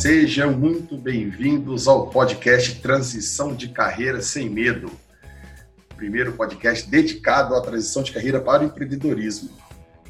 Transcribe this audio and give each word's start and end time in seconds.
Sejam 0.00 0.52
muito 0.52 0.96
bem-vindos 0.96 1.86
ao 1.86 2.08
podcast 2.08 2.80
Transição 2.80 3.54
de 3.54 3.68
Carreira 3.68 4.22
Sem 4.22 4.48
Medo. 4.48 4.90
Primeiro 5.94 6.32
podcast 6.32 6.88
dedicado 6.88 7.54
à 7.54 7.60
transição 7.60 8.02
de 8.02 8.10
carreira 8.10 8.40
para 8.40 8.62
o 8.62 8.66
empreendedorismo. 8.66 9.50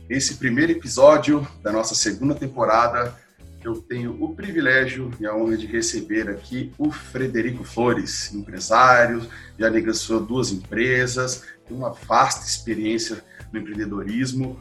Esse 0.08 0.37
primeiro 0.37 0.71
episódio 0.71 1.45
da 1.61 1.72
nossa 1.72 1.97
segunda 1.97 2.37
temporada, 2.37 3.16
eu 3.65 3.83
tenho 3.83 4.16
o 4.22 4.33
privilégio 4.33 5.11
e 5.19 5.26
a 5.26 5.34
honra 5.34 5.56
de 5.56 5.66
receber 5.66 6.30
aqui 6.30 6.72
o 6.79 6.93
Frederico 6.93 7.65
Flores, 7.65 8.33
empresário, 8.33 9.29
já 9.58 9.69
negociou 9.69 10.20
duas 10.20 10.52
empresas, 10.52 11.43
tem 11.66 11.76
uma 11.76 11.90
vasta 11.90 12.47
experiência 12.47 13.25
no 13.52 13.58
empreendedorismo 13.58 14.57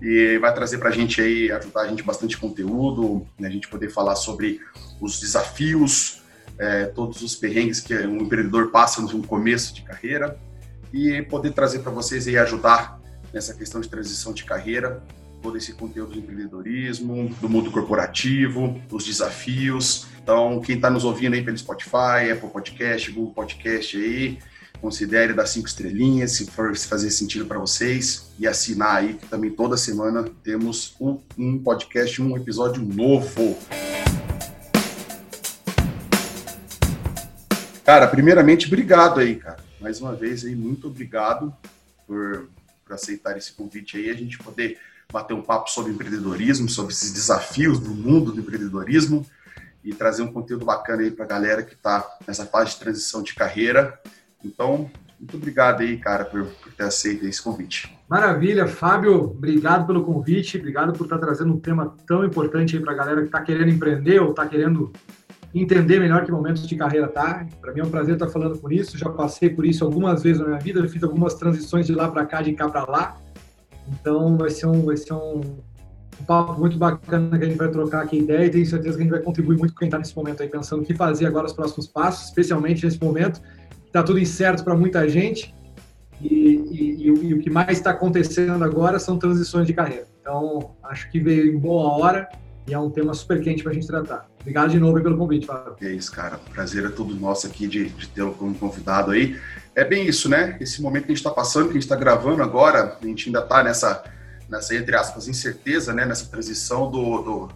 e 0.00 0.38
vai 0.38 0.54
trazer 0.54 0.78
para 0.78 0.88
a 0.88 0.92
gente 0.92 1.20
aí, 1.20 1.52
ajudar 1.52 1.82
a 1.82 1.88
gente 1.88 2.02
bastante 2.02 2.38
conteúdo, 2.38 3.26
né, 3.38 3.48
a 3.48 3.50
gente 3.50 3.68
poder 3.68 3.90
falar 3.90 4.16
sobre 4.16 4.60
os 5.00 5.20
desafios, 5.20 6.22
é, 6.58 6.86
todos 6.86 7.22
os 7.22 7.34
perrengues 7.34 7.80
que 7.80 7.94
um 7.94 8.18
empreendedor 8.18 8.70
passa 8.70 9.00
no 9.00 9.26
começo 9.26 9.74
de 9.74 9.82
carreira 9.82 10.38
e 10.92 11.22
poder 11.22 11.52
trazer 11.52 11.80
para 11.80 11.92
vocês 11.92 12.26
e 12.26 12.36
ajudar 12.36 13.00
nessa 13.32 13.54
questão 13.54 13.80
de 13.80 13.88
transição 13.88 14.32
de 14.32 14.44
carreira, 14.44 15.02
todo 15.40 15.56
esse 15.56 15.72
conteúdo 15.72 16.12
de 16.12 16.18
empreendedorismo, 16.18 17.34
do 17.40 17.48
mundo 17.48 17.70
corporativo, 17.70 18.80
os 18.90 19.04
desafios. 19.04 20.06
Então, 20.22 20.60
quem 20.60 20.76
está 20.76 20.90
nos 20.90 21.04
ouvindo 21.04 21.34
aí 21.34 21.42
pelo 21.42 21.56
Spotify, 21.56 22.30
Apple 22.30 22.50
Podcast, 22.50 23.10
Google 23.10 23.32
Podcast 23.32 23.96
aí, 23.96 24.38
considere 24.80 25.34
dar 25.34 25.46
cinco 25.46 25.68
estrelinhas, 25.68 26.32
se 26.32 26.46
for 26.46 26.76
fazer 26.76 27.10
sentido 27.10 27.46
para 27.46 27.58
vocês, 27.58 28.32
e 28.38 28.46
assinar 28.46 28.96
aí, 28.96 29.14
que 29.14 29.26
também 29.26 29.50
toda 29.50 29.76
semana 29.76 30.24
temos 30.42 30.94
um, 31.00 31.18
um 31.36 31.58
podcast, 31.58 32.20
um 32.20 32.36
episódio 32.36 32.82
novo. 32.82 33.58
Cara, 37.84 38.06
primeiramente, 38.06 38.66
obrigado 38.66 39.20
aí, 39.20 39.36
cara. 39.36 39.58
Mais 39.80 40.00
uma 40.00 40.14
vez 40.14 40.44
aí, 40.44 40.54
muito 40.54 40.86
obrigado 40.86 41.54
por, 42.06 42.48
por 42.84 42.94
aceitar 42.94 43.36
esse 43.36 43.52
convite 43.52 43.96
aí, 43.96 44.10
a 44.10 44.14
gente 44.14 44.38
poder 44.38 44.78
bater 45.12 45.34
um 45.34 45.42
papo 45.42 45.70
sobre 45.70 45.92
empreendedorismo, 45.92 46.68
sobre 46.68 46.92
esses 46.92 47.12
desafios 47.12 47.78
do 47.78 47.90
mundo 47.90 48.32
do 48.32 48.40
empreendedorismo 48.40 49.26
e 49.82 49.94
trazer 49.94 50.22
um 50.22 50.32
conteúdo 50.32 50.64
bacana 50.64 51.02
aí 51.02 51.10
para 51.10 51.24
a 51.24 51.28
galera 51.28 51.62
que 51.62 51.74
está 51.74 52.06
nessa 52.26 52.46
fase 52.46 52.72
de 52.72 52.78
transição 52.78 53.22
de 53.22 53.34
carreira. 53.34 53.98
Então, 54.44 54.90
muito 55.18 55.36
obrigado 55.36 55.82
aí, 55.82 55.98
cara, 55.98 56.24
por, 56.24 56.46
por 56.46 56.72
ter 56.72 56.84
aceito 56.84 57.26
esse 57.26 57.42
convite. 57.42 57.94
Maravilha, 58.08 58.66
Fábio, 58.66 59.22
obrigado 59.22 59.86
pelo 59.86 60.02
convite, 60.02 60.56
obrigado 60.56 60.92
por 60.94 61.04
estar 61.04 61.18
trazendo 61.18 61.52
um 61.52 61.60
tema 61.60 61.94
tão 62.06 62.24
importante 62.24 62.76
aí 62.76 62.82
para 62.82 62.92
a 62.92 62.96
galera 62.96 63.20
que 63.20 63.26
está 63.26 63.40
querendo 63.42 63.68
empreender 63.68 64.20
ou 64.20 64.30
está 64.30 64.46
querendo 64.46 64.90
entender 65.54 65.98
melhor 66.00 66.24
que 66.24 66.32
momentos 66.32 66.66
de 66.66 66.74
carreira 66.76 67.08
tá. 67.08 67.46
Para 67.60 67.72
mim 67.72 67.80
é 67.80 67.84
um 67.84 67.90
prazer 67.90 68.14
estar 68.14 68.28
falando 68.28 68.58
por 68.58 68.72
isso. 68.72 68.96
Já 68.96 69.10
passei 69.10 69.50
por 69.50 69.66
isso 69.66 69.84
algumas 69.84 70.22
vezes 70.22 70.40
na 70.40 70.48
minha 70.48 70.58
vida, 70.58 70.86
fiz 70.88 71.02
algumas 71.02 71.34
transições 71.34 71.86
de 71.86 71.92
lá 71.92 72.08
para 72.08 72.24
cá, 72.24 72.40
de 72.40 72.52
cá 72.52 72.68
para 72.68 72.84
lá. 72.84 73.16
Então 73.88 74.36
vai 74.36 74.50
ser 74.50 74.66
um 74.66 74.84
vai 74.84 74.96
ser 74.96 75.12
um, 75.12 75.40
um, 75.40 76.24
papo 76.26 76.58
muito 76.58 76.78
bacana 76.78 77.38
que 77.38 77.44
a 77.44 77.48
gente 77.48 77.58
vai 77.58 77.68
trocar 77.68 78.02
aqui 78.02 78.18
ideia 78.18 78.46
e 78.46 78.50
tenho 78.50 78.66
certeza 78.66 78.96
que 78.96 79.02
a 79.02 79.04
gente 79.04 79.12
vai 79.12 79.22
contribuir 79.22 79.58
muito 79.58 79.72
com 79.72 79.80
quem 79.80 79.88
está 79.88 79.98
nesse 79.98 80.14
momento 80.16 80.42
aí 80.42 80.48
pensando 80.48 80.82
o 80.82 80.84
que 80.84 80.94
fazer 80.94 81.26
agora 81.26 81.46
os 81.46 81.52
próximos 81.52 81.86
passos, 81.86 82.28
especialmente 82.28 82.84
nesse 82.84 83.02
momento 83.02 83.40
está 83.90 84.02
tudo 84.04 84.20
incerto 84.20 84.62
para 84.62 84.74
muita 84.74 85.08
gente 85.08 85.52
e, 86.20 86.28
e, 86.28 86.96
e, 87.00 87.06
e, 87.06 87.34
o 87.34 87.40
que 87.40 87.50
mais 87.50 87.78
está 87.78 87.90
acontecendo 87.90 88.62
agora 88.62 88.98
são 88.98 89.18
transições 89.18 89.66
de 89.66 89.74
carreira. 89.74 90.06
Então, 90.20 90.76
acho 90.82 91.10
que 91.10 91.18
veio 91.18 91.52
em 91.52 91.58
boa 91.58 91.92
hora 91.92 92.28
e 92.68 92.74
é 92.74 92.78
um 92.78 92.88
tema 92.88 93.12
super 93.14 93.40
quente 93.42 93.62
para 93.62 93.72
a 93.72 93.74
gente 93.74 93.86
tratar. 93.86 94.28
Obrigado 94.40 94.70
de 94.70 94.78
novo 94.78 95.02
pelo 95.02 95.16
convite, 95.16 95.46
Fábio. 95.46 95.74
É 95.80 95.92
isso, 95.92 96.12
cara. 96.12 96.36
O 96.36 96.50
prazer 96.50 96.84
é 96.84 96.88
todo 96.88 97.14
nosso 97.14 97.46
aqui 97.46 97.66
de, 97.66 97.88
de 97.88 98.08
tê-lo 98.08 98.32
como 98.32 98.54
convidado 98.54 99.10
aí. 99.10 99.36
É 99.74 99.84
bem 99.84 100.06
isso, 100.06 100.28
né? 100.28 100.56
Esse 100.60 100.80
momento 100.80 101.04
que 101.04 101.12
a 101.12 101.14
gente 101.14 101.24
está 101.24 101.30
passando, 101.30 101.64
que 101.64 101.70
a 101.70 101.74
gente 101.74 101.82
está 101.82 101.96
gravando 101.96 102.42
agora, 102.42 102.96
a 103.00 103.06
gente 103.06 103.28
ainda 103.28 103.40
está 103.40 103.64
nessa, 103.64 104.04
nessa, 104.48 104.74
entre 104.76 104.94
aspas, 104.94 105.26
incerteza, 105.26 105.92
né? 105.92 106.04
Nessa 106.04 106.26
transição 106.26 106.90
do, 106.90 107.22
do 107.22 107.48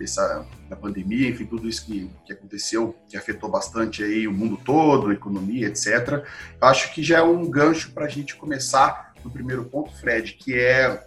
dessa 0.00 0.46
da 0.68 0.74
pandemia, 0.74 1.28
enfim, 1.28 1.44
tudo 1.44 1.68
isso 1.68 1.84
que, 1.84 2.10
que 2.24 2.32
aconteceu, 2.32 2.96
que 3.06 3.18
afetou 3.18 3.50
bastante 3.50 4.02
aí 4.02 4.26
o 4.26 4.32
mundo 4.32 4.58
todo, 4.64 5.08
a 5.08 5.12
economia, 5.12 5.68
etc. 5.68 6.24
Acho 6.58 6.92
que 6.94 7.02
já 7.02 7.18
é 7.18 7.22
um 7.22 7.48
gancho 7.48 7.92
para 7.92 8.06
a 8.06 8.08
gente 8.08 8.34
começar 8.34 9.12
no 9.22 9.30
primeiro 9.30 9.66
ponto, 9.66 9.94
Fred, 10.00 10.32
que 10.32 10.58
é 10.58 11.06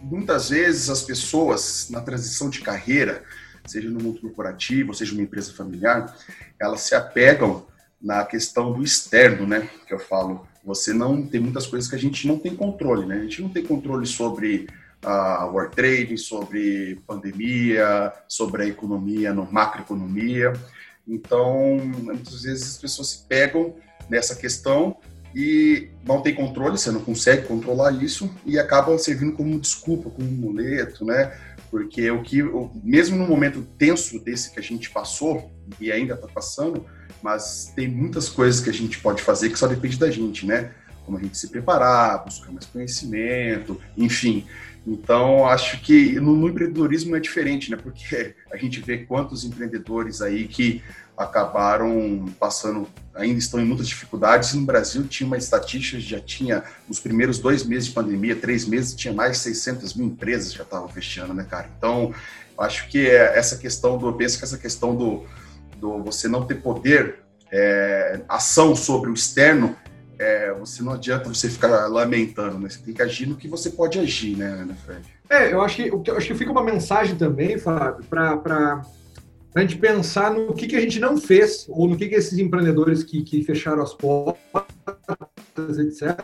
muitas 0.00 0.48
vezes 0.48 0.88
as 0.88 1.02
pessoas 1.02 1.88
na 1.90 2.00
transição 2.00 2.48
de 2.48 2.62
carreira, 2.62 3.22
seja 3.66 3.90
no 3.90 4.02
mundo 4.02 4.22
corporativo, 4.22 4.94
seja 4.94 5.12
uma 5.12 5.22
empresa 5.22 5.52
familiar, 5.52 6.16
elas 6.58 6.80
se 6.80 6.94
apegam 6.94 7.66
na 8.00 8.24
questão 8.24 8.72
do 8.72 8.82
externo, 8.82 9.46
né? 9.46 9.68
Que 9.86 9.92
eu 9.92 9.98
falo, 9.98 10.46
você 10.64 10.94
não 10.94 11.26
tem 11.26 11.42
muitas 11.42 11.66
coisas 11.66 11.90
que 11.90 11.94
a 11.94 11.98
gente 11.98 12.26
não 12.26 12.38
tem 12.38 12.56
controle, 12.56 13.04
né? 13.04 13.16
A 13.16 13.22
gente 13.22 13.42
não 13.42 13.50
tem 13.50 13.62
controle 13.62 14.06
sobre 14.06 14.66
a 15.02 15.46
World 15.46 15.74
Trade, 15.74 16.18
sobre 16.18 17.00
pandemia, 17.06 18.12
sobre 18.28 18.64
a 18.64 18.66
economia, 18.66 19.32
no 19.32 19.50
macroeconomia. 19.50 20.52
Então, 21.06 21.78
muitas 21.78 22.42
vezes 22.42 22.74
as 22.74 22.78
pessoas 22.78 23.08
se 23.08 23.26
pegam 23.26 23.74
nessa 24.08 24.34
questão 24.34 24.96
e 25.34 25.88
não 26.04 26.20
tem 26.20 26.34
controle, 26.34 26.76
você 26.76 26.90
não 26.90 27.00
consegue 27.00 27.46
controlar 27.46 27.92
isso 28.02 28.30
e 28.44 28.58
acaba 28.58 28.96
servindo 28.98 29.32
como 29.32 29.58
desculpa, 29.58 30.10
como 30.10 30.28
um 30.28 30.32
muleto, 30.32 31.04
né? 31.04 31.32
Porque 31.70 32.10
o 32.10 32.22
que, 32.22 32.42
mesmo 32.82 33.16
no 33.16 33.26
momento 33.26 33.62
tenso 33.78 34.18
desse 34.18 34.52
que 34.52 34.58
a 34.58 34.62
gente 34.62 34.90
passou 34.90 35.52
e 35.80 35.92
ainda 35.92 36.14
está 36.14 36.26
passando, 36.26 36.84
mas 37.22 37.72
tem 37.76 37.86
muitas 37.86 38.28
coisas 38.28 38.60
que 38.60 38.70
a 38.70 38.72
gente 38.72 38.98
pode 38.98 39.22
fazer 39.22 39.50
que 39.50 39.58
só 39.58 39.68
depende 39.68 39.98
da 39.98 40.10
gente, 40.10 40.44
né? 40.44 40.72
Como 41.04 41.18
a 41.18 41.20
gente 41.20 41.36
se 41.36 41.48
preparar, 41.48 42.24
buscar 42.24 42.52
mais 42.52 42.66
conhecimento, 42.66 43.80
enfim. 43.96 44.46
Então, 44.86 45.46
acho 45.46 45.80
que 45.80 46.18
no, 46.20 46.34
no, 46.34 46.48
empreendedorismo 46.48 47.14
é 47.14 47.20
diferente, 47.20 47.70
né? 47.70 47.76
Porque 47.76 48.34
a 48.50 48.56
gente 48.56 48.80
vê 48.80 48.98
quantos 48.98 49.44
empreendedores 49.44 50.22
aí 50.22 50.46
que 50.48 50.82
acabaram 51.16 52.32
passando, 52.38 52.88
ainda 53.14 53.38
estão 53.38 53.60
em 53.60 53.64
muitas 53.64 53.86
dificuldades. 53.86 54.54
No 54.54 54.62
Brasil, 54.62 55.06
tinha 55.06 55.26
uma 55.26 55.36
estatística, 55.36 56.00
já 56.00 56.18
tinha, 56.18 56.64
nos 56.88 56.98
primeiros 56.98 57.38
dois 57.38 57.62
meses 57.62 57.88
de 57.88 57.94
pandemia, 57.94 58.34
três 58.34 58.66
meses, 58.66 58.94
tinha 58.94 59.12
mais 59.12 59.32
de 59.32 59.38
600 59.38 59.94
mil 59.94 60.06
empresas 60.06 60.52
já 60.52 60.62
estavam 60.62 60.88
fechando, 60.88 61.34
né, 61.34 61.46
cara? 61.48 61.68
Então, 61.76 62.14
acho 62.58 62.88
que 62.88 63.06
é 63.06 63.38
essa 63.38 63.58
questão 63.58 63.98
do, 63.98 64.08
eu 64.08 64.14
penso 64.14 64.38
que 64.38 64.44
essa 64.44 64.56
questão 64.56 64.96
do, 64.96 65.26
do 65.76 66.02
você 66.02 66.26
não 66.26 66.46
ter 66.46 66.56
poder, 66.56 67.20
é, 67.52 68.20
ação 68.28 68.74
sobre 68.74 69.10
o 69.10 69.14
externo, 69.14 69.76
é, 70.20 70.52
você 70.52 70.82
não 70.82 70.92
adianta 70.92 71.30
você 71.30 71.48
ficar 71.48 71.86
lamentando, 71.86 72.58
né? 72.58 72.68
Você 72.68 72.82
tem 72.82 72.92
que 72.92 73.00
agir 73.00 73.26
no 73.26 73.36
que 73.36 73.48
você 73.48 73.70
pode 73.70 73.98
agir, 73.98 74.36
né, 74.36 74.66
né 74.66 74.76
Fred? 74.84 75.00
É, 75.30 75.50
eu 75.50 75.62
acho 75.62 75.76
que, 75.76 75.88
eu 75.88 76.16
acho 76.16 76.26
que 76.26 76.34
fica 76.34 76.52
uma 76.52 76.62
mensagem 76.62 77.16
também, 77.16 77.56
Fábio, 77.56 78.04
para 78.04 78.82
a 79.54 79.60
gente 79.60 79.78
pensar 79.78 80.30
no 80.30 80.52
que, 80.52 80.66
que 80.66 80.76
a 80.76 80.80
gente 80.80 81.00
não 81.00 81.16
fez, 81.16 81.64
ou 81.70 81.88
no 81.88 81.96
que, 81.96 82.06
que 82.06 82.14
esses 82.14 82.38
empreendedores 82.38 83.02
que, 83.02 83.22
que 83.22 83.42
fecharam 83.42 83.82
as 83.82 83.94
portas, 83.94 84.36
etc., 85.78 86.22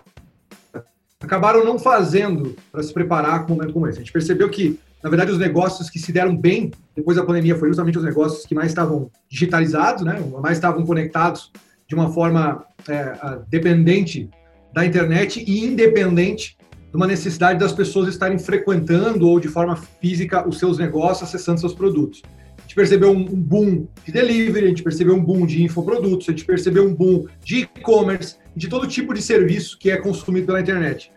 acabaram 1.19 1.65
não 1.65 1.79
fazendo 1.79 2.55
para 2.71 2.83
se 2.83 2.93
preparar 2.93 3.47
com 3.47 3.55
um 3.55 3.57
momento 3.57 3.73
como 3.73 3.89
esse. 3.89 3.99
A 3.99 4.03
gente 4.03 4.13
percebeu 4.13 4.51
que, 4.51 4.79
na 5.03 5.09
verdade, 5.09 5.33
os 5.33 5.39
negócios 5.39 5.89
que 5.89 5.99
se 5.99 6.13
deram 6.13 6.37
bem 6.37 6.71
depois 6.95 7.17
da 7.17 7.25
pandemia 7.25 7.57
foi 7.57 7.69
justamente 7.69 7.97
os 7.97 8.05
negócios 8.05 8.45
que 8.45 8.55
mais 8.55 8.69
estavam 8.69 9.11
digitalizados, 9.27 10.05
né? 10.05 10.23
mais 10.43 10.59
estavam 10.59 10.85
conectados 10.85 11.51
de 11.89 11.95
uma 11.95 12.11
forma 12.13 12.67
é, 12.89 13.39
dependente 13.49 14.29
da 14.73 14.85
internet 14.85 15.45
e 15.47 15.65
independente 15.65 16.57
de 16.91 16.97
uma 16.97 17.07
necessidade 17.07 17.59
das 17.59 17.73
pessoas 17.73 18.09
estarem 18.09 18.39
frequentando 18.39 19.29
ou 19.29 19.41
de 19.41 19.49
forma 19.49 19.77
física 19.77 20.47
os 20.47 20.59
seus 20.59 20.79
negócios, 20.79 21.29
acessando 21.29 21.61
seus 21.61 21.75
produtos. 21.75 22.23
A 22.59 22.63
gente 22.63 22.75
percebeu 22.75 23.11
um 23.11 23.25
boom 23.25 23.87
de 24.05 24.13
delivery, 24.13 24.67
a 24.67 24.69
gente 24.69 24.83
percebeu 24.83 25.15
um 25.15 25.23
boom 25.23 25.47
de 25.47 25.63
infoprodutos, 25.63 26.29
a 26.29 26.33
gente 26.33 26.45
percebeu 26.45 26.85
um 26.85 26.95
boom 26.95 27.27
de 27.45 27.61
e-commerce, 27.61 28.37
de 28.57 28.69
todo 28.69 28.87
tipo 28.87 29.15
de 29.15 29.23
serviço 29.23 29.79
que 29.79 29.91
é 29.91 29.97
consumido 29.97 30.47
pela 30.47 30.61
internet. 30.61 31.13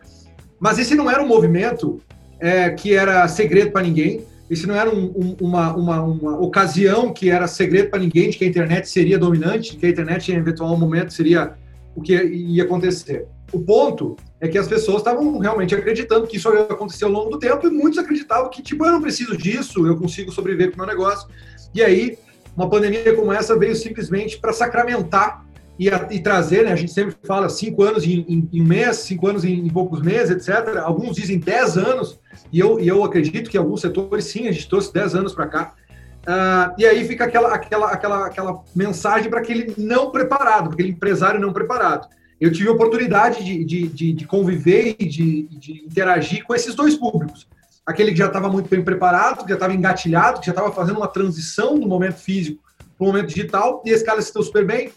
Mas 0.60 0.78
esse 0.78 0.94
não 0.94 1.10
era 1.10 1.24
um 1.24 1.28
movimento 1.28 2.02
é, 2.40 2.70
que 2.70 2.94
era 2.94 3.28
segredo 3.28 3.72
para 3.72 3.82
ninguém, 3.82 4.24
isso 4.50 4.68
não 4.68 4.76
era 4.76 4.90
um, 4.90 5.06
um, 5.16 5.36
uma, 5.42 5.76
uma, 5.76 6.02
uma, 6.02 6.40
ocasião 6.40 7.14
que 7.14 7.30
era 7.30 7.48
segredo 7.48 7.90
para 7.90 8.00
ninguém 8.00 8.30
de 8.30 8.38
que 8.38 8.46
a 8.46 8.48
internet 8.48 8.90
seria 8.90 9.20
dominante, 9.20 9.72
de 9.72 9.78
que 9.78 9.86
a 9.86 9.90
internet 9.90 10.32
em 10.32 10.36
eventual 10.36 10.76
momento 10.78 11.14
seria 11.14 11.54
o 11.96 12.02
que 12.02 12.16
ia 12.16 12.64
acontecer. 12.64 13.28
O 13.52 13.60
ponto 13.60 14.16
é 14.40 14.48
que 14.48 14.58
as 14.58 14.68
pessoas 14.68 14.98
estavam 14.98 15.38
realmente 15.38 15.76
acreditando 15.76 16.26
que 16.26 16.38
isso 16.38 16.52
ia 16.54 16.62
acontecer 16.62 17.06
ao 17.06 17.12
longo 17.12 17.30
do 17.30 17.40
tempo 17.40 17.68
e 17.68 17.70
muitos 17.70 18.00
acreditavam 18.00 18.50
que, 18.50 18.62
tipo, 18.62 18.86
eu 18.86 18.92
não 18.92 19.02
preciso 19.02 19.38
disso, 19.38 19.86
eu 19.86 19.98
consigo 19.98 20.32
sobreviver 20.32 20.72
com 20.72 20.76
o 20.76 20.86
meu 20.86 20.88
negócio. 20.88 21.28
E 21.74 21.84
aí, 21.84 22.18
uma 22.56 22.70
pandemia 22.70 23.16
como 23.16 23.32
essa 23.32 23.58
veio 23.58 23.76
simplesmente 23.76 24.40
para 24.40 24.54
sacramentar 24.54 25.46
e, 25.78 25.90
a, 25.90 26.08
e, 26.12 26.20
trazer, 26.20 26.66
né? 26.66 26.74
A 26.74 26.76
gente 26.76 26.92
sempre 26.92 27.16
fala 27.24 27.48
cinco 27.48 27.84
anos 27.84 28.04
em, 28.04 28.26
em, 28.28 28.50
em 28.52 28.64
mês, 28.64 28.98
cinco 28.98 29.28
anos 29.28 29.46
em, 29.46 29.54
em 29.66 29.70
poucos 29.70 30.02
meses, 30.02 30.30
etc. 30.30 30.78
Alguns 30.78 31.16
dizem 31.16 31.40
dez 31.40 31.78
anos 31.78 32.20
e 32.52 32.60
eu, 32.60 32.80
e 32.80 32.88
eu 32.88 33.04
acredito 33.04 33.50
que 33.50 33.58
alguns 33.58 33.82
setores, 33.82 34.26
sim, 34.26 34.48
a 34.48 34.52
gente 34.52 34.68
trouxe 34.68 34.94
10 34.94 35.16
anos 35.16 35.34
para 35.34 35.48
cá. 35.48 35.74
Uh, 36.22 36.76
e 36.78 36.86
aí 36.86 37.08
fica 37.08 37.26
aquela, 37.26 37.54
aquela, 37.54 37.92
aquela, 37.92 38.26
aquela 38.28 38.64
mensagem 38.76 39.30
para 39.30 39.40
aquele 39.40 39.74
não 39.78 40.12
preparado, 40.12 40.66
para 40.66 40.74
aquele 40.74 40.90
empresário 40.90 41.40
não 41.40 41.54
preparado. 41.54 42.08
Eu 42.40 42.52
tive 42.52 42.70
a 42.70 42.72
oportunidade 42.72 43.44
de, 43.44 43.64
de, 43.66 43.88
de, 43.88 44.14
de 44.14 44.26
conviver 44.26 44.96
e 45.00 45.06
de, 45.06 45.44
de 45.44 45.84
interagir 45.86 46.44
com 46.46 46.56
esses 46.56 46.74
dois 46.74 46.96
públicos. 46.96 47.48
Aquele 47.86 48.12
que 48.12 48.18
já 48.18 48.28
estava 48.28 48.50
muito 48.50 48.70
bem 48.70 48.84
preparado, 48.84 49.44
que 49.44 49.50
já 49.50 49.56
estava 49.56 49.74
engatilhado, 49.74 50.40
que 50.40 50.46
já 50.46 50.52
estava 50.52 50.72
fazendo 50.72 50.98
uma 50.98 51.08
transição 51.08 51.78
do 51.78 51.88
momento 51.88 52.18
físico 52.18 52.64
para 52.98 53.04
o 53.04 53.08
momento 53.08 53.28
digital, 53.28 53.82
e 53.86 53.90
esse 53.90 54.06
cara 54.06 54.22
se 54.22 54.34
deu 54.34 54.44
super 54.44 54.66
bem. 54.66 54.92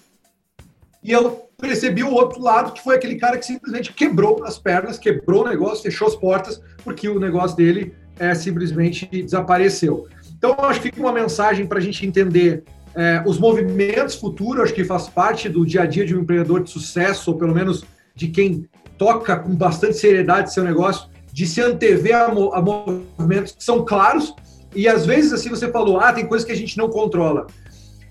E 1.03 1.11
eu 1.11 1.49
percebi 1.63 2.03
o 2.03 2.11
outro 2.11 2.43
lado, 2.43 2.73
que 2.73 2.83
foi 2.83 2.97
aquele 2.97 3.15
cara 3.15 3.39
que 3.39 3.47
simplesmente 3.47 3.93
quebrou 3.93 4.43
as 4.45 4.59
pernas, 4.59 4.99
quebrou 4.99 5.45
o 5.45 5.49
negócio, 5.49 5.85
fechou 5.85 6.09
as 6.09 6.17
portas, 6.17 6.61
porque 6.83 7.09
o 7.09 7.21
negócio 7.21 7.57
dele 7.57 7.95
é, 8.19 8.35
simplesmente 8.35 9.07
desapareceu. 9.07 10.09
Então, 10.37 10.57
acho 10.59 10.81
que 10.81 10.89
fica 10.89 11.01
uma 11.01 11.13
mensagem 11.13 11.65
para 11.65 11.79
a 11.79 11.81
gente 11.81 12.05
entender 12.05 12.65
é, 12.97 13.23
os 13.25 13.39
movimentos 13.39 14.17
futuros, 14.17 14.65
acho 14.65 14.75
que 14.75 14.83
faz 14.83 15.09
parte 15.09 15.49
do 15.49 15.65
dia 15.65 15.83
a 15.83 15.87
dia 15.87 16.05
de 16.05 16.17
um 16.17 16.23
empreendedor 16.23 16.65
de 16.65 16.71
sucesso, 16.71 17.31
ou 17.31 17.39
pelo 17.39 17.55
menos 17.55 17.85
de 18.13 18.27
quem 18.27 18.69
toca 18.99 19.37
com 19.37 19.55
bastante 19.55 19.97
seriedade 19.97 20.53
seu 20.53 20.65
negócio, 20.65 21.09
de 21.33 21.47
se 21.47 21.61
antever 21.61 22.17
a, 22.17 22.25
a 22.25 22.61
movimentos 22.61 23.53
que 23.53 23.63
são 23.63 23.85
claros. 23.85 24.35
E 24.75 24.89
às 24.89 25.07
vezes, 25.07 25.33
assim, 25.33 25.49
você 25.49 25.71
falou, 25.71 26.01
ah, 26.01 26.13
tem 26.13 26.27
coisas 26.27 26.45
que 26.45 26.53
a 26.53 26.57
gente 26.57 26.77
não 26.77 26.89
controla. 26.89 27.47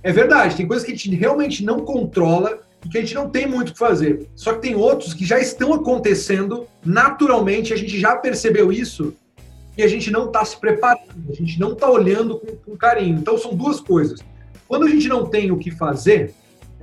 É 0.01 0.13
verdade, 0.13 0.55
tem 0.55 0.65
coisas 0.65 0.85
que 0.85 0.93
a 0.93 0.95
gente 0.95 1.13
realmente 1.13 1.65
não 1.65 1.81
controla 1.81 2.70
e 2.85 2.89
que 2.89 2.97
a 2.97 3.01
gente 3.01 3.15
não 3.15 3.29
tem 3.29 3.47
muito 3.47 3.69
o 3.69 3.73
que 3.73 3.79
fazer. 3.79 4.27
Só 4.35 4.53
que 4.53 4.61
tem 4.61 4.75
outros 4.75 5.13
que 5.13 5.25
já 5.25 5.39
estão 5.39 5.73
acontecendo 5.73 6.67
naturalmente, 6.83 7.73
a 7.73 7.77
gente 7.77 7.99
já 7.99 8.15
percebeu 8.15 8.71
isso 8.71 9.13
e 9.77 9.83
a 9.83 9.87
gente 9.87 10.11
não 10.11 10.25
está 10.25 10.43
se 10.43 10.59
preparando, 10.59 11.29
a 11.29 11.33
gente 11.33 11.59
não 11.59 11.73
está 11.73 11.89
olhando 11.89 12.39
com, 12.39 12.55
com, 12.55 12.77
carinho. 12.77 13.17
Então 13.17 13.37
são 13.37 13.55
duas 13.55 13.79
coisas. 13.79 14.19
Quando 14.67 14.85
a 14.85 14.89
gente 14.89 15.07
não 15.07 15.25
tem 15.25 15.51
o 15.51 15.57
que 15.57 15.71
fazer 15.71 16.33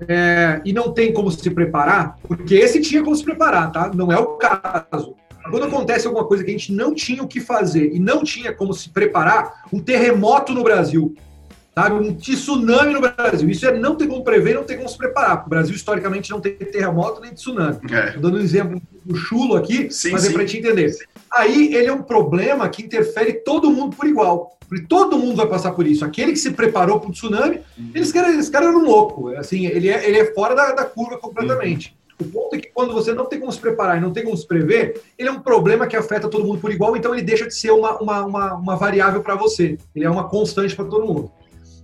é, 0.06 0.60
e 0.64 0.72
não 0.72 0.92
tem 0.92 1.12
como 1.12 1.30
se 1.30 1.50
preparar, 1.50 2.16
porque 2.22 2.54
esse 2.54 2.80
tinha 2.80 3.02
como 3.02 3.16
se 3.16 3.24
preparar, 3.24 3.70
tá? 3.72 3.90
Não 3.94 4.12
é 4.12 4.18
o 4.18 4.36
caso. 4.36 5.14
Quando 5.50 5.64
acontece 5.64 6.06
alguma 6.06 6.26
coisa 6.26 6.44
que 6.44 6.50
a 6.50 6.52
gente 6.52 6.72
não 6.72 6.94
tinha 6.94 7.22
o 7.22 7.28
que 7.28 7.40
fazer 7.40 7.94
e 7.94 7.98
não 7.98 8.22
tinha 8.22 8.52
como 8.52 8.74
se 8.74 8.90
preparar, 8.90 9.64
um 9.72 9.80
terremoto 9.80 10.52
no 10.52 10.62
Brasil, 10.62 11.14
sabe? 11.78 11.94
Um 11.94 12.14
tsunami 12.14 12.92
no 12.92 13.00
Brasil. 13.00 13.48
Isso 13.48 13.66
é 13.66 13.78
não 13.78 13.94
ter 13.94 14.08
como 14.08 14.24
prever, 14.24 14.54
não 14.54 14.64
ter 14.64 14.76
como 14.76 14.88
se 14.88 14.98
preparar. 14.98 15.44
O 15.46 15.48
Brasil, 15.48 15.74
historicamente, 15.74 16.30
não 16.30 16.40
tem 16.40 16.54
terremoto 16.54 17.20
nem 17.20 17.32
tsunami. 17.32 17.78
É. 17.90 18.06
Estou 18.08 18.22
dando 18.22 18.38
um 18.38 18.40
exemplo 18.40 18.82
do 19.04 19.14
chulo 19.14 19.56
aqui, 19.56 19.88
sim, 19.90 20.10
mas 20.10 20.26
é 20.26 20.32
para 20.32 20.44
te 20.44 20.58
entender. 20.58 20.90
Sim. 20.90 21.04
Aí 21.32 21.74
ele 21.74 21.86
é 21.86 21.92
um 21.92 22.02
problema 22.02 22.68
que 22.68 22.82
interfere 22.82 23.32
todo 23.32 23.70
mundo 23.70 23.96
por 23.96 24.06
igual. 24.06 24.58
Porque 24.68 24.84
todo 24.86 25.18
mundo 25.18 25.36
vai 25.36 25.46
passar 25.46 25.72
por 25.72 25.86
isso. 25.86 26.04
Aquele 26.04 26.32
que 26.32 26.38
se 26.38 26.50
preparou 26.50 27.00
para 27.00 27.08
o 27.08 27.12
tsunami, 27.12 27.60
uhum. 27.78 27.90
esse 27.94 28.12
cara, 28.12 28.30
esse 28.34 28.50
cara 28.50 28.66
era 28.66 28.76
um 28.76 28.84
louco. 28.84 29.28
Assim, 29.36 29.66
ele 29.66 29.88
é, 29.88 30.06
ele 30.06 30.18
é 30.18 30.34
fora 30.34 30.54
da, 30.54 30.72
da 30.72 30.84
curva 30.84 31.16
completamente. 31.16 31.96
Uhum. 32.20 32.26
O 32.26 32.30
ponto 32.30 32.56
é 32.56 32.58
que 32.58 32.68
quando 32.74 32.92
você 32.92 33.14
não 33.14 33.26
tem 33.26 33.38
como 33.38 33.52
se 33.52 33.60
preparar 33.60 33.96
e 33.96 34.00
não 34.00 34.12
tem 34.12 34.24
como 34.24 34.36
se 34.36 34.46
prever, 34.46 35.00
ele 35.16 35.28
é 35.28 35.32
um 35.32 35.38
problema 35.38 35.86
que 35.86 35.96
afeta 35.96 36.28
todo 36.28 36.44
mundo 36.44 36.60
por 36.60 36.72
igual, 36.72 36.96
então 36.96 37.14
ele 37.14 37.22
deixa 37.22 37.46
de 37.46 37.54
ser 37.54 37.70
uma, 37.70 37.96
uma, 37.98 38.24
uma, 38.24 38.54
uma 38.54 38.76
variável 38.76 39.22
para 39.22 39.36
você. 39.36 39.78
Ele 39.94 40.04
é 40.04 40.10
uma 40.10 40.28
constante 40.28 40.74
para 40.74 40.84
todo 40.84 41.06
mundo. 41.06 41.30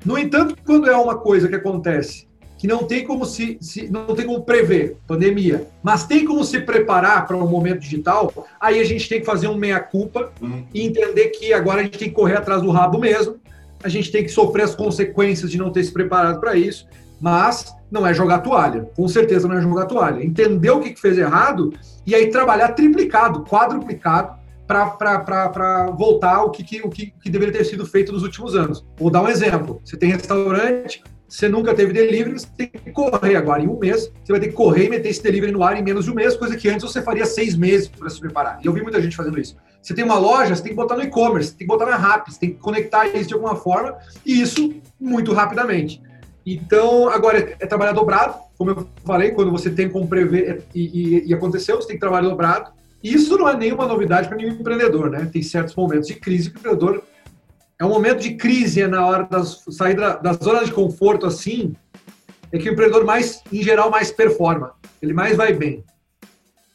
No 0.04 0.18
entanto, 0.18 0.56
quando 0.64 0.90
é 0.90 0.96
uma 0.96 1.16
coisa 1.16 1.48
que 1.48 1.54
acontece 1.54 2.26
que 2.64 2.68
não 2.68 2.84
tem 2.84 3.04
como 3.04 3.26
se, 3.26 3.58
se, 3.60 3.90
não 3.90 4.14
tem 4.14 4.24
como 4.24 4.42
prever 4.42 4.96
pandemia, 5.06 5.66
mas 5.82 6.06
tem 6.06 6.24
como 6.24 6.42
se 6.44 6.60
preparar 6.60 7.26
para 7.26 7.36
um 7.36 7.46
momento 7.46 7.80
digital, 7.80 8.32
aí 8.58 8.80
a 8.80 8.84
gente 8.84 9.06
tem 9.06 9.20
que 9.20 9.26
fazer 9.26 9.48
um 9.48 9.56
meia 9.56 9.80
culpa 9.80 10.32
uhum. 10.40 10.64
e 10.72 10.80
entender 10.82 11.28
que 11.28 11.52
agora 11.52 11.80
a 11.80 11.84
gente 11.84 11.98
tem 11.98 12.08
que 12.08 12.14
correr 12.14 12.36
atrás 12.36 12.62
do 12.62 12.70
rabo 12.70 12.98
mesmo. 12.98 13.36
A 13.82 13.88
gente 13.90 14.10
tem 14.10 14.22
que 14.22 14.30
sofrer 14.30 14.62
as 14.62 14.74
consequências 14.74 15.50
de 15.50 15.58
não 15.58 15.70
ter 15.70 15.84
se 15.84 15.92
preparado 15.92 16.40
para 16.40 16.56
isso, 16.56 16.86
mas 17.20 17.74
não 17.90 18.06
é 18.06 18.14
jogar 18.14 18.38
toalha. 18.38 18.88
Com 18.96 19.06
certeza 19.08 19.46
não 19.46 19.58
é 19.58 19.60
jogar 19.60 19.84
toalha. 19.84 20.24
Entender 20.24 20.70
o 20.70 20.80
que 20.80 20.98
fez 20.98 21.18
errado 21.18 21.74
e 22.06 22.14
aí 22.14 22.30
trabalhar 22.30 22.68
triplicado, 22.72 23.44
quadruplicado 23.44 24.38
para 24.66 25.90
voltar 25.96 26.48
que, 26.50 26.62
que, 26.64 26.80
o 26.82 26.88
que, 26.88 27.12
que 27.22 27.30
deveria 27.30 27.52
ter 27.52 27.64
sido 27.64 27.86
feito 27.86 28.12
nos 28.12 28.22
últimos 28.22 28.54
anos. 28.54 28.84
Vou 28.96 29.10
dar 29.10 29.22
um 29.22 29.28
exemplo. 29.28 29.80
Você 29.84 29.96
tem 29.96 30.10
restaurante, 30.10 31.02
você 31.28 31.48
nunca 31.48 31.74
teve 31.74 31.92
delivery, 31.92 32.38
você 32.38 32.46
tem 32.56 32.68
que 32.68 32.90
correr 32.92 33.36
agora. 33.36 33.62
Em 33.62 33.68
um 33.68 33.78
mês, 33.78 34.10
você 34.22 34.32
vai 34.32 34.40
ter 34.40 34.48
que 34.48 34.54
correr 34.54 34.86
e 34.86 34.90
meter 34.90 35.08
esse 35.08 35.22
delivery 35.22 35.52
no 35.52 35.62
ar 35.62 35.76
em 35.76 35.82
menos 35.82 36.04
de 36.04 36.10
um 36.10 36.14
mês, 36.14 36.36
coisa 36.36 36.56
que 36.56 36.68
antes 36.68 36.82
você 36.82 37.02
faria 37.02 37.26
seis 37.26 37.56
meses 37.56 37.88
para 37.88 38.08
se 38.08 38.20
preparar. 38.20 38.60
E 38.62 38.66
eu 38.66 38.72
vi 38.72 38.82
muita 38.82 39.00
gente 39.02 39.16
fazendo 39.16 39.40
isso. 39.40 39.56
Você 39.82 39.92
tem 39.92 40.04
uma 40.04 40.16
loja, 40.16 40.54
você 40.54 40.62
tem 40.62 40.70
que 40.70 40.76
botar 40.76 40.96
no 40.96 41.02
e-commerce, 41.02 41.50
tem 41.50 41.66
que 41.66 41.66
botar 41.66 41.86
na 41.86 41.96
RAP, 41.96 42.28
você 42.28 42.40
tem 42.40 42.50
que 42.50 42.58
conectar 42.58 43.06
isso 43.08 43.28
de 43.28 43.34
alguma 43.34 43.56
forma, 43.56 43.96
e 44.24 44.40
isso 44.40 44.74
muito 44.98 45.32
rapidamente. 45.32 46.00
Então, 46.46 47.08
agora 47.08 47.38
é, 47.38 47.56
é 47.58 47.66
trabalhar 47.66 47.92
dobrado, 47.92 48.34
como 48.56 48.70
eu 48.70 48.88
falei, 49.04 49.32
quando 49.32 49.50
você 49.50 49.70
tem 49.70 49.88
como 49.88 50.06
prever 50.06 50.50
é, 50.50 50.58
e, 50.74 51.18
e, 51.18 51.28
e 51.28 51.34
aconteceu, 51.34 51.76
você 51.76 51.88
tem 51.88 51.96
que 51.96 52.00
trabalhar 52.00 52.28
dobrado. 52.28 52.70
Isso 53.04 53.36
não 53.36 53.46
é 53.46 53.54
nenhuma 53.54 53.86
novidade 53.86 54.28
para 54.28 54.38
nenhum 54.38 54.52
empreendedor, 54.52 55.10
né? 55.10 55.28
Tem 55.30 55.42
certos 55.42 55.74
momentos 55.76 56.08
de 56.08 56.14
crise 56.14 56.50
que 56.50 56.56
o 56.56 56.58
empreendedor 56.58 57.04
é 57.78 57.84
um 57.84 57.90
momento 57.90 58.20
de 58.20 58.34
crise 58.34 58.80
é 58.80 58.88
na 58.88 59.04
hora 59.04 59.26
das 59.30 59.62
sair 59.70 59.94
da, 59.94 60.16
da 60.16 60.32
zona 60.32 60.64
de 60.64 60.72
conforto 60.72 61.26
assim, 61.26 61.74
é 62.50 62.58
que 62.58 62.68
o 62.68 62.72
empreendedor 62.72 63.04
mais, 63.04 63.42
em 63.52 63.62
geral, 63.62 63.90
mais 63.90 64.10
performa, 64.10 64.72
ele 65.02 65.12
mais 65.12 65.36
vai 65.36 65.52
bem. 65.52 65.84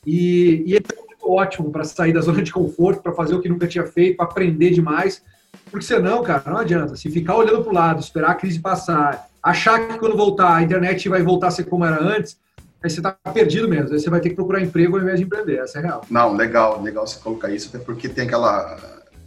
E, 0.06 0.64
e 0.68 0.76
é 0.76 0.80
ótimo 1.24 1.72
para 1.72 1.84
sair 1.84 2.14
da 2.14 2.22
zona 2.22 2.44
de 2.44 2.52
conforto, 2.52 3.02
para 3.02 3.14
fazer 3.14 3.34
o 3.34 3.42
que 3.42 3.50
nunca 3.50 3.68
tinha 3.68 3.88
feito, 3.88 4.18
para 4.18 4.26
aprender 4.26 4.70
demais. 4.70 5.24
Porque 5.72 5.86
senão, 5.86 6.22
cara, 6.22 6.44
não 6.46 6.58
adianta. 6.58 6.96
Se 6.96 7.10
ficar 7.10 7.36
olhando 7.36 7.64
para 7.64 7.72
o 7.72 7.74
lado, 7.74 8.02
esperar 8.02 8.32
a 8.32 8.36
crise 8.36 8.60
passar, 8.60 9.28
achar 9.42 9.88
que 9.88 9.98
quando 9.98 10.16
voltar 10.16 10.56
a 10.56 10.62
internet 10.62 11.08
vai 11.10 11.24
voltar 11.24 11.48
a 11.48 11.52
ser 11.52 11.64
como 11.64 11.86
era 11.86 12.02
antes, 12.02 12.38
aí 12.84 12.90
você 12.90 13.00
está 13.00 13.12
perdido 13.12 13.68
mesmo. 13.68 13.94
Aí 13.94 14.00
você 14.00 14.10
vai 14.10 14.20
ter 14.20 14.30
que 14.30 14.36
procurar 14.36 14.62
emprego 14.62 14.96
ao 14.96 15.04
invés 15.04 15.20
de 15.20 15.26
empreender. 15.26 15.60
Essa 15.60 15.80
é 15.80 15.82
real. 15.82 16.06
Não, 16.10 16.34
legal, 16.36 16.82
legal 16.82 17.06
você 17.06 17.20
colocar 17.20 17.50
isso, 17.50 17.70
até 17.70 17.84
porque 17.84 18.08
tem 18.08 18.26
aquela 18.26 18.78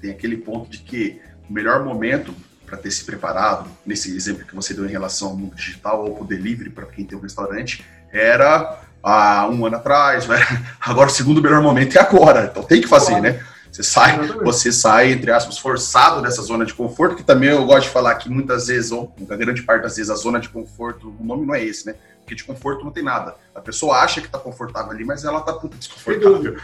tem 0.00 0.10
aquele 0.10 0.36
ponto 0.36 0.68
de 0.68 0.78
que 0.78 1.20
o 1.48 1.52
melhor 1.52 1.84
momento 1.84 2.34
para 2.66 2.76
ter 2.76 2.90
se 2.90 3.04
preparado, 3.04 3.70
nesse 3.84 4.16
exemplo 4.16 4.46
que 4.46 4.54
você 4.54 4.72
deu 4.72 4.86
em 4.86 4.88
relação 4.88 5.28
ao 5.28 5.36
mundo 5.36 5.54
digital 5.54 6.04
ou 6.04 6.14
para 6.14 6.24
o 6.24 6.26
delivery, 6.26 6.70
para 6.70 6.86
quem 6.86 7.04
tem 7.04 7.16
um 7.16 7.20
restaurante, 7.20 7.84
era 8.10 8.80
há 9.02 9.46
um 9.46 9.66
ano 9.66 9.76
atrás, 9.76 10.26
né? 10.26 10.38
agora 10.80 11.08
o 11.08 11.12
segundo 11.12 11.42
melhor 11.42 11.62
momento 11.62 11.96
é 11.96 12.00
agora, 12.00 12.48
então 12.50 12.62
tem 12.62 12.80
que 12.80 12.88
fazer, 12.88 13.20
né? 13.20 13.44
Você 13.70 13.82
sai, 13.82 14.18
você 14.42 14.70
sai, 14.70 15.12
entre 15.12 15.30
aspas, 15.30 15.58
forçado 15.58 16.20
dessa 16.20 16.42
zona 16.42 16.64
de 16.64 16.74
conforto, 16.74 17.16
que 17.16 17.22
também 17.22 17.48
eu 17.48 17.64
gosto 17.64 17.84
de 17.84 17.88
falar 17.88 18.14
que 18.16 18.28
muitas 18.28 18.66
vezes, 18.66 18.92
ou 18.92 19.14
a 19.28 19.36
grande 19.36 19.62
parte 19.62 19.82
das 19.82 19.96
vezes, 19.96 20.10
a 20.10 20.14
zona 20.14 20.38
de 20.38 20.48
conforto, 20.50 21.14
o 21.18 21.24
nome 21.24 21.46
não 21.46 21.54
é 21.54 21.64
esse, 21.64 21.86
né? 21.86 21.94
Porque 22.22 22.34
de 22.34 22.44
conforto 22.44 22.84
não 22.84 22.92
tem 22.92 23.02
nada. 23.02 23.34
A 23.54 23.60
pessoa 23.60 23.98
acha 23.98 24.20
que 24.20 24.26
está 24.26 24.38
confortável 24.38 24.92
ali, 24.92 25.04
mas 25.04 25.24
ela 25.24 25.40
está 25.40 25.52
puta 25.52 25.76
desconfortável 25.76 26.56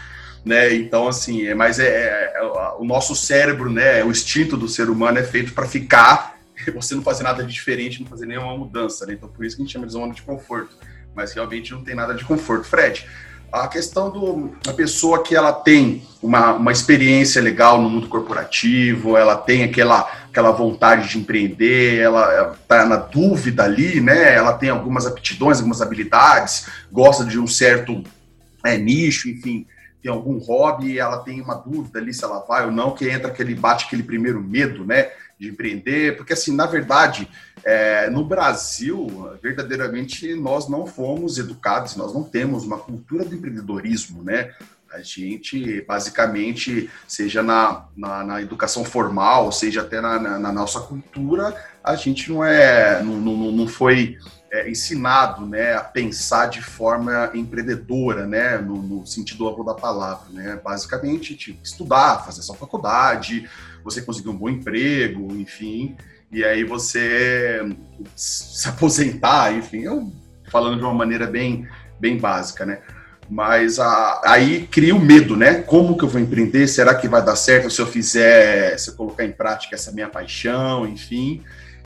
né? 0.43 0.73
Então, 0.73 1.07
assim, 1.07 1.45
é, 1.45 1.53
mas 1.53 1.79
é, 1.79 1.87
é, 1.87 2.33
é, 2.35 2.43
o 2.77 2.83
nosso 2.83 3.15
cérebro, 3.15 3.69
né? 3.69 4.03
O 4.03 4.11
instinto 4.11 4.55
do 4.55 4.67
ser 4.67 4.89
humano 4.89 5.19
é 5.19 5.23
feito 5.23 5.53
para 5.53 5.67
ficar, 5.67 6.37
você 6.73 6.95
não 6.95 7.01
fazer 7.01 7.23
nada 7.23 7.43
de 7.43 7.51
diferente, 7.51 8.01
não 8.01 8.07
fazer 8.07 8.25
nenhuma 8.25 8.57
mudança, 8.57 9.05
né? 9.05 9.13
Então, 9.13 9.29
por 9.29 9.45
isso 9.45 9.55
que 9.55 9.61
a 9.61 9.65
gente 9.65 9.73
chama 9.73 9.85
de 9.85 9.93
zona 9.93 10.13
de 10.13 10.21
conforto. 10.21 10.75
Mas 11.15 11.33
realmente 11.33 11.71
não 11.71 11.83
tem 11.83 11.95
nada 11.95 12.13
de 12.13 12.23
conforto. 12.23 12.65
Fred, 12.65 13.07
a 13.51 13.67
questão 13.67 14.09
do 14.09 14.51
a 14.67 14.73
pessoa 14.73 15.23
que 15.23 15.35
ela 15.35 15.51
tem 15.51 16.03
uma, 16.21 16.53
uma 16.53 16.71
experiência 16.71 17.41
legal 17.41 17.81
no 17.81 17.89
mundo 17.89 18.07
corporativo, 18.07 19.17
ela 19.17 19.35
tem 19.35 19.63
aquela, 19.63 20.01
aquela 20.29 20.51
vontade 20.51 21.09
de 21.09 21.17
empreender, 21.17 21.97
ela 21.99 22.53
está 22.53 22.85
na 22.85 22.97
dúvida 22.97 23.63
ali, 23.63 23.99
né? 23.99 24.35
Ela 24.35 24.53
tem 24.53 24.69
algumas 24.69 25.05
aptidões, 25.05 25.57
algumas 25.57 25.81
habilidades, 25.81 26.67
gosta 26.91 27.25
de 27.25 27.39
um 27.39 27.47
certo 27.47 28.03
é, 28.63 28.77
nicho, 28.77 29.29
enfim 29.29 29.65
tem 30.01 30.11
algum 30.11 30.37
hobby 30.37 30.97
ela 30.97 31.19
tem 31.19 31.41
uma 31.41 31.55
dúvida 31.55 31.99
ali 31.99 32.13
se 32.13 32.23
ela 32.23 32.39
vai 32.39 32.65
ou 32.65 32.71
não, 32.71 32.91
que 32.91 33.09
entra 33.09 33.27
aquele 33.27 33.53
bate 33.53 33.85
aquele 33.85 34.03
primeiro 34.03 34.41
medo, 34.41 34.85
né, 34.85 35.09
de 35.37 35.49
empreender, 35.49 36.17
porque 36.17 36.33
assim, 36.33 36.55
na 36.55 36.65
verdade, 36.65 37.29
é, 37.63 38.09
no 38.09 38.23
Brasil, 38.23 39.31
verdadeiramente 39.41 40.33
nós 40.35 40.67
não 40.67 40.85
fomos 40.85 41.37
educados, 41.37 41.95
nós 41.95 42.13
não 42.13 42.23
temos 42.23 42.63
uma 42.63 42.77
cultura 42.77 43.25
do 43.25 43.35
empreendedorismo, 43.35 44.23
né? 44.23 44.51
A 44.91 45.01
gente, 45.01 45.81
basicamente, 45.81 46.89
seja 47.07 47.43
na, 47.43 47.85
na, 47.95 48.23
na 48.23 48.41
educação 48.41 48.83
formal, 48.83 49.51
seja 49.51 49.81
até 49.81 50.01
na, 50.01 50.19
na, 50.19 50.39
na, 50.39 50.51
nossa 50.51 50.79
cultura, 50.79 51.55
a 51.83 51.95
gente 51.95 52.31
não 52.31 52.43
é, 52.43 53.03
não, 53.03 53.17
não, 53.17 53.51
não 53.51 53.67
foi 53.67 54.17
é, 54.51 54.67
ensinado 54.67 55.45
né, 55.45 55.75
a 55.75 55.83
pensar 55.83 56.47
de 56.47 56.61
forma 56.61 57.29
empreendedora, 57.35 58.25
né, 58.25 58.57
no, 58.57 58.81
no 58.81 59.05
sentido 59.05 59.47
amplo 59.47 59.63
da 59.63 59.75
palavra. 59.75 60.27
Né? 60.31 60.59
Basicamente, 60.63 61.59
estudar, 61.63 62.25
fazer 62.25 62.41
sua 62.41 62.55
faculdade, 62.55 63.47
você 63.83 64.01
conseguir 64.01 64.29
um 64.29 64.37
bom 64.37 64.49
emprego, 64.49 65.35
enfim, 65.35 65.95
e 66.31 66.43
aí 66.43 66.63
você 66.63 67.61
se 68.15 68.67
aposentar, 68.69 69.53
enfim, 69.53 69.81
eu 69.81 70.11
falando 70.49 70.77
de 70.77 70.83
uma 70.83 70.93
maneira 70.93 71.27
bem, 71.27 71.67
bem 71.99 72.17
básica, 72.17 72.65
né? 72.65 72.79
Mas 73.29 73.79
a, 73.79 74.21
aí 74.25 74.67
cria 74.71 74.95
o 74.95 74.99
medo, 74.99 75.37
né? 75.37 75.61
Como 75.61 75.97
que 75.97 76.03
eu 76.03 76.09
vou 76.09 76.19
empreender? 76.19 76.67
Será 76.67 76.95
que 76.95 77.07
vai 77.07 77.23
dar 77.23 77.35
certo 77.35 77.69
se 77.69 77.79
eu 77.79 77.85
fizer, 77.85 78.77
se 78.77 78.89
eu 78.89 78.95
colocar 78.95 79.23
em 79.23 79.31
prática 79.31 79.75
essa 79.75 79.91
minha 79.91 80.07
paixão, 80.07 80.87
enfim? 80.87 81.43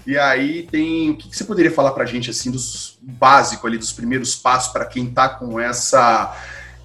E 0.08 0.18
aí 0.18 0.68
tem. 0.70 1.12
O 1.12 1.18
que, 1.18 1.30
que 1.30 1.36
você 1.36 1.44
poderia 1.44 1.72
falar 1.72 1.92
para 1.92 2.04
a 2.04 2.08
gente 2.08 2.30
assim 2.30 2.50
dos 2.52 2.98
básico 3.02 3.68
ali, 3.68 3.78
dos 3.78 3.92
primeiros 3.92 4.36
passos 4.36 4.72
para 4.72 4.86
quem 4.86 5.08
está 5.08 5.30
com 5.30 5.60
essa. 5.60 6.36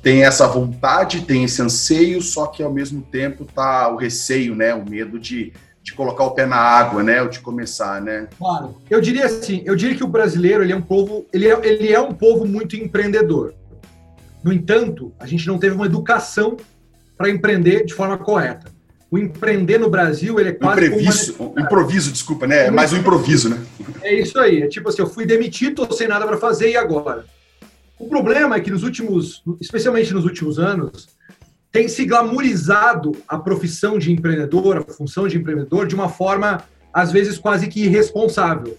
Tem 0.00 0.24
essa 0.24 0.46
vontade, 0.46 1.22
tem 1.22 1.42
esse 1.42 1.60
anseio, 1.60 2.22
só 2.22 2.46
que 2.46 2.62
ao 2.62 2.72
mesmo 2.72 3.02
tempo 3.02 3.44
tá 3.44 3.88
o 3.88 3.96
receio, 3.96 4.54
né? 4.54 4.72
O 4.72 4.88
medo 4.88 5.18
de, 5.18 5.52
de 5.90 5.94
colocar 5.94 6.24
o 6.24 6.30
pé 6.32 6.46
na 6.46 6.56
água, 6.56 7.02
né? 7.02 7.22
Ou 7.22 7.28
de 7.28 7.40
começar, 7.40 8.00
né? 8.00 8.28
Claro. 8.38 8.76
Eu 8.88 9.00
diria 9.00 9.26
assim, 9.26 9.62
eu 9.64 9.74
diria 9.74 9.96
que 9.96 10.04
o 10.04 10.08
brasileiro 10.08 10.62
ele 10.62 10.72
é 10.72 10.76
um 10.76 10.82
povo, 10.82 11.26
ele 11.32 11.48
é, 11.48 11.66
ele 11.66 11.92
é 11.92 12.00
um 12.00 12.12
povo 12.12 12.46
muito 12.46 12.76
empreendedor. 12.76 13.54
No 14.42 14.52
entanto, 14.52 15.12
a 15.18 15.26
gente 15.26 15.46
não 15.46 15.58
teve 15.58 15.74
uma 15.74 15.86
educação 15.86 16.56
para 17.16 17.28
empreender 17.28 17.84
de 17.84 17.94
forma 17.94 18.16
correta 18.16 18.78
o 19.10 19.18
empreender 19.18 19.78
no 19.78 19.88
Brasil, 19.88 20.38
ele 20.38 20.50
é 20.50 20.52
quase. 20.52 20.84
Impreviso, 20.84 21.34
uma... 21.38 21.60
improviso, 21.60 22.12
desculpa, 22.12 22.46
né? 22.46 22.66
É 22.66 22.70
mais 22.70 22.92
um 22.92 22.98
improviso, 22.98 23.48
né? 23.48 23.58
É 24.02 24.14
isso 24.14 24.38
aí. 24.38 24.62
É 24.62 24.68
tipo 24.68 24.88
assim, 24.88 25.00
eu 25.00 25.06
fui 25.06 25.24
demitido, 25.24 25.86
tô 25.86 25.94
sem 25.94 26.06
nada 26.06 26.26
para 26.26 26.36
fazer, 26.36 26.70
e 26.70 26.76
agora? 26.76 27.24
O 27.98 28.06
problema 28.06 28.56
é 28.56 28.60
que 28.60 28.70
nos 28.70 28.82
últimos, 28.82 29.42
especialmente 29.60 30.12
nos 30.12 30.24
últimos 30.24 30.58
anos, 30.58 31.08
tem 31.70 31.88
se 31.88 32.04
glamorizado 32.04 33.16
a 33.26 33.38
profissão 33.38 33.98
de 33.98 34.12
empreendedor, 34.12 34.78
a 34.78 34.92
função 34.92 35.28
de 35.28 35.36
empreendedor, 35.36 35.86
de 35.86 35.94
uma 35.94 36.08
forma, 36.08 36.62
às 36.92 37.12
vezes, 37.12 37.38
quase 37.38 37.68
que 37.68 37.84
irresponsável. 37.84 38.76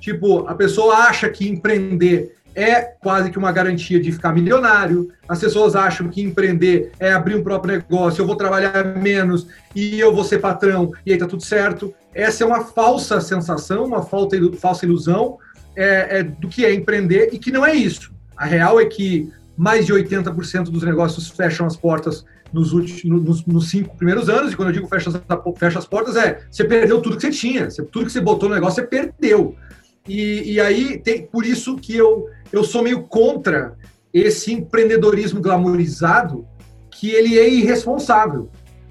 Tipo, 0.00 0.46
a 0.46 0.54
pessoa 0.54 0.94
acha 0.94 1.28
que 1.28 1.48
empreender 1.48 2.36
é 2.54 2.80
quase 2.80 3.30
que 3.30 3.38
uma 3.38 3.52
garantia 3.52 4.00
de 4.00 4.10
ficar 4.10 4.32
milionário. 4.32 5.10
As 5.28 5.38
pessoas 5.38 5.76
acham 5.76 6.08
que 6.08 6.20
empreender 6.20 6.90
é 6.98 7.12
abrir 7.12 7.36
um 7.36 7.42
próprio 7.42 7.76
negócio, 7.76 8.20
eu 8.20 8.26
vou 8.26 8.34
trabalhar 8.34 8.96
menos 8.96 9.46
e 9.74 9.98
eu 9.98 10.12
vou 10.12 10.24
ser 10.24 10.40
patrão 10.40 10.92
e 11.06 11.12
aí 11.12 11.18
tá 11.18 11.26
tudo 11.26 11.44
certo. 11.44 11.94
Essa 12.12 12.42
é 12.42 12.46
uma 12.46 12.64
falsa 12.64 13.20
sensação, 13.20 13.84
uma 13.84 14.02
falsa 14.02 14.84
ilusão 14.84 15.38
é, 15.76 16.18
é, 16.18 16.22
do 16.24 16.48
que 16.48 16.64
é 16.64 16.74
empreender 16.74 17.30
e 17.32 17.38
que 17.38 17.52
não 17.52 17.64
é 17.64 17.74
isso. 17.74 18.12
A 18.36 18.44
real 18.44 18.80
é 18.80 18.86
que 18.86 19.32
mais 19.58 19.84
de 19.84 19.92
80% 19.92 20.70
dos 20.70 20.84
negócios 20.84 21.28
fecham 21.28 21.66
as 21.66 21.76
portas 21.76 22.24
nos, 22.52 22.72
últimos, 22.72 23.22
nos, 23.24 23.44
nos, 23.44 23.68
cinco 23.68 23.96
primeiros 23.96 24.28
anos, 24.28 24.52
e 24.52 24.56
quando 24.56 24.68
eu 24.68 24.72
digo 24.72 24.86
fecha, 24.86 25.10
fecha 25.56 25.78
as 25.80 25.84
portas, 25.84 26.14
é 26.16 26.40
você 26.48 26.64
perdeu 26.64 27.02
tudo 27.02 27.16
que 27.16 27.22
você 27.22 27.30
tinha, 27.30 27.68
tudo 27.90 28.06
que 28.06 28.12
você 28.12 28.20
botou 28.20 28.48
no 28.48 28.54
negócio, 28.54 28.76
você 28.76 28.86
perdeu. 28.86 29.56
E, 30.06 30.52
e 30.52 30.60
aí, 30.60 30.98
tem, 30.98 31.26
por 31.26 31.44
isso 31.44 31.76
que 31.76 31.94
eu, 31.94 32.28
eu 32.52 32.62
sou 32.62 32.82
meio 32.82 33.02
contra 33.02 33.76
esse 34.14 34.52
empreendedorismo 34.52 35.40
glamourizado, 35.40 36.46
que 36.90 37.10
ele 37.10 37.36
é 37.36 37.48
irresponsável. 37.48 38.48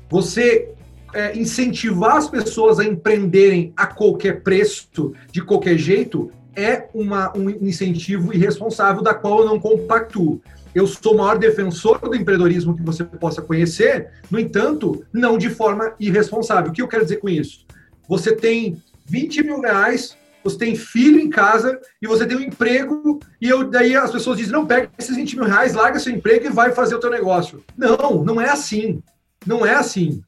Você 0.10 0.70
é, 1.14 1.36
incentivar 1.38 2.18
as 2.18 2.30
pessoas 2.30 2.78
a 2.78 2.84
empreenderem 2.84 3.74
a 3.76 3.88
qualquer 3.88 4.44
preço, 4.44 5.14
de 5.32 5.42
qualquer 5.42 5.78
jeito, 5.78 6.30
é 6.58 6.88
uma, 6.94 7.32
um 7.38 7.50
incentivo 7.50 8.34
irresponsável 8.34 9.04
da 9.04 9.14
qual 9.14 9.40
eu 9.40 9.46
não 9.46 9.60
compactuo. 9.60 10.42
Eu 10.78 10.86
sou 10.86 11.16
o 11.16 11.18
maior 11.18 11.40
defensor 11.40 12.00
do 12.00 12.16
empreendedorismo 12.16 12.76
que 12.76 12.84
você 12.84 13.04
possa 13.04 13.42
conhecer, 13.42 14.12
no 14.30 14.40
entanto, 14.40 15.04
não 15.12 15.36
de 15.36 15.50
forma 15.50 15.96
irresponsável. 16.00 16.70
O 16.70 16.74
que 16.74 16.84
eu 16.84 16.88
quero 16.88 17.04
dizer 17.04 17.18
com 17.18 17.28
isso? 17.28 17.66
Você 18.08 18.36
tem 18.36 18.82
20 19.06 19.44
mil 19.44 19.60
reais 19.60 20.16
você 20.44 20.58
tem 20.58 20.76
filho 20.76 21.20
em 21.20 21.30
casa 21.30 21.78
e 22.02 22.08
você 22.08 22.26
tem 22.26 22.38
um 22.38 22.42
emprego, 22.42 23.20
e 23.42 23.50
eu, 23.50 23.70
daí 23.70 23.96
as 23.96 24.12
pessoas 24.12 24.38
dizem, 24.38 24.54
não, 24.54 24.66
pega 24.66 24.90
esses 24.98 25.14
20 25.14 25.36
mil 25.36 25.46
reais, 25.46 25.74
larga 25.74 26.00
seu 26.00 26.14
emprego 26.14 26.46
e 26.46 26.50
vai 26.50 26.72
fazer 26.72 26.96
o 26.96 27.00
teu 27.00 27.10
negócio. 27.10 27.62
Não, 27.76 28.24
não 28.24 28.40
é 28.40 28.50
assim. 28.50 29.02
Não 29.46 29.66
é 29.66 29.74
assim. 29.74 30.22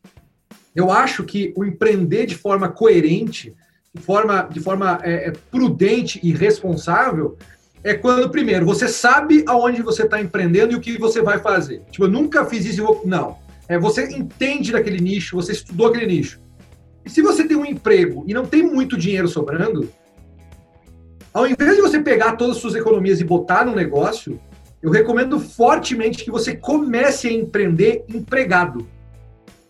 Eu 0.76 0.92
acho 0.92 1.24
que 1.24 1.54
o 1.56 1.64
empreender 1.64 2.26
de 2.26 2.36
forma 2.36 2.68
coerente, 2.68 3.56
de 3.94 4.02
forma, 4.02 4.50
de 4.52 4.60
forma 4.60 5.00
é, 5.04 5.30
é 5.30 5.32
prudente 5.32 6.20
e 6.22 6.34
responsável, 6.34 7.38
é 7.84 7.94
quando, 7.94 8.30
primeiro, 8.30 8.66
você 8.66 8.88
sabe 8.88 9.44
aonde 9.48 9.82
você 9.82 10.04
está 10.04 10.22
empreendendo 10.22 10.74
e 10.74 10.76
o 10.76 10.82
que 10.82 10.98
você 10.98 11.22
vai 11.22 11.40
fazer. 11.40 11.82
Tipo, 11.92 12.06
eu 12.06 12.10
nunca 12.10 12.46
fiz 12.46 12.66
isso 12.66 12.82
e 12.82 12.84
vou... 12.84 13.02
Não. 13.06 13.38
É, 13.68 13.78
você 13.78 14.10
entende 14.10 14.72
daquele 14.72 15.00
nicho, 15.00 15.36
você 15.36 15.52
estudou 15.52 15.88
aquele 15.88 16.08
nicho. 16.08 16.42
E 17.06 17.10
se 17.10 17.22
você 17.22 17.48
tem 17.48 17.56
um 17.56 17.66
emprego 17.66 18.24
e 18.28 18.34
não 18.34 18.46
tem 18.46 18.64
muito 18.64 18.98
dinheiro 18.98 19.28
sobrando, 19.28 19.90
ao 21.34 21.48
invés 21.48 21.76
de 21.76 21.82
você 21.82 22.02
pegar 22.02 22.36
todas 22.36 22.56
as 22.56 22.62
suas 22.62 22.76
economias 22.76 23.22
e 23.22 23.24
botar 23.24 23.66
no 23.66 23.76
negócio, 23.76 24.40
eu 24.82 24.90
recomendo 24.92 25.40
fortemente 25.40 26.24
que 26.24 26.32
você 26.32 26.56
comece 26.56 27.28
a 27.28 27.32
empreender 27.32 28.04
empregado. 28.10 28.88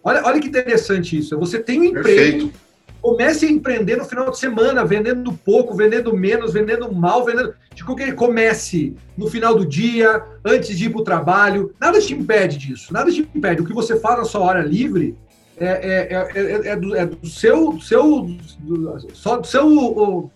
Olha, 0.04 0.24
olha 0.25 0.39
que 0.39 0.48
interessante 0.48 1.18
isso. 1.18 1.38
Você 1.38 1.60
tem 1.60 1.82
um 1.82 1.84
emprego, 1.84 2.06
Perfeito. 2.06 2.54
Comece 3.01 3.46
a 3.46 3.50
empreender 3.50 3.98
no 3.98 4.06
final 4.06 4.29
de 4.29 4.38
semana, 4.38 4.86
vendendo 4.86 5.32
pouco, 5.34 5.75
vendendo 5.75 6.15
menos, 6.15 6.53
vendendo 6.53 6.91
mal, 6.94 7.25
vendendo. 7.25 7.53
De 7.74 7.84
qualquer 7.84 8.13
comece 8.13 8.94
no 9.18 9.27
final 9.27 9.56
do 9.56 9.65
dia, 9.65 10.24
antes 10.44 10.77
de 10.77 10.86
ir 10.86 10.89
para 10.89 11.01
o 11.01 11.03
trabalho. 11.03 11.74
Nada 11.79 12.00
te 12.00 12.13
impede 12.13 12.58
disso. 12.58 12.94
Nada 12.94 13.12
te 13.12 13.22
impede. 13.34 13.62
O 13.62 13.65
que 13.65 13.74
você 13.74 14.00
faz 14.00 14.18
na 14.18 14.25
sua 14.25 14.41
hora 14.41 14.62
livre 14.62 15.18
é, 15.58 15.68
é, 15.68 16.39
é, 16.39 16.68
é 16.70 16.75
do, 16.75 16.96
é 16.96 17.06
do, 17.06 17.27
seu, 17.27 17.79
seu, 17.82 18.22
do, 18.60 18.98
só 19.13 19.38
do 19.38 19.48
seu 19.48 20.32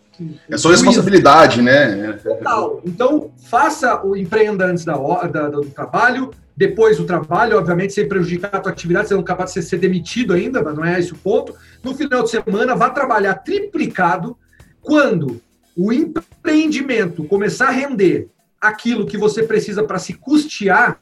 é 0.49 0.57
sua 0.57 0.71
responsabilidade, 0.71 1.61
né? 1.61 2.13
Total. 2.23 2.81
Então, 2.85 3.31
faça 3.37 4.05
o 4.05 4.15
empreenda 4.15 4.65
antes 4.65 4.85
da, 4.85 4.95
da, 4.95 5.49
do 5.49 5.65
trabalho, 5.65 6.31
depois 6.55 6.97
do 6.97 7.05
trabalho, 7.05 7.57
obviamente, 7.57 7.93
sem 7.93 8.07
prejudicar 8.07 8.55
a 8.55 8.59
tua 8.59 8.71
atividade, 8.71 9.07
você 9.07 9.13
não 9.13 9.21
é 9.21 9.25
capaz 9.25 9.53
de 9.53 9.63
ser 9.63 9.77
demitido 9.77 10.33
ainda, 10.33 10.61
mas 10.61 10.75
não 10.75 10.85
é 10.85 10.99
esse 10.99 11.11
o 11.11 11.17
ponto. 11.17 11.55
No 11.83 11.95
final 11.95 12.23
de 12.23 12.29
semana, 12.29 12.75
vá 12.75 12.89
trabalhar 12.89 13.35
triplicado. 13.35 14.37
Quando 14.81 15.41
o 15.75 15.91
empreendimento 15.91 17.23
começar 17.23 17.69
a 17.69 17.71
render 17.71 18.29
aquilo 18.61 19.05
que 19.05 19.17
você 19.17 19.43
precisa 19.43 19.83
para 19.83 19.97
se 19.97 20.13
custear, 20.13 20.99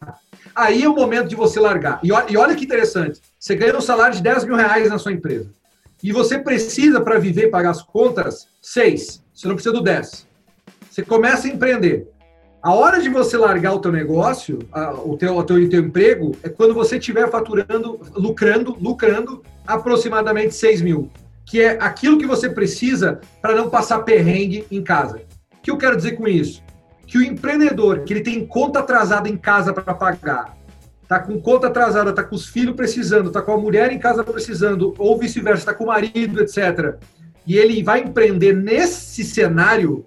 aí 0.55 0.83
é 0.83 0.89
o 0.89 0.95
momento 0.95 1.27
de 1.27 1.35
você 1.35 1.59
largar. 1.59 1.99
E 2.01 2.11
olha, 2.11 2.25
e 2.29 2.37
olha 2.37 2.55
que 2.55 2.63
interessante, 2.63 3.19
você 3.37 3.55
ganha 3.55 3.77
um 3.77 3.81
salário 3.81 4.15
de 4.15 4.23
10 4.23 4.45
mil 4.45 4.55
reais 4.55 4.89
na 4.89 4.97
sua 4.97 5.11
empresa. 5.11 5.49
E 6.03 6.11
você 6.11 6.39
precisa, 6.39 6.99
para 7.01 7.19
viver 7.19 7.47
e 7.47 7.51
pagar 7.51 7.71
as 7.71 7.83
contas, 7.83 8.47
seis. 8.61 9.23
Você 9.33 9.47
não 9.47 9.55
precisa 9.55 9.73
do 9.73 9.81
dez. 9.81 10.25
Você 10.89 11.03
começa 11.03 11.47
a 11.47 11.49
empreender. 11.49 12.07
A 12.61 12.75
hora 12.75 13.01
de 13.01 13.09
você 13.09 13.37
largar 13.37 13.73
o 13.73 13.79
teu 13.79 13.91
negócio, 13.91 14.59
o 15.03 15.17
teu, 15.17 15.35
o 15.35 15.43
teu, 15.43 15.55
o 15.55 15.69
teu 15.69 15.79
emprego, 15.79 16.37
é 16.43 16.49
quando 16.49 16.75
você 16.75 16.97
estiver 16.97 17.27
faturando, 17.27 17.99
lucrando, 18.13 18.77
lucrando 18.79 19.41
aproximadamente 19.65 20.53
6 20.53 20.83
mil, 20.83 21.09
que 21.43 21.59
é 21.59 21.71
aquilo 21.81 22.19
que 22.19 22.27
você 22.27 22.49
precisa 22.49 23.19
para 23.41 23.55
não 23.55 23.67
passar 23.67 24.01
perrengue 24.01 24.63
em 24.69 24.83
casa. 24.83 25.23
O 25.57 25.61
que 25.63 25.71
eu 25.71 25.77
quero 25.77 25.97
dizer 25.97 26.11
com 26.11 26.27
isso? 26.27 26.61
Que 27.07 27.17
o 27.17 27.23
empreendedor, 27.23 28.01
que 28.01 28.13
ele 28.13 28.21
tem 28.21 28.45
conta 28.45 28.79
atrasada 28.79 29.27
em 29.27 29.37
casa 29.37 29.73
para 29.73 29.95
pagar, 29.95 30.55
tá 31.07 31.19
com 31.19 31.41
conta 31.41 31.65
atrasada, 31.65 32.13
tá 32.13 32.23
com 32.23 32.35
os 32.35 32.45
filhos 32.45 32.75
precisando, 32.75 33.31
tá 33.31 33.41
com 33.41 33.53
a 33.53 33.57
mulher 33.57 33.91
em 33.91 33.97
casa 33.97 34.23
precisando, 34.23 34.93
ou 34.99 35.17
vice-versa, 35.17 35.65
tá 35.65 35.73
com 35.73 35.85
o 35.85 35.87
marido, 35.87 36.39
etc. 36.39 36.95
E 37.47 37.57
ele 37.57 37.81
vai 37.81 38.01
empreender 38.01 38.53
nesse 38.53 39.23
cenário, 39.23 40.05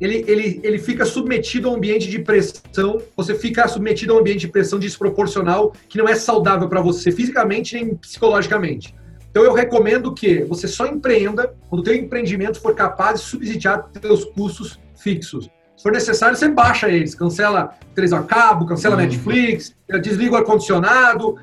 ele, 0.00 0.24
ele, 0.28 0.60
ele 0.62 0.78
fica 0.78 1.04
submetido 1.04 1.68
a 1.68 1.72
um 1.72 1.76
ambiente 1.76 2.08
de 2.08 2.18
pressão, 2.20 3.00
você 3.16 3.34
fica 3.34 3.66
submetido 3.66 4.12
a 4.12 4.16
um 4.16 4.20
ambiente 4.20 4.40
de 4.40 4.48
pressão 4.48 4.78
desproporcional 4.78 5.72
que 5.88 5.98
não 5.98 6.08
é 6.08 6.14
saudável 6.14 6.68
para 6.68 6.80
você 6.80 7.10
fisicamente 7.10 7.74
nem 7.74 7.94
psicologicamente. 7.94 8.94
Então 9.30 9.44
eu 9.44 9.52
recomendo 9.52 10.12
que 10.14 10.42
você 10.44 10.66
só 10.66 10.86
empreenda 10.86 11.54
quando 11.68 11.80
o 11.80 11.84
teu 11.84 11.94
empreendimento 11.94 12.60
for 12.60 12.74
capaz 12.74 13.20
de 13.20 13.26
subsidiar 13.26 13.88
seus 14.00 14.24
custos 14.24 14.78
fixos. 14.96 15.48
Se 15.76 15.82
for 15.82 15.92
necessário, 15.92 16.36
você 16.36 16.48
baixa 16.48 16.88
eles, 16.88 17.14
cancela 17.14 17.78
três 17.94 18.12
a 18.12 18.22
cabo, 18.22 18.66
cancela 18.66 18.96
uhum. 18.96 19.02
Netflix, 19.02 19.76
desliga 20.02 20.32
o 20.32 20.36
ar-condicionado, 20.36 21.36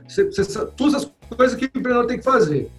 todas 0.75 0.95
as 0.95 1.11
coisas 1.37 1.55
que 1.57 1.65
o 1.65 1.67
empreendedor 1.67 2.05
tem 2.05 2.17
que 2.17 2.23
fazer. 2.23 2.69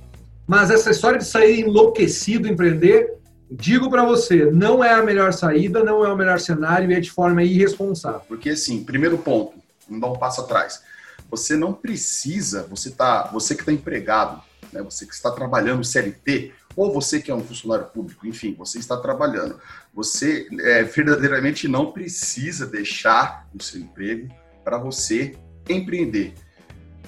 Mas 0.47 0.71
essa 0.71 0.91
história 0.91 1.19
de 1.19 1.25
sair 1.25 1.61
enlouquecido, 1.61 2.47
empreender, 2.47 3.16
digo 3.51 3.89
para 3.89 4.05
você, 4.05 4.51
não 4.51 4.83
é 4.83 4.93
a 4.93 5.03
melhor 5.03 5.33
saída, 5.33 5.83
não 5.83 6.05
é 6.05 6.13
o 6.13 6.17
melhor 6.17 6.41
cenário 6.41 6.91
e 6.91 6.95
é 6.95 7.01
de 7.01 7.11
forma 7.11 7.43
irresponsável. 7.43 8.23
Porque 8.29 8.51
assim, 8.51 8.85
primeiro 8.85 9.19
ponto, 9.19 9.55
vamos 9.89 10.01
dar 10.01 10.09
um 10.09 10.19
passo 10.19 10.41
atrás. 10.41 10.83
Você 11.31 11.57
não 11.57 11.73
precisa, 11.73 12.67
você 12.69 12.91
tá, 12.91 13.29
você 13.33 13.55
que 13.55 13.63
está 13.63 13.73
empregado, 13.73 14.41
né, 14.73 14.83
você 14.83 15.07
que 15.07 15.15
está 15.15 15.31
trabalhando 15.31 15.85
CLT, 15.85 16.53
ou 16.77 16.93
você 16.93 17.21
que 17.21 17.31
é 17.31 17.35
um 17.35 17.43
funcionário 17.43 17.87
público, 17.87 18.27
enfim, 18.27 18.55
você 18.57 18.79
está 18.79 18.97
trabalhando, 18.99 19.59
você 19.95 20.47
é, 20.61 20.83
verdadeiramente 20.83 21.67
não 21.67 21.91
precisa 21.91 22.67
deixar 22.67 23.49
o 23.55 23.63
seu 23.63 23.81
emprego 23.81 24.29
para 24.63 24.77
você 24.77 25.35
empreender. 25.69 26.35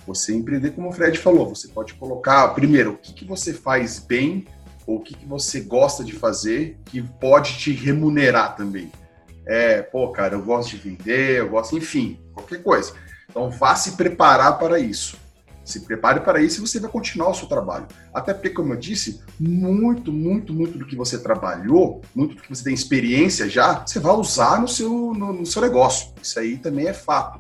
Você 0.07 0.35
empreender, 0.35 0.71
como 0.71 0.89
o 0.89 0.93
Fred 0.93 1.19
falou, 1.19 1.55
você 1.55 1.69
pode 1.69 1.93
colocar, 1.95 2.49
primeiro, 2.55 2.93
o 2.93 2.97
que, 2.97 3.13
que 3.13 3.25
você 3.27 3.53
faz 3.53 3.99
bem 3.99 4.47
ou 4.89 4.97
o 4.97 5.01
que, 5.01 5.15
que 5.15 5.27
você 5.27 5.61
gosta 5.61 6.03
de 6.03 6.13
fazer 6.13 6.79
que 6.87 7.03
pode 7.03 7.59
te 7.59 7.71
remunerar 7.73 8.57
também. 8.57 8.91
É, 9.45 9.83
pô, 9.83 10.09
cara, 10.09 10.35
eu 10.35 10.43
gosto 10.43 10.71
de 10.71 10.77
vender, 10.79 11.41
eu 11.41 11.51
gosto, 11.51 11.77
enfim, 11.77 12.19
qualquer 12.33 12.63
coisa. 12.63 12.95
Então, 13.29 13.51
vá 13.51 13.77
se 13.77 13.93
preparar 13.93 14.59
para 14.59 14.79
isso 14.79 15.19
Se 15.63 15.81
prepare 15.81 16.21
para 16.21 16.41
isso 16.41 16.59
e 16.59 16.67
você 16.67 16.81
vai 16.81 16.91
continuar 16.91 17.29
o 17.29 17.35
seu 17.35 17.47
trabalho. 17.47 17.87
Até 18.15 18.33
porque, 18.33 18.49
como 18.49 18.73
eu 18.73 18.79
disse, 18.79 19.23
muito, 19.39 20.11
muito, 20.11 20.55
muito 20.55 20.79
do 20.79 20.87
que 20.87 20.97
você 20.97 21.19
trabalhou, 21.19 22.01
muito 22.15 22.37
do 22.37 22.43
que 22.43 22.49
você 22.49 22.65
tem 22.65 22.73
experiência 22.73 23.47
já, 23.47 23.85
você 23.87 24.01
vai 24.01 24.15
usar 24.15 24.59
no 24.59 24.67
seu, 24.67 25.13
no, 25.13 25.35
no 25.35 25.45
seu 25.45 25.61
negócio. 25.61 26.15
Isso 26.23 26.41
aí 26.41 26.57
também 26.57 26.87
é 26.87 26.95
fato. 26.95 27.39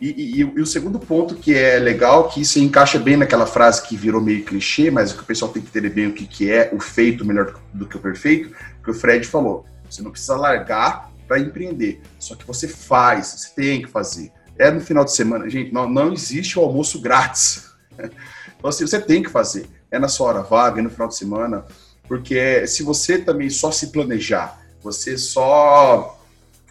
E, 0.00 0.08
e, 0.08 0.40
e, 0.40 0.60
o 0.60 0.66
segundo 0.66 0.98
ponto 0.98 1.34
que 1.34 1.54
é 1.54 1.78
legal, 1.78 2.28
que 2.28 2.42
isso 2.42 2.58
encaixa 2.58 2.98
bem 2.98 3.16
naquela 3.16 3.46
frase 3.46 3.82
que 3.82 3.96
virou 3.96 4.20
meio 4.20 4.44
clichê, 4.44 4.90
mas 4.90 5.12
que 5.12 5.22
o 5.22 5.24
pessoal 5.24 5.50
tem 5.50 5.62
que 5.62 5.68
entender 5.68 5.88
bem 5.88 6.08
o 6.08 6.12
que, 6.12 6.26
que 6.26 6.50
é 6.50 6.70
o 6.72 6.78
feito 6.78 7.24
melhor 7.24 7.58
do 7.72 7.86
que 7.86 7.96
o 7.96 8.00
perfeito, 8.00 8.54
que 8.84 8.90
o 8.90 8.94
Fred 8.94 9.26
falou. 9.26 9.64
Você 9.88 10.02
não 10.02 10.10
precisa 10.10 10.36
largar 10.36 11.10
para 11.26 11.40
empreender, 11.40 12.02
só 12.18 12.34
que 12.34 12.46
você 12.46 12.68
faz, 12.68 13.28
você 13.28 13.54
tem 13.54 13.82
que 13.82 13.88
fazer. 13.88 14.30
É 14.58 14.70
no 14.70 14.80
final 14.80 15.04
de 15.04 15.12
semana, 15.12 15.48
gente, 15.48 15.72
não, 15.72 15.88
não 15.88 16.12
existe 16.12 16.58
o 16.58 16.62
almoço 16.62 17.00
grátis. 17.00 17.66
Então, 18.58 18.70
assim, 18.70 18.86
você 18.86 18.98
tem 18.98 19.22
que 19.22 19.28
fazer. 19.28 19.66
É 19.90 19.98
na 19.98 20.08
sua 20.08 20.28
hora 20.28 20.42
vaga, 20.42 20.80
é 20.80 20.82
no 20.82 20.88
final 20.88 21.08
de 21.08 21.14
semana, 21.14 21.66
porque 22.08 22.66
se 22.66 22.82
você 22.82 23.18
também 23.18 23.50
só 23.50 23.70
se 23.70 23.88
planejar, 23.88 24.58
você 24.82 25.18
só 25.18 26.18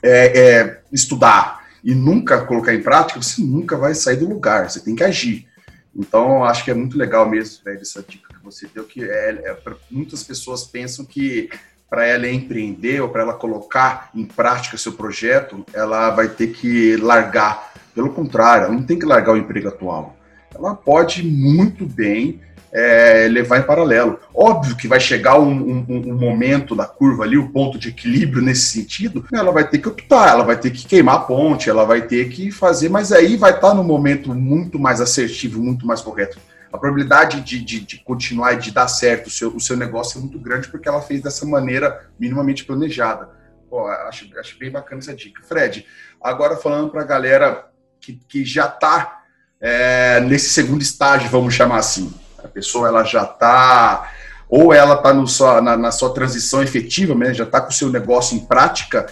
é, 0.02 0.40
é, 0.40 0.82
estudar, 0.92 1.65
e 1.86 1.94
nunca 1.94 2.44
colocar 2.44 2.74
em 2.74 2.82
prática, 2.82 3.22
você 3.22 3.44
nunca 3.44 3.78
vai 3.78 3.94
sair 3.94 4.18
do 4.18 4.28
lugar, 4.28 4.68
você 4.68 4.80
tem 4.80 4.96
que 4.96 5.04
agir. 5.04 5.48
Então, 5.96 6.44
acho 6.44 6.66
que 6.66 6.72
é 6.72 6.74
muito 6.74 6.98
legal 6.98 7.30
mesmo, 7.30 7.62
Fred, 7.62 7.80
essa 7.80 8.04
dica 8.06 8.34
que 8.34 8.44
você 8.44 8.68
deu, 8.74 8.84
que 8.84 9.04
é, 9.04 9.30
é 9.30 9.58
muitas 9.92 10.24
pessoas 10.24 10.64
pensam 10.64 11.06
que 11.06 11.48
para 11.88 12.08
ela 12.08 12.28
empreender 12.28 13.00
ou 13.02 13.10
para 13.10 13.22
ela 13.22 13.34
colocar 13.36 14.10
em 14.16 14.26
prática 14.26 14.78
seu 14.78 14.94
projeto, 14.94 15.64
ela 15.72 16.10
vai 16.10 16.28
ter 16.28 16.48
que 16.48 16.98
largar. 16.98 17.72
Pelo 17.94 18.12
contrário, 18.12 18.66
ela 18.66 18.74
não 18.74 18.84
tem 18.84 18.98
que 18.98 19.06
largar 19.06 19.34
o 19.34 19.38
emprego 19.38 19.68
atual. 19.68 20.18
Ela 20.54 20.74
pode 20.74 21.24
muito 21.24 21.86
bem 21.86 22.42
é, 22.76 23.30
levar 23.30 23.60
em 23.60 23.64
paralelo. 23.64 24.20
Óbvio 24.34 24.76
que 24.76 24.86
vai 24.86 25.00
chegar 25.00 25.40
um, 25.40 25.50
um, 25.50 25.86
um, 25.88 26.14
momento 26.14 26.76
da 26.76 26.86
curva 26.86 27.24
ali, 27.24 27.38
o 27.38 27.50
ponto 27.50 27.80
de 27.80 27.88
equilíbrio 27.88 28.44
nesse 28.44 28.66
sentido, 28.66 29.26
ela 29.34 29.50
vai 29.50 29.66
ter 29.66 29.78
que 29.78 29.88
optar, 29.88 30.32
ela 30.32 30.44
vai 30.44 30.60
ter 30.60 30.72
que 30.72 30.86
queimar 30.86 31.16
a 31.16 31.20
ponte, 31.20 31.70
ela 31.70 31.86
vai 31.86 32.02
ter 32.02 32.28
que 32.28 32.52
fazer, 32.52 32.90
mas 32.90 33.14
aí 33.14 33.38
vai 33.38 33.52
estar 33.52 33.74
no 33.74 33.82
momento 33.82 34.36
muito 34.36 34.78
mais 34.78 35.00
assertivo, 35.00 35.64
muito 35.64 35.88
mais 35.88 36.02
correto. 36.02 36.38
A 36.70 36.78
probabilidade 36.78 37.40
de, 37.40 37.64
de, 37.64 37.80
de 37.80 38.04
continuar 38.04 38.52
e 38.54 38.58
de 38.58 38.72
dar 38.72 38.90
certo 38.90 39.28
o 39.28 39.32
seu, 39.32 39.56
o 39.56 39.62
seu 39.62 39.78
negócio 39.78 40.18
é 40.18 40.22
muito 40.22 40.38
grande 40.38 40.68
porque 40.68 40.90
ela 40.90 41.02
fez 41.02 41.22
dessa 41.22 41.46
maneira 41.46 42.10
minimamente 42.20 42.66
planejada. 42.66 43.30
Pô, 43.70 43.88
acho, 43.88 44.28
acho 44.38 44.60
bem 44.60 44.70
bacana 44.70 45.00
essa 45.00 45.16
dica. 45.16 45.42
Fred, 45.48 45.86
agora 46.22 46.58
falando 46.58 46.90
para 46.90 47.04
a 47.04 47.06
galera 47.06 47.68
que, 48.02 48.20
que 48.28 48.44
já 48.44 48.66
está 48.66 49.22
é, 49.62 50.20
nesse 50.20 50.50
segundo 50.50 50.82
estágio, 50.82 51.30
vamos 51.30 51.54
chamar 51.54 51.78
assim 51.78 52.14
pessoa 52.56 52.88
ela 52.88 53.04
já 53.04 53.24
está 53.24 54.10
ou 54.48 54.72
ela 54.74 54.96
está 54.96 55.62
na, 55.62 55.76
na, 55.76 55.92
sua 55.92 56.14
transição 56.14 56.62
efetiva, 56.62 57.16
né, 57.16 57.34
já 57.34 57.44
está 57.44 57.60
com 57.60 57.70
o 57.70 57.74
seu 57.74 57.90
negócio 57.90 58.38
em 58.38 58.46
prática, 58.46 59.08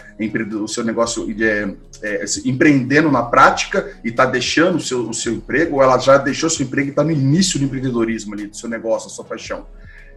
o 0.62 0.68
seu 0.68 0.84
negócio 0.84 1.28
é, 1.42 1.74
é, 2.04 2.26
empreendendo 2.46 3.12
na 3.12 3.24
prática 3.24 3.98
e 4.04 4.10
está 4.10 4.26
deixando 4.26 4.76
o 4.76 4.80
seu, 4.80 5.10
o 5.10 5.14
seu 5.14 5.34
emprego, 5.34 5.78
ou 5.78 5.84
ela 5.84 5.98
já 5.98 6.18
deixou 6.18 6.50
seu 6.50 6.66
emprego 6.66 6.90
e 6.90 6.92
está 6.92 7.04
no 7.04 7.12
início 7.12 7.58
do 7.58 7.66
empreendedorismo 7.66 8.34
ali, 8.34 8.48
do 8.48 8.56
seu 8.56 8.70
negócio, 8.70 9.10
da 9.10 9.16
sua 9.16 9.26
paixão. 9.26 9.66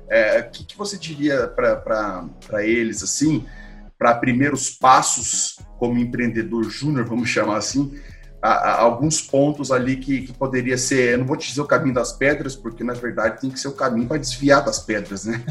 É, 0.08 0.40
o 0.40 0.50
que, 0.50 0.64
que 0.64 0.78
você 0.78 0.98
diria 0.98 1.46
para 1.48 2.62
eles, 2.62 3.02
assim, 3.02 3.44
para 3.98 4.14
primeiros 4.14 4.68
passos 4.68 5.58
como 5.78 5.98
empreendedor 5.98 6.64
júnior, 6.64 7.06
vamos 7.06 7.28
chamar 7.30 7.56
assim, 7.56 7.98
a, 8.46 8.52
a, 8.52 8.80
alguns 8.80 9.20
pontos 9.20 9.72
ali 9.72 9.96
que, 9.96 10.22
que 10.22 10.32
poderia 10.32 10.78
ser, 10.78 11.14
eu 11.14 11.18
não 11.18 11.26
vou 11.26 11.36
te 11.36 11.48
dizer 11.48 11.60
o 11.60 11.64
caminho 11.64 11.94
das 11.94 12.12
pedras, 12.12 12.54
porque 12.54 12.84
na 12.84 12.92
verdade 12.92 13.40
tem 13.40 13.50
que 13.50 13.58
ser 13.58 13.68
o 13.68 13.72
caminho 13.72 14.06
para 14.06 14.18
desviar 14.18 14.64
das 14.64 14.78
pedras, 14.78 15.24
né? 15.24 15.42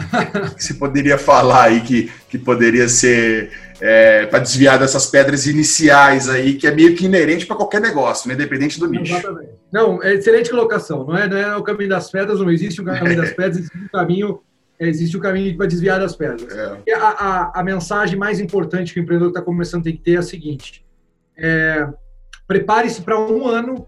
que 0.55 0.63
você 0.63 0.73
poderia 0.73 1.17
falar 1.17 1.65
aí 1.65 1.81
que, 1.81 2.09
que 2.29 2.37
poderia 2.37 2.87
ser 2.87 3.51
é, 3.81 4.25
para 4.27 4.39
desviar 4.39 4.79
dessas 4.79 5.07
pedras 5.07 5.45
iniciais 5.45 6.29
aí, 6.29 6.53
que 6.53 6.65
é 6.65 6.73
meio 6.73 6.95
que 6.95 7.05
inerente 7.05 7.45
para 7.45 7.57
qualquer 7.57 7.81
negócio, 7.81 8.29
né? 8.29 8.33
independente 8.33 8.79
do 8.79 8.87
nicho. 8.87 9.13
Exatamente. 9.13 9.51
Não, 9.71 10.01
é 10.01 10.13
excelente 10.13 10.49
colocação, 10.49 11.05
não 11.05 11.17
é, 11.17 11.27
não 11.27 11.37
é 11.37 11.57
o 11.57 11.63
caminho 11.63 11.89
das 11.89 12.09
pedras, 12.09 12.39
não 12.39 12.49
existe 12.49 12.79
o 12.79 12.85
caminho 12.85 13.17
das 13.17 13.31
pedras, 13.35 13.57
existe 13.57 13.77
um 13.77 13.87
caminho 13.89 14.39
existe 14.77 15.15
o 15.15 15.21
caminho 15.21 15.55
para 15.55 15.67
desviar 15.67 15.99
das 15.99 16.15
pedras. 16.15 16.53
É. 16.53 16.93
A, 16.93 17.07
a, 17.07 17.59
a, 17.61 17.63
mensagem 17.63 18.17
mais 18.19 18.41
importante 18.41 18.93
que 18.93 18.99
o 18.99 19.03
empreendedor 19.03 19.29
está 19.29 19.41
começando 19.41 19.81
a 19.81 19.83
ter 19.85 19.93
que 19.93 19.99
ter 19.99 20.15
é 20.15 20.17
a 20.17 20.21
seguinte: 20.21 20.85
é, 21.37 21.87
Prepare-se 22.47 23.01
para 23.01 23.19
um 23.19 23.47
ano 23.47 23.87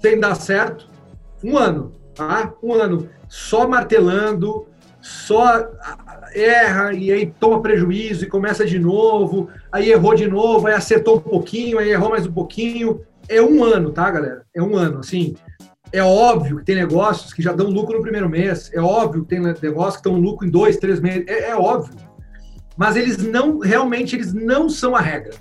sem 0.00 0.18
dar 0.18 0.34
certo. 0.34 0.88
Um 1.42 1.56
ano, 1.56 1.92
tá? 2.14 2.52
Um 2.62 2.74
ano 2.74 3.08
só 3.28 3.68
martelando, 3.68 4.66
só 5.00 5.70
erra 6.34 6.92
e 6.92 7.10
aí 7.10 7.26
toma 7.38 7.62
prejuízo 7.62 8.24
e 8.24 8.28
começa 8.28 8.64
de 8.64 8.78
novo, 8.78 9.48
aí 9.72 9.90
errou 9.90 10.14
de 10.14 10.28
novo, 10.28 10.66
aí 10.66 10.74
acertou 10.74 11.16
um 11.16 11.20
pouquinho, 11.20 11.78
aí 11.78 11.90
errou 11.90 12.10
mais 12.10 12.26
um 12.26 12.32
pouquinho. 12.32 13.00
É 13.28 13.40
um 13.40 13.62
ano, 13.62 13.92
tá, 13.92 14.10
galera? 14.10 14.44
É 14.54 14.62
um 14.62 14.76
ano, 14.76 14.98
assim. 14.98 15.34
É 15.92 16.02
óbvio 16.02 16.58
que 16.58 16.64
tem 16.64 16.76
negócios 16.76 17.32
que 17.32 17.42
já 17.42 17.52
dão 17.52 17.68
lucro 17.68 17.96
no 17.96 18.02
primeiro 18.02 18.28
mês. 18.28 18.70
É 18.72 18.80
óbvio 18.80 19.22
que 19.22 19.28
tem 19.28 19.40
negócios 19.40 19.96
que 19.96 20.08
dão 20.08 20.18
lucro 20.18 20.46
em 20.46 20.50
dois, 20.50 20.76
três 20.76 21.00
meses. 21.00 21.24
É, 21.26 21.50
é 21.50 21.56
óbvio. 21.56 21.94
Mas 22.76 22.96
eles 22.96 23.18
não, 23.18 23.58
realmente, 23.58 24.16
eles 24.16 24.32
não 24.32 24.68
são 24.68 24.94
a 24.94 25.00
regra. 25.00 25.34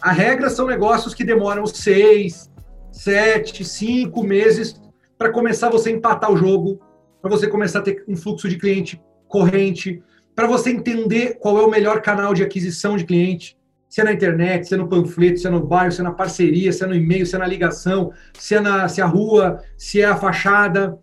A 0.00 0.12
regra 0.12 0.48
são 0.48 0.66
negócios 0.66 1.12
que 1.12 1.24
demoram 1.24 1.66
seis, 1.66 2.50
sete, 2.92 3.64
cinco 3.64 4.22
meses 4.22 4.80
para 5.16 5.30
começar 5.30 5.68
você 5.70 5.90
empatar 5.90 6.30
o 6.32 6.36
jogo, 6.36 6.80
para 7.20 7.30
você 7.30 7.48
começar 7.48 7.80
a 7.80 7.82
ter 7.82 8.04
um 8.06 8.16
fluxo 8.16 8.48
de 8.48 8.56
cliente 8.56 9.02
corrente, 9.26 10.00
para 10.34 10.46
você 10.46 10.70
entender 10.70 11.38
qual 11.40 11.58
é 11.58 11.62
o 11.62 11.70
melhor 11.70 12.00
canal 12.00 12.32
de 12.32 12.44
aquisição 12.44 12.96
de 12.96 13.04
cliente, 13.04 13.58
se 13.88 14.00
é 14.00 14.04
na 14.04 14.12
internet, 14.12 14.68
se 14.68 14.74
é 14.74 14.76
no 14.76 14.88
panfleto, 14.88 15.40
se 15.40 15.46
é 15.46 15.50
no 15.50 15.66
bairro, 15.66 15.90
se 15.90 16.00
é 16.00 16.04
na 16.04 16.12
parceria, 16.12 16.72
se 16.72 16.84
é 16.84 16.86
no 16.86 16.94
e-mail, 16.94 17.26
se 17.26 17.34
é 17.34 17.38
na 17.38 17.46
ligação, 17.46 18.12
se 18.38 18.54
é, 18.54 18.60
na, 18.60 18.86
se 18.88 19.00
é 19.00 19.04
a 19.04 19.06
rua, 19.06 19.60
se 19.76 20.00
é 20.00 20.04
a 20.04 20.16
fachada. 20.16 20.96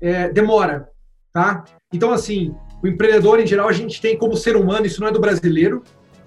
É, 0.00 0.28
demora, 0.28 0.88
tá? 1.32 1.64
Então, 1.92 2.12
assim, 2.12 2.54
o 2.82 2.88
empreendedor, 2.88 3.38
em 3.38 3.46
geral, 3.46 3.68
a 3.68 3.72
gente 3.72 4.00
tem 4.00 4.18
como 4.18 4.36
ser 4.36 4.56
humano, 4.56 4.84
isso 4.84 5.00
não 5.00 5.08
é 5.08 5.12
do 5.12 5.20
brasileiro, 5.20 5.84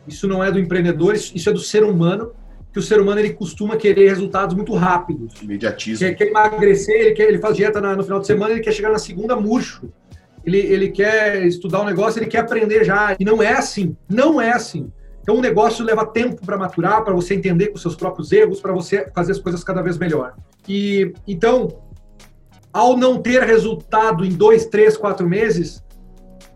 isso 0.07 0.27
não 0.27 0.43
é 0.43 0.51
do 0.51 0.59
empreendedor, 0.59 1.15
isso 1.15 1.49
é 1.49 1.53
do 1.53 1.59
ser 1.59 1.83
humano, 1.83 2.31
que 2.71 2.79
o 2.79 2.81
ser 2.81 2.99
humano 2.99 3.19
ele 3.19 3.33
costuma 3.33 3.77
querer 3.77 4.09
resultados 4.09 4.53
muito 4.53 4.73
rápidos. 4.73 5.41
Imediatismo. 5.41 6.05
Quer, 6.05 6.13
quer 6.13 6.27
emagrecer, 6.27 6.93
ele, 6.93 7.11
quer, 7.13 7.29
ele 7.29 7.39
faz 7.39 7.55
dieta 7.55 7.79
no 7.79 8.03
final 8.03 8.19
de 8.19 8.27
semana, 8.27 8.51
ele 8.51 8.61
quer 8.61 8.73
chegar 8.73 8.91
na 8.91 8.99
segunda 8.99 9.35
murcho. 9.35 9.89
Ele, 10.45 10.59
ele 10.59 10.89
quer 10.89 11.45
estudar 11.45 11.81
um 11.81 11.85
negócio, 11.85 12.19
ele 12.19 12.29
quer 12.29 12.39
aprender 12.39 12.83
já. 12.83 13.15
E 13.17 13.23
não 13.23 13.41
é 13.41 13.53
assim. 13.53 13.95
Não 14.09 14.41
é 14.41 14.51
assim. 14.51 14.91
Então, 15.21 15.37
o 15.37 15.41
negócio 15.41 15.85
leva 15.85 16.05
tempo 16.05 16.45
para 16.45 16.57
maturar, 16.57 17.01
para 17.03 17.13
você 17.13 17.33
entender 17.33 17.67
com 17.67 17.77
seus 17.77 17.95
próprios 17.95 18.31
erros, 18.31 18.59
para 18.59 18.73
você 18.73 19.09
fazer 19.15 19.31
as 19.31 19.39
coisas 19.39 19.63
cada 19.63 19.81
vez 19.81 19.97
melhor. 19.97 20.35
E 20.67 21.13
então, 21.25 21.81
ao 22.73 22.97
não 22.97 23.21
ter 23.21 23.41
resultado 23.41 24.25
em 24.25 24.31
dois, 24.31 24.65
três, 24.65 24.97
quatro 24.97 25.27
meses, 25.29 25.81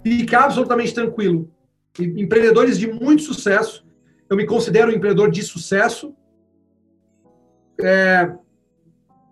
fique 0.04 0.36
absolutamente 0.36 0.94
tranquilo 0.94 1.50
empreendedores 2.04 2.78
de 2.78 2.92
muito 2.92 3.24
sucesso. 3.24 3.86
Eu 4.30 4.38
me 4.38 4.46
considero 4.46 4.92
um 4.92 4.96
empreendedor 4.96 5.32
de 5.32 5.42
sucesso. 5.44 6.16
É, 7.82 8.32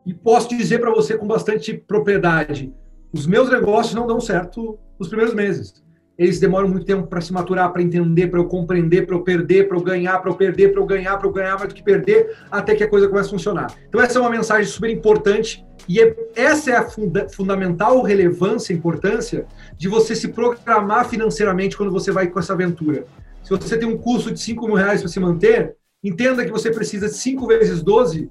e 0.06 0.13
posso 0.13 0.49
dizer 0.49 0.80
para 0.80 0.91
você 0.91 1.17
com 1.17 1.27
bastante 1.27 1.73
propriedade: 1.73 2.73
os 3.12 3.27
meus 3.27 3.49
negócios 3.49 3.93
não 3.93 4.08
dão 4.08 4.19
certo 4.19 4.80
nos 4.97 5.10
primeiros 5.10 5.34
meses. 5.34 5.84
Eles 6.17 6.39
demoram 6.39 6.67
muito 6.67 6.86
tempo 6.86 7.06
para 7.06 7.21
se 7.21 7.32
maturar, 7.32 7.71
para 7.71 7.82
entender, 7.82 8.27
para 8.27 8.39
eu 8.39 8.45
compreender, 8.45 9.06
para 9.06 9.15
eu 9.15 9.21
perder, 9.21 9.67
para 9.67 9.77
eu 9.77 9.82
ganhar, 9.82 10.17
para 10.19 10.32
eu 10.32 10.36
perder, 10.36 10.71
para 10.71 10.82
eu 10.82 10.86
ganhar, 10.86 11.17
para 11.17 11.27
eu 11.27 11.32
ganhar 11.32 11.56
mais 11.56 11.67
do 11.69 11.75
que 11.75 11.84
perder, 11.84 12.36
até 12.49 12.73
que 12.73 12.84
a 12.84 12.89
coisa 12.89 13.08
comece 13.08 13.27
a 13.27 13.32
funcionar. 13.32 13.73
Então, 13.88 14.01
essa 14.01 14.17
é 14.17 14.21
uma 14.21 14.32
mensagem 14.32 14.65
super 14.65 14.89
importante 14.89 15.63
e 15.88 16.01
é, 16.01 16.15
essa 16.36 16.71
é 16.71 16.75
a 16.75 16.84
funda 16.84 17.30
fundamental 17.30 18.01
relevância, 18.01 18.73
importância 18.73 19.45
de 19.77 19.88
você 19.88 20.15
se 20.15 20.30
programar 20.30 21.08
financeiramente 21.08 21.77
quando 21.77 21.91
você 21.91 22.12
vai 22.12 22.27
com 22.27 22.39
essa 22.39 22.53
aventura. 22.53 23.06
Se 23.43 23.51
você 23.51 23.77
tem 23.77 23.88
um 23.88 23.97
custo 23.97 24.32
de 24.32 24.39
5 24.39 24.65
mil 24.65 24.75
reais 24.75 25.01
para 25.01 25.10
se 25.10 25.19
manter, 25.19 25.75
entenda 26.03 26.43
que 26.43 26.51
você 26.51 26.71
precisa 26.71 27.08
de 27.08 27.13
5 27.13 27.47
vezes 27.47 27.82
12. 27.82 28.30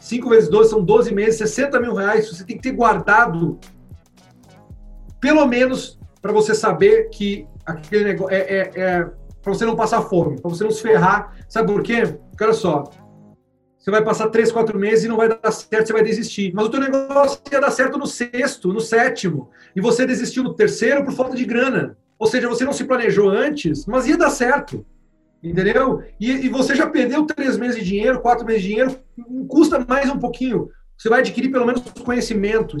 5 0.00 0.28
vezes 0.28 0.48
12 0.48 0.70
são 0.70 0.84
12 0.84 1.12
meses, 1.12 1.36
60 1.38 1.80
mil 1.80 1.94
reais. 1.94 2.28
Você 2.28 2.44
tem 2.44 2.56
que 2.56 2.62
ter 2.62 2.70
guardado, 2.70 3.58
pelo 5.20 5.44
menos, 5.46 5.95
para 6.26 6.34
você 6.34 6.54
saber 6.56 7.08
que 7.08 7.46
aquele 7.64 8.04
negócio 8.04 8.34
é, 8.34 8.40
é, 8.40 8.70
é 8.74 9.10
para 9.40 9.54
você 9.54 9.64
não 9.64 9.76
passar 9.76 10.02
fome, 10.02 10.40
para 10.40 10.50
você 10.50 10.64
não 10.64 10.72
se 10.72 10.82
ferrar. 10.82 11.36
Sabe 11.48 11.72
por 11.72 11.82
quê? 11.84 12.02
Porque 12.30 12.42
olha 12.42 12.52
só, 12.52 12.82
você 13.78 13.92
vai 13.92 14.02
passar 14.02 14.28
três, 14.30 14.50
quatro 14.50 14.76
meses 14.76 15.04
e 15.04 15.08
não 15.08 15.16
vai 15.16 15.28
dar 15.28 15.52
certo, 15.52 15.86
você 15.86 15.92
vai 15.92 16.02
desistir. 16.02 16.52
Mas 16.52 16.66
o 16.66 16.68
teu 16.68 16.80
negócio 16.80 17.40
ia 17.50 17.60
dar 17.60 17.70
certo 17.70 17.96
no 17.96 18.08
sexto, 18.08 18.72
no 18.72 18.80
sétimo, 18.80 19.50
e 19.76 19.80
você 19.80 20.04
desistiu 20.04 20.42
no 20.42 20.52
terceiro 20.52 21.04
por 21.04 21.12
falta 21.12 21.36
de 21.36 21.44
grana. 21.44 21.96
Ou 22.18 22.26
seja, 22.26 22.48
você 22.48 22.64
não 22.64 22.72
se 22.72 22.82
planejou 22.82 23.28
antes, 23.28 23.86
mas 23.86 24.08
ia 24.08 24.16
dar 24.16 24.30
certo. 24.30 24.84
Entendeu? 25.40 26.02
E, 26.18 26.32
e 26.32 26.48
você 26.48 26.74
já 26.74 26.88
perdeu 26.88 27.24
três 27.24 27.56
meses 27.56 27.76
de 27.76 27.84
dinheiro, 27.84 28.20
quatro 28.20 28.44
meses 28.44 28.62
de 28.62 28.68
dinheiro, 28.68 28.98
custa 29.46 29.78
mais 29.86 30.10
um 30.10 30.18
pouquinho. 30.18 30.68
você 30.98 31.08
vai 31.08 31.20
adquirir 31.20 31.52
pelo 31.52 31.66
menos 31.66 31.82
conhecimento, 32.04 32.76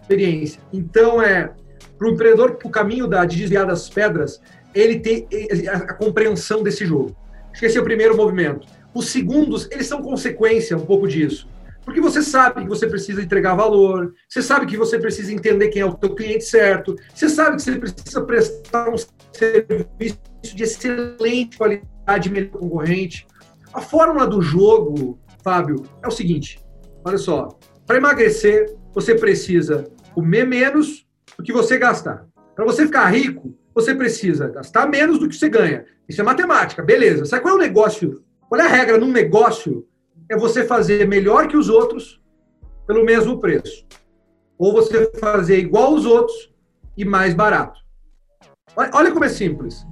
experiência. 0.00 0.60
Então, 0.72 1.20
é 1.20 1.52
para 1.98 2.08
o 2.08 2.10
empreendedor, 2.12 2.58
o 2.62 2.70
caminho 2.70 3.06
da, 3.06 3.24
de 3.24 3.36
desviar 3.36 3.66
das 3.66 3.88
pedras, 3.88 4.40
ele 4.74 5.00
tem 5.00 5.26
a, 5.68 5.94
compreensão 5.94 6.62
desse 6.62 6.84
jogo. 6.84 7.16
Acho 7.50 7.60
que 7.60 7.66
esse 7.66 7.78
é 7.78 7.80
o 7.80 7.84
primeiro 7.84 8.16
movimento. 8.16 8.66
Os 8.94 9.08
segundos, 9.08 9.68
eles 9.70 9.86
são 9.86 10.02
consequência 10.02 10.76
um 10.76 10.84
pouco 10.84 11.08
disso. 11.08 11.48
Porque 11.84 12.00
você 12.00 12.20
sabe 12.20 12.62
que 12.62 12.68
você 12.68 12.86
precisa 12.86 13.22
entregar 13.22 13.54
valor, 13.54 14.12
você 14.28 14.42
sabe 14.42 14.66
que 14.66 14.76
você 14.76 14.98
precisa 14.98 15.32
entender 15.32 15.68
quem 15.68 15.82
é 15.82 15.86
o 15.86 15.94
teu 15.94 16.14
cliente 16.14 16.44
certo, 16.44 16.96
você 17.14 17.28
sabe 17.28 17.56
que 17.56 17.62
você 17.62 17.78
precisa 17.78 18.22
prestar 18.22 18.90
um 18.90 18.96
serviço 19.32 20.18
de 20.42 20.64
excelente 20.64 21.56
qualidade 21.56 22.28
melhor 22.28 22.50
concorrente. 22.50 23.24
A 23.72 23.80
fórmula 23.80 24.26
do 24.26 24.42
jogo, 24.42 25.18
Fábio, 25.44 25.84
é 26.02 26.08
o 26.08 26.10
seguinte: 26.10 26.58
olha 27.04 27.18
só, 27.18 27.56
para 27.86 27.98
emagrecer, 27.98 28.74
você 28.92 29.14
precisa 29.14 29.88
comer 30.12 30.44
menos 30.44 31.05
do 31.36 31.44
que 31.44 31.52
você 31.52 31.78
gastar. 31.78 32.26
Para 32.54 32.64
você 32.64 32.86
ficar 32.86 33.06
rico, 33.06 33.54
você 33.74 33.94
precisa 33.94 34.48
gastar 34.48 34.88
menos 34.88 35.18
do 35.18 35.28
que 35.28 35.36
você 35.36 35.48
ganha. 35.48 35.84
Isso 36.08 36.20
é 36.20 36.24
matemática, 36.24 36.82
beleza. 36.82 37.26
Sabe 37.26 37.42
qual 37.42 37.54
é 37.54 37.58
o 37.58 37.60
negócio? 37.60 38.22
Qual 38.48 38.60
é 38.60 38.64
a 38.64 38.68
regra 38.68 38.98
num 38.98 39.12
negócio? 39.12 39.86
É 40.30 40.36
você 40.36 40.64
fazer 40.64 41.06
melhor 41.06 41.46
que 41.48 41.56
os 41.56 41.68
outros 41.68 42.22
pelo 42.86 43.04
mesmo 43.04 43.38
preço. 43.38 43.84
Ou 44.58 44.72
você 44.72 45.10
fazer 45.18 45.58
igual 45.58 45.92
aos 45.92 46.06
outros 46.06 46.54
e 46.96 47.04
mais 47.04 47.34
barato. 47.34 47.78
Olha 48.74 49.12
como 49.12 49.24
é 49.24 49.28
simples. 49.28 49.86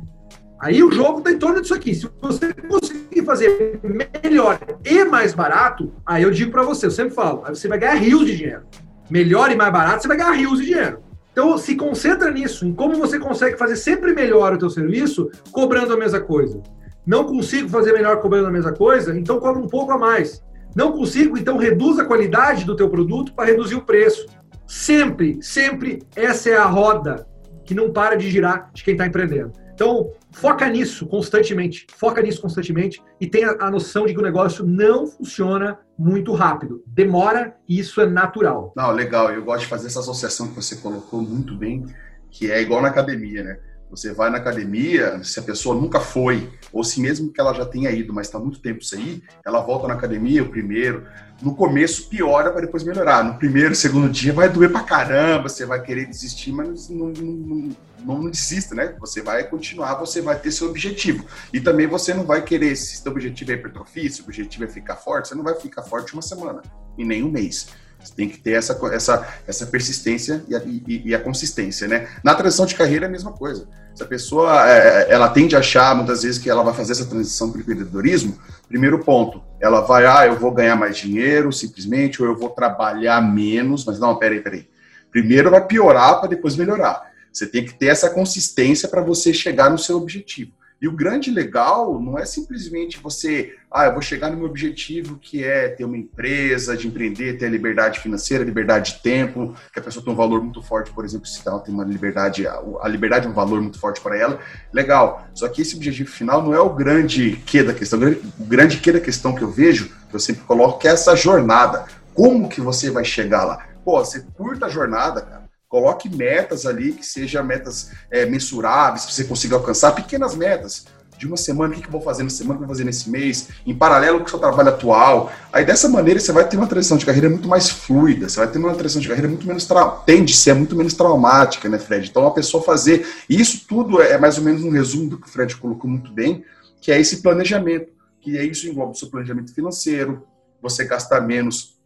Aí 0.61 0.83
o 0.83 0.91
jogo 0.91 1.19
está 1.19 1.31
em 1.31 1.39
torno 1.39 1.61
disso 1.61 1.75
aqui. 1.75 1.95
Se 1.95 2.09
você 2.23 2.55
conseguir 2.55 3.23
fazer 3.23 3.81
melhor 4.23 4.59
e 4.83 5.05
mais 5.05 5.35
barato, 5.35 5.93
aí 6.07 6.23
eu 6.23 6.31
digo 6.31 6.51
para 6.51 6.63
você, 6.63 6.87
eu 6.87 6.91
sempre 6.91 7.15
falo, 7.15 7.43
aí 7.45 7.55
você 7.55 7.69
vai 7.69 7.79
ganhar 7.79 7.95
rios 7.95 8.25
de 8.25 8.37
dinheiro. 8.37 8.63
Melhor 9.11 9.51
e 9.51 9.57
mais 9.57 9.71
barato, 9.71 10.01
você 10.01 10.09
vai 10.09 10.17
ganhar 10.17 10.33
rios 10.33 10.59
de 10.59 10.67
dinheiro. 10.67 11.04
Então, 11.35 11.59
se 11.59 11.75
concentra 11.75 12.31
nisso, 12.31 12.65
em 12.65 12.73
como 12.73 12.95
você 12.95 13.19
consegue 13.19 13.59
fazer 13.59 13.75
sempre 13.75 14.15
melhor 14.15 14.53
o 14.53 14.59
teu 14.59 14.71
serviço, 14.71 15.29
cobrando 15.51 15.93
a 15.93 15.97
mesma 15.97 16.21
coisa. 16.21 16.63
Não 17.05 17.25
consigo 17.25 17.69
fazer 17.69 17.93
melhor 17.93 18.21
cobrando 18.21 18.47
a 18.47 18.53
mesma 18.53 18.73
coisa, 18.73 19.19
então 19.19 19.41
cobra 19.41 19.61
um 19.61 19.67
pouco 19.67 19.91
a 19.91 19.99
mais. 19.99 20.41
Não 20.77 20.93
consigo, 20.93 21.37
então 21.37 21.57
reduz 21.57 21.99
a 21.99 22.05
qualidade 22.05 22.65
do 22.65 22.77
teu 22.77 22.89
produto 22.89 23.35
para 23.35 23.47
reduzir 23.47 23.75
o 23.75 23.83
preço. 23.83 24.27
Sempre, 24.65 25.43
sempre 25.43 26.05
essa 26.15 26.51
é 26.51 26.57
a 26.57 26.67
roda 26.67 27.27
que 27.65 27.75
não 27.75 27.93
para 27.93 28.15
de 28.15 28.31
girar 28.31 28.71
de 28.73 28.85
quem 28.85 28.93
está 28.93 29.05
empreendendo. 29.05 29.51
Então, 29.75 30.13
foca 30.31 30.69
nisso 30.69 31.05
constantemente, 31.07 31.87
foca 31.97 32.23
nisso 32.23 32.41
constantemente 32.41 33.03
e 33.21 33.27
tenha 33.27 33.57
a 33.59 33.69
noção 33.69 34.07
de 34.07 34.15
que 34.15 34.21
o 34.21 34.23
negócio 34.23 34.65
não 34.65 35.07
funciona 35.09 35.79
muito 35.99 36.33
rápido. 36.33 36.83
Demora 36.87 37.57
e 37.69 37.81
isso 37.81 38.01
é 38.01 38.07
natural. 38.07 38.73
Não, 38.77 38.93
legal. 38.93 39.33
Eu 39.33 39.45
gosto 39.45 39.63
de 39.63 39.67
fazer 39.67 39.89
essa 39.89 39.99
associação 39.99 40.49
que 40.49 40.55
você 40.55 40.77
colocou 40.77 41.21
muito 41.21 41.57
bem, 41.57 41.85
que 42.31 42.51
é 42.51 42.63
igual 42.63 42.81
na 42.81 42.89
academia, 42.89 43.43
né? 43.43 43.59
Você 43.91 44.13
vai 44.13 44.31
na 44.31 44.39
academia, 44.39 45.23
se 45.23 45.39
a 45.39 45.43
pessoa 45.43 45.75
nunca 45.81 46.01
foi, 46.01 46.51
ou 46.73 46.83
se 46.83 47.01
mesmo 47.01 47.33
que 47.33 47.41
ela 47.41 47.53
já 47.53 47.65
tenha 47.65 47.91
ido, 47.91 48.13
mas 48.13 48.27
está 48.27 48.39
muito 48.39 48.61
tempo 48.61 48.83
sem 48.83 49.01
ir, 49.01 49.23
ela 49.47 49.61
volta 49.61 49.87
na 49.87 49.95
academia, 49.95 50.43
o 50.43 50.49
primeiro. 50.49 51.07
No 51.41 51.55
começo 51.55 52.09
piora 52.09 52.51
para 52.51 52.63
depois 52.63 52.83
melhorar. 52.83 53.23
No 53.23 53.39
primeiro, 53.39 53.75
segundo 53.75 54.09
dia 54.09 54.33
vai 54.33 54.49
doer 54.49 54.73
para 54.73 54.83
caramba, 54.83 55.49
você 55.49 55.65
vai 55.65 55.81
querer 55.81 56.07
desistir, 56.07 56.51
mas 56.51 56.89
não, 56.89 57.09
não, 57.09 57.33
não, 57.33 57.77
não 58.05 58.31
desista, 58.31 58.75
né? 58.75 58.95
Você 59.01 59.23
vai 59.23 59.45
continuar, 59.45 59.95
você 59.95 60.21
vai 60.21 60.39
ter 60.39 60.51
seu 60.51 60.69
objetivo. 60.69 61.25
E 61.53 61.61
também 61.61 61.87
você 61.87 62.13
não 62.13 62.25
vai 62.25 62.43
querer, 62.43 62.77
se 62.77 62.97
seu 62.97 63.11
objetivo 63.11 63.53
é 63.53 63.55
hipertrofia, 63.55 64.11
se 64.11 64.21
o 64.21 64.25
objetivo 64.25 64.65
é 64.65 64.69
ficar 64.69 64.97
forte, 64.97 65.29
você 65.29 65.35
não 65.35 65.43
vai 65.43 65.55
ficar 65.55 65.83
forte 65.83 66.13
uma 66.13 66.23
semana, 66.23 66.63
e 66.99 67.05
nem 67.05 67.23
um 67.23 67.31
mês. 67.31 67.69
Você 68.05 68.15
tem 68.15 68.29
que 68.29 68.39
ter 68.39 68.53
essa, 68.53 68.79
essa, 68.93 69.27
essa 69.47 69.67
persistência 69.67 70.45
e 70.47 70.55
a, 70.55 70.59
e, 70.65 71.03
e 71.07 71.15
a 71.15 71.21
consistência, 71.21 71.89
né? 71.89 72.09
Na 72.23 72.35
transição 72.35 72.67
de 72.67 72.75
carreira 72.75 73.07
é 73.07 73.09
a 73.09 73.11
mesma 73.11 73.33
coisa. 73.33 73.67
Se 73.95 74.03
a 74.03 74.07
pessoa 74.07 74.69
é, 74.69 75.11
ela 75.11 75.29
tende 75.31 75.57
a 75.57 75.61
achar 75.61 75.95
muitas 75.95 76.23
vezes 76.23 76.39
que 76.39 76.51
ela 76.51 76.63
vai 76.63 76.75
fazer 76.75 76.93
essa 76.93 77.07
transição 77.07 77.51
para 77.51 77.59
o 77.59 77.61
empreendedorismo, 77.63 78.39
primeiro 78.69 78.99
ponto, 79.03 79.43
ela 79.59 79.81
vai, 79.81 80.05
ah, 80.05 80.27
eu 80.27 80.39
vou 80.39 80.51
ganhar 80.51 80.77
mais 80.77 80.99
dinheiro 80.99 81.51
simplesmente, 81.51 82.23
ou 82.23 82.29
eu 82.29 82.37
vou 82.37 82.51
trabalhar 82.51 83.23
menos, 83.23 83.85
mas 83.87 83.99
não, 83.99 84.17
peraí, 84.17 84.41
peraí. 84.41 84.69
Primeiro 85.11 85.51
vai 85.51 85.65
piorar 85.65 86.19
para 86.19 86.29
depois 86.29 86.57
melhorar. 86.57 87.14
Você 87.35 87.49
tem 87.49 87.65
que 87.65 87.75
ter 87.75 87.87
essa 87.87 88.09
consistência 88.09 88.89
para 88.89 89.03
você 89.03 89.35
chegar 89.35 89.69
no 89.69 89.77
seu 89.77 89.97
objetivo. 89.97 90.53
E 90.81 90.87
o 90.87 90.93
grande 90.93 91.31
legal 91.31 91.99
não 92.01 92.19
é 92.19 92.25
simplesmente 92.25 93.01
você, 93.01 93.55
ah, 93.71 93.87
eu 93.87 93.93
vou 93.93 94.03
chegar 94.03 94.31
no 94.31 94.37
meu 94.37 94.47
objetivo 94.47 95.19
que 95.19 95.43
é 95.43 95.69
ter 95.69 95.85
uma 95.85 95.97
empresa, 95.97 96.77
de 96.77 96.87
empreender, 96.87 97.39
ter 97.39 97.47
a 97.47 97.49
liberdade 97.49 98.01
financeira, 98.01 98.45
liberdade 98.45 98.93
de 98.93 98.99
tempo, 99.01 99.55
que 99.73 99.79
a 99.79 99.83
pessoa 99.83 100.05
tem 100.05 100.13
um 100.13 100.17
valor 100.17 100.43
muito 100.43 100.63
forte, 100.63 100.93
por 100.93 101.05
exemplo, 101.05 101.27
se 101.27 101.41
ela 101.47 101.59
tem 101.59 101.75
uma 101.75 101.85
liberdade, 101.85 102.47
a 102.47 102.87
liberdade 102.89 103.27
é 103.27 103.31
um 103.31 103.33
valor 103.33 103.63
muito 103.63 103.79
forte 103.79 104.01
para 104.01 104.17
ela, 104.17 104.39
legal. 104.73 105.27
Só 105.33 105.49
que 105.49 105.63
esse 105.63 105.75
objetivo 105.75 106.11
final 106.11 106.43
não 106.43 106.55
é 106.55 106.61
o 106.61 106.75
grande 106.75 107.37
que 107.47 107.63
da 107.63 107.73
questão, 107.73 107.99
o 108.39 108.45
grande 108.45 108.77
que 108.79 108.93
da 108.93 109.01
questão 109.01 109.35
que 109.35 109.43
eu 109.43 109.51
vejo, 109.51 109.91
que 110.11 110.15
eu 110.15 110.21
sempre 110.21 110.43
coloco, 110.43 110.79
que 110.79 110.87
é 110.87 110.91
essa 110.91 111.17
jornada. 111.17 111.87
Como 112.13 112.49
que 112.49 112.61
você 112.61 112.91
vai 112.91 113.05
chegar 113.05 113.45
lá? 113.45 113.67
Pô, 113.85 114.05
você 114.05 114.21
curta 114.37 114.67
a 114.67 114.69
jornada, 114.69 115.23
cara 115.23 115.44
Coloque 115.75 116.09
metas 116.09 116.67
ali 116.67 116.93
que 116.93 117.05
sejam 117.05 117.43
metas 117.43 117.91
é, 118.09 118.25
mensuráveis, 118.25 119.07
que 119.07 119.13
você 119.13 119.25
consiga 119.25 119.57
alcançar, 119.57 119.91
pequenas 119.91 120.37
metas. 120.37 120.87
De 121.19 121.27
uma 121.27 121.37
semana, 121.37 121.75
o 121.75 121.81
que, 121.81 121.85
eu 121.85 121.91
vou 121.91 122.01
fazer 122.01 122.23
na 122.23 122.31
semana, 122.31 122.55
o 122.55 122.59
que 122.59 122.63
eu 122.63 122.69
vou 122.69 122.77
fazer 122.77 122.85
nesse 122.85 123.11
mês, 123.11 123.49
em 123.67 123.75
paralelo 123.75 124.21
com 124.21 124.27
o 124.27 124.29
seu 124.29 124.39
trabalho 124.39 124.69
atual. 124.69 125.33
Aí 125.53 125.65
dessa 125.65 125.89
maneira 125.89 126.21
você 126.21 126.31
vai 126.31 126.49
ter 126.49 126.57
uma 126.57 126.69
transição 126.69 126.97
de 126.97 127.05
carreira 127.05 127.29
muito 127.29 127.49
mais 127.49 127.71
fluida, 127.71 128.29
você 128.29 128.39
vai 128.39 128.49
ter 128.49 128.59
uma 128.59 128.73
transição 128.73 129.03
de 129.03 129.09
carreira 129.09 129.27
muito 129.27 129.45
menos 129.49 129.69
tende 130.07 130.33
a 130.33 130.37
ser 130.37 130.55
muito 130.55 130.77
menos 130.77 130.95
traumática, 130.95 131.69
né, 131.69 131.77
Fred? 131.81 132.09
Então 132.09 132.25
a 132.25 132.31
pessoa 132.31 132.63
fazer. 132.63 133.05
Isso 133.29 133.67
tudo 133.67 134.01
é 134.01 134.17
mais 134.17 134.39
ou 134.39 134.45
menos 134.45 134.63
um 134.63 134.71
resumo 134.71 135.11
do 135.11 135.19
que 135.19 135.27
o 135.27 135.29
Fred 135.29 135.57
colocou 135.57 135.91
muito 135.91 136.13
bem, 136.13 136.45
que 136.81 136.93
é 136.93 137.01
esse 137.01 137.21
planejamento. 137.21 137.93
Que 138.21 138.39
é 138.39 138.45
isso 138.45 138.69
envolve 138.69 138.93
o 138.93 138.95
seu 138.95 139.11
planejamento 139.11 139.53
financeiro, 139.53 140.25
você 140.63 140.85
gastar 140.85 141.21
menos, 141.21 141.77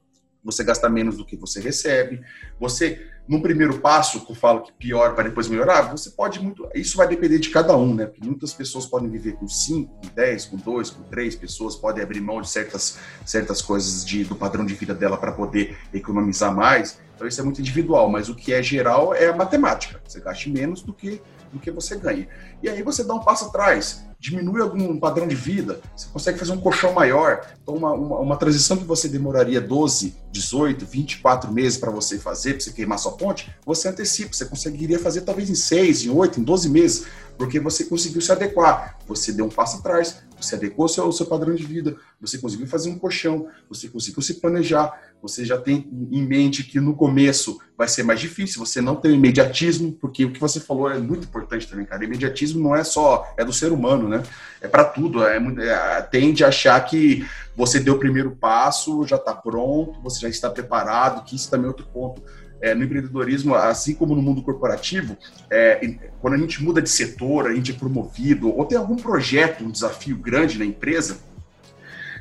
você 0.45 0.63
gasta 0.63 0.91
menos 0.91 1.17
do 1.17 1.25
que 1.25 1.37
você 1.37 1.59
recebe, 1.59 2.21
você 2.61 3.17
no 3.29 3.43
primeiro 3.43 3.79
passo, 3.79 4.25
que 4.25 4.33
eu 4.33 4.37
falo 4.37 4.63
que 4.63 4.73
pior 4.73 5.15
para 5.15 5.25
depois 5.25 5.49
melhorar, 5.49 5.83
você 5.83 6.11
pode 6.11 6.41
muito. 6.41 6.67
Isso 6.75 6.97
vai 6.97 7.07
depender 7.07 7.39
de 7.39 7.51
cada 7.51 7.77
um, 7.77 7.95
né? 7.95 8.07
Porque 8.07 8.25
muitas 8.25 8.55
pessoas 8.55 8.87
podem 8.87 9.11
viver 9.11 9.35
com 9.35 9.47
5, 9.47 9.93
com 9.93 10.15
10, 10.15 10.47
com 10.47 10.57
2, 10.57 10.91
com 10.91 11.03
3 11.03 11.37
pessoas, 11.37 11.77
podem 11.77 12.03
abrir 12.03 12.21
mão 12.21 12.41
de 12.41 12.49
certas, 12.49 12.99
certas 13.27 13.61
coisas 13.61 14.05
de, 14.05 14.25
do 14.25 14.35
padrão 14.35 14.65
de 14.65 14.75
vida 14.75 14.95
dela 14.95 15.19
para 15.19 15.33
poder 15.33 15.77
economizar 15.93 16.55
mais. 16.55 16.99
Então 17.15 17.27
isso 17.27 17.41
é 17.41 17.45
muito 17.45 17.61
individual, 17.61 18.09
mas 18.09 18.29
o 18.29 18.35
que 18.35 18.53
é 18.53 18.63
geral 18.63 19.13
é 19.13 19.27
a 19.27 19.37
matemática. 19.37 20.01
Você 20.07 20.21
gaste 20.21 20.49
menos 20.49 20.83
do 20.83 20.95
que, 20.95 21.21
do 21.53 21.59
que 21.59 21.71
você 21.71 21.97
ganha. 21.97 22.29
E 22.63 22.69
aí 22.69 22.83
você 22.83 23.05
dá 23.05 23.15
um 23.15 23.21
passo 23.21 23.47
atrás 23.47 24.09
diminui 24.21 24.61
algum 24.61 24.99
padrão 24.99 25.29
de 25.29 25.35
vida, 25.35 25.81
você 25.97 26.09
consegue 26.13 26.39
fazer 26.39 26.53
um 26.53 26.61
colchão 26.61 26.93
maior. 26.93 27.47
Então, 27.63 27.77
uma, 27.77 27.93
uma, 27.93 28.19
uma 28.19 28.37
transição 28.37 28.77
que 28.77 28.85
você 28.85 29.09
demoraria 29.09 29.61
12, 29.61 30.17
18, 30.33 30.85
24 30.85 31.53
meses 31.53 31.79
para 31.79 31.91
você 31.91 32.19
fazer, 32.19 32.55
para 32.55 32.61
você 32.61 32.73
queimar 32.73 32.99
sua 32.99 33.13
ponte, 33.13 33.49
você 33.65 33.89
antecipa, 33.89 34.33
você 34.33 34.45
conseguiria 34.45 34.99
fazer 34.99 35.21
talvez 35.21 35.49
em 35.49 35.55
6, 35.55 36.07
em 36.07 36.11
8, 36.11 36.41
em 36.41 36.43
12 36.43 36.69
meses, 36.69 37.07
porque 37.37 37.61
você 37.61 37.85
conseguiu 37.85 38.21
se 38.21 38.33
adequar. 38.33 38.99
Você 39.07 39.33
deu 39.33 39.45
um 39.45 39.51
passo 39.51 39.79
atrás, 39.79 40.17
você 40.41 40.55
adequou 40.55 40.89
seu, 40.89 41.11
seu 41.13 41.27
padrão 41.27 41.55
de 41.55 41.65
vida, 41.65 41.97
você 42.21 42.39
conseguiu 42.39 42.67
fazer 42.67 42.91
um 42.91 42.99
colchão, 42.99 43.49
você 43.69 43.89
conseguiu 43.89 44.23
se 44.23 44.35
planejar, 44.35 44.93
você 45.21 45.45
já 45.45 45.59
tem 45.59 45.89
em 46.11 46.25
mente 46.25 46.63
que 46.63 46.79
no 46.81 46.95
começo 46.95 47.61
vai 47.77 47.89
ser 47.89 48.03
mais 48.03 48.21
difícil, 48.21 48.65
você 48.65 48.81
não 48.81 48.97
tem 48.97 49.15
imediatismo, 49.15 49.93
porque 49.93 50.25
o 50.25 50.33
que 50.33 50.41
você 50.41 50.61
falou 50.61 50.91
é 50.91 50.99
muito 50.99 51.25
importante 51.25 51.67
também, 51.67 51.85
cara. 51.85 52.05
Imediatismo 52.05 52.63
não 52.63 52.75
é 52.75 52.85
só, 52.85 53.33
é 53.37 53.45
do 53.45 53.53
ser 53.53 53.73
humano, 53.73 54.09
né? 54.09 54.23
É 54.61 54.69
para 54.69 54.85
tudo, 54.85 55.25
é, 55.25 55.37
é, 55.37 56.03
tende 56.03 56.45
a 56.45 56.49
achar 56.49 56.81
que 56.85 57.27
você 57.57 57.81
deu 57.81 57.95
o 57.95 57.99
primeiro 57.99 58.33
passo, 58.33 59.07
já 59.07 59.17
está 59.17 59.35
pronto, 59.35 60.01
você 60.01 60.21
já 60.21 60.29
está 60.29 60.51
preparado, 60.51 61.25
que 61.25 61.37
isso 61.37 61.51
também 61.51 61.67
é 61.67 61.69
outro 61.69 61.87
ponto. 61.87 62.23
É, 62.61 62.75
no 62.75 62.83
empreendedorismo, 62.83 63.55
assim 63.55 63.95
como 63.95 64.17
no 64.17 64.23
mundo 64.23 64.43
corporativo, 64.43 65.17
é, 65.49 65.95
quando 66.21 66.35
a 66.35 66.39
gente 66.39 66.63
muda 66.63 66.83
de 66.83 66.91
setor, 66.91 67.47
a 67.47 67.55
gente 67.55 67.71
é 67.71 67.75
promovido, 67.75 68.53
ou 68.55 68.65
tem 68.65 68.77
algum 68.77 68.97
projeto, 68.97 69.65
um 69.65 69.71
desafio 69.71 70.17
grande 70.17 70.59
na 70.59 70.65
empresa, 70.65 71.19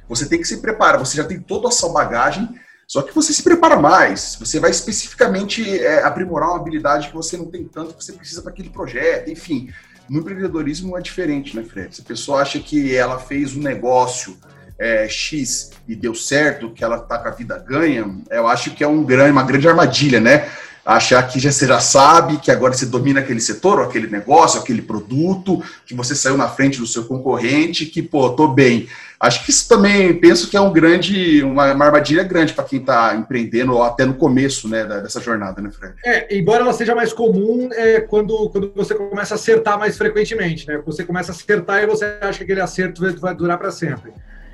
você 0.08 0.28
tem 0.28 0.40
que 0.40 0.48
se 0.48 0.62
preparar, 0.62 1.00
você 1.00 1.18
já 1.18 1.24
tem 1.24 1.40
toda 1.40 1.68
a 1.68 1.72
sua 1.72 1.92
bagagem 1.92 2.50
só 2.88 3.02
que 3.02 3.14
você 3.14 3.34
se 3.34 3.44
prepara 3.44 3.76
mais, 3.76 4.38
você 4.40 4.62
vai 4.62 4.72
especificamente 4.72 5.78
é, 5.78 6.04
aprimorar 6.04 6.50
uma 6.50 6.58
habilidade 6.58 7.10
que 7.10 7.14
você 7.14 7.36
não 7.36 7.48
tem 7.48 7.66
tanto 7.66 7.94
que 7.94 8.04
você 8.04 8.14
precisa 8.14 8.42
para 8.42 8.52
aquele 8.52 8.70
projeto, 8.70 9.30
enfim. 9.30 9.70
No 10.10 10.22
empreendedorismo 10.22 10.98
é 10.98 11.02
diferente, 11.02 11.54
né, 11.54 11.64
Fred? 11.64 11.94
Se 11.94 12.02
a 12.02 12.06
pessoa 12.06 12.42
acha 12.42 12.60
que 12.60 12.96
ela 12.96 13.20
fez 13.20 13.58
um 13.58 13.62
negócio 13.62 14.38
é, 14.80 15.08
X 15.08 15.72
e 15.88 15.96
deu 15.96 16.14
certo, 16.14 16.72
que 16.72 16.84
ela 16.84 17.00
tá 17.00 17.18
com 17.18 17.28
a 17.28 17.32
vida 17.32 17.58
ganha, 17.58 18.06
eu 18.30 18.48
acho 18.48 18.72
que 18.72 18.84
é 18.84 18.88
um 18.88 19.04
grande, 19.04 19.32
uma 19.32 19.44
grande 19.44 19.68
armadilha, 19.68 20.20
né? 20.20 20.48
Achar 20.86 21.22
que 21.28 21.38
já, 21.38 21.52
você 21.52 21.68
já 21.68 21.82
sabe 21.82 22.38
que 22.38 22.50
agora 22.50 22.74
você 22.74 22.86
domina 22.86 23.20
aquele 23.20 23.42
setor, 23.42 23.80
ou 23.80 23.86
aquele 23.86 24.08
negócio, 24.08 24.60
aquele 24.60 24.82
produto, 24.82 25.62
que 25.86 25.94
você 25.94 26.16
saiu 26.16 26.38
na 26.38 26.48
frente 26.48 26.80
do 26.80 26.88
seu 26.88 27.04
concorrente, 27.04 27.86
que, 27.86 28.02
pô, 28.02 28.30
tô 28.30 28.48
bem. 28.48 28.88
Acho 29.20 29.44
que 29.44 29.50
isso 29.50 29.68
também 29.68 30.14
penso 30.14 30.50
que 30.50 30.56
é 30.56 30.62
um 30.62 30.72
grande, 30.72 31.44
uma, 31.44 31.74
uma 31.74 31.86
armadilha 31.86 32.24
grande 32.24 32.54
para 32.54 32.64
quem 32.64 32.80
está 32.80 33.16
empreendendo 33.16 33.74
ou 33.74 33.84
até 33.84 34.06
no 34.06 34.14
começo 34.14 34.70
né, 34.70 34.86
dessa 34.86 35.20
jornada, 35.20 35.60
né, 35.62 35.72
Fred? 35.72 35.96
É, 36.06 36.38
embora 36.38 36.62
ela 36.62 36.72
seja 36.72 36.94
mais 36.94 37.12
comum 37.12 37.68
é, 37.74 38.00
quando, 38.00 38.50
quando 38.52 38.72
você 38.76 38.94
começa 38.94 39.34
a 39.34 39.36
acertar 39.36 39.78
mais 39.78 39.98
frequentemente, 39.98 40.68
né? 40.68 40.80
Você 40.86 41.04
começa 41.04 41.32
a 41.32 41.36
acertar 41.36 41.84
e 41.84 41.88
você 41.88 42.06
acha 42.22 42.38
que 42.38 42.44
aquele 42.44 42.62
acerto 42.62 43.02
vai, 43.02 43.12
vai 43.12 43.36
durar 43.36 43.58
para 43.58 43.72
sempre. 43.72 44.14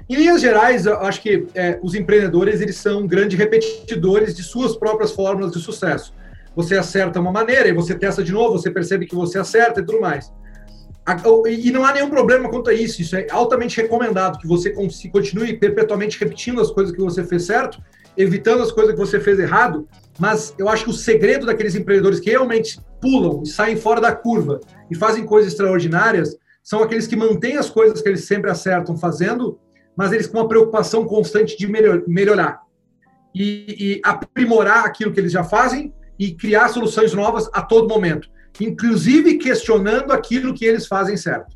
Em 0.09 0.15
linhas 0.15 0.41
gerais, 0.41 0.85
eu 0.85 0.97
acho 0.99 1.21
que 1.21 1.47
é, 1.55 1.79
os 1.81 1.95
empreendedores 1.95 2.59
eles 2.59 2.75
são 2.75 3.07
grandes 3.07 3.37
repetidores 3.37 4.35
de 4.35 4.43
suas 4.43 4.75
próprias 4.75 5.11
fórmulas 5.11 5.51
de 5.53 5.59
sucesso. 5.59 6.13
Você 6.55 6.77
acerta 6.77 7.19
uma 7.19 7.31
maneira 7.31 7.67
e 7.67 7.73
você 7.73 7.95
testa 7.95 8.23
de 8.23 8.31
novo, 8.31 8.59
você 8.59 8.69
percebe 8.69 9.05
que 9.05 9.15
você 9.15 9.39
acerta 9.39 9.79
e 9.79 9.85
tudo 9.85 10.01
mais. 10.01 10.31
E 11.49 11.71
não 11.71 11.85
há 11.85 11.93
nenhum 11.93 12.09
problema 12.09 12.49
quanto 12.49 12.69
a 12.69 12.73
isso. 12.73 13.01
Isso 13.01 13.15
é 13.15 13.27
altamente 13.29 13.81
recomendado 13.81 14.37
que 14.39 14.47
você 14.47 14.73
continue 15.11 15.57
perpetuamente 15.57 16.19
repetindo 16.19 16.61
as 16.61 16.69
coisas 16.69 16.93
que 16.95 17.01
você 17.01 17.23
fez 17.23 17.43
certo, 17.43 17.81
evitando 18.15 18.61
as 18.61 18.71
coisas 18.71 18.93
que 18.93 18.99
você 18.99 19.19
fez 19.19 19.39
errado. 19.39 19.87
Mas 20.19 20.53
eu 20.57 20.69
acho 20.69 20.85
que 20.85 20.91
o 20.91 20.93
segredo 20.93 21.45
daqueles 21.45 21.75
empreendedores 21.75 22.19
que 22.19 22.29
realmente 22.29 22.79
pulam 23.01 23.41
e 23.43 23.47
saem 23.47 23.75
fora 23.75 23.99
da 23.99 24.11
curva 24.11 24.59
e 24.91 24.95
fazem 24.95 25.25
coisas 25.25 25.51
extraordinárias 25.51 26.37
são 26.61 26.81
aqueles 26.81 27.07
que 27.07 27.15
mantêm 27.15 27.57
as 27.57 27.69
coisas 27.69 28.01
que 28.01 28.07
eles 28.07 28.23
sempre 28.25 28.49
acertam 28.49 28.95
fazendo, 28.95 29.59
mas 29.95 30.11
eles 30.11 30.27
com 30.27 30.37
uma 30.37 30.47
preocupação 30.47 31.05
constante 31.05 31.57
de 31.57 31.67
melhorar 32.07 32.61
e, 33.33 33.95
e 33.95 34.01
aprimorar 34.03 34.85
aquilo 34.85 35.11
que 35.11 35.19
eles 35.19 35.31
já 35.31 35.43
fazem 35.43 35.93
e 36.17 36.33
criar 36.33 36.69
soluções 36.69 37.13
novas 37.13 37.49
a 37.53 37.61
todo 37.61 37.87
momento 37.87 38.29
inclusive 38.59 39.37
questionando 39.37 40.11
aquilo 40.11 40.53
que 40.53 40.65
eles 40.65 40.85
fazem 40.85 41.17
certo. 41.17 41.55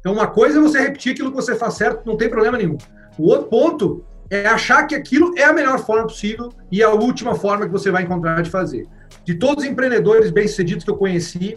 Então, 0.00 0.12
uma 0.12 0.26
coisa 0.26 0.58
é 0.58 0.62
você 0.62 0.80
repetir 0.80 1.12
aquilo 1.12 1.30
que 1.30 1.36
você 1.36 1.54
faz 1.54 1.74
certo, 1.74 2.06
não 2.06 2.16
tem 2.16 2.28
problema 2.28 2.56
nenhum. 2.56 2.78
O 3.18 3.28
outro 3.28 3.48
ponto 3.48 4.04
é 4.30 4.46
achar 4.46 4.86
que 4.86 4.94
aquilo 4.94 5.36
é 5.36 5.44
a 5.44 5.52
melhor 5.52 5.78
forma 5.84 6.04
possível 6.04 6.50
e 6.70 6.82
a 6.82 6.90
última 6.90 7.34
forma 7.34 7.66
que 7.66 7.72
você 7.72 7.90
vai 7.90 8.02
encontrar 8.02 8.42
de 8.42 8.50
fazer. 8.50 8.86
De 9.24 9.34
todos 9.34 9.64
os 9.64 9.70
empreendedores 9.70 10.30
bem-sucedidos 10.30 10.84
que 10.84 10.90
eu 10.90 10.96
conheci, 10.96 11.56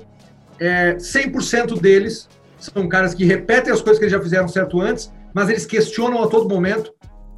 é, 0.60 0.96
100% 0.96 1.80
deles 1.80 2.28
são 2.58 2.88
caras 2.88 3.14
que 3.14 3.24
repetem 3.24 3.72
as 3.72 3.82
coisas 3.82 4.00
que 4.00 4.06
eles 4.06 4.12
já 4.12 4.22
fizeram 4.22 4.48
certo 4.48 4.82
antes, 4.82 5.12
mas 5.34 5.50
eles 5.50 5.66
questionam 5.66 6.24
a 6.24 6.28
todo 6.28 6.48
momento 6.48 6.94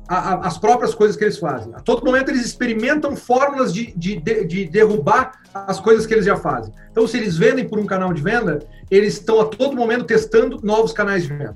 a, 0.07 0.33
a, 0.33 0.47
as 0.47 0.57
próprias 0.57 0.93
coisas 0.93 1.15
que 1.15 1.23
eles 1.23 1.37
fazem. 1.37 1.73
A 1.73 1.79
todo 1.79 2.05
momento 2.05 2.29
eles 2.29 2.45
experimentam 2.45 3.15
fórmulas 3.15 3.73
de, 3.73 3.93
de, 3.95 4.17
de, 4.17 4.45
de, 4.45 4.65
derrubar 4.65 5.31
as 5.53 5.79
coisas 5.79 6.05
que 6.05 6.13
eles 6.13 6.25
já 6.25 6.35
fazem. 6.35 6.73
Então, 6.91 7.07
se 7.07 7.17
eles 7.17 7.37
vendem 7.37 7.67
por 7.67 7.79
um 7.79 7.85
canal 7.85 8.13
de 8.13 8.21
venda, 8.21 8.59
eles 8.89 9.13
estão 9.13 9.39
a 9.39 9.45
todo 9.45 9.75
momento 9.75 10.05
testando 10.05 10.59
novos 10.61 10.91
canais 10.91 11.23
de 11.23 11.29
venda. 11.29 11.55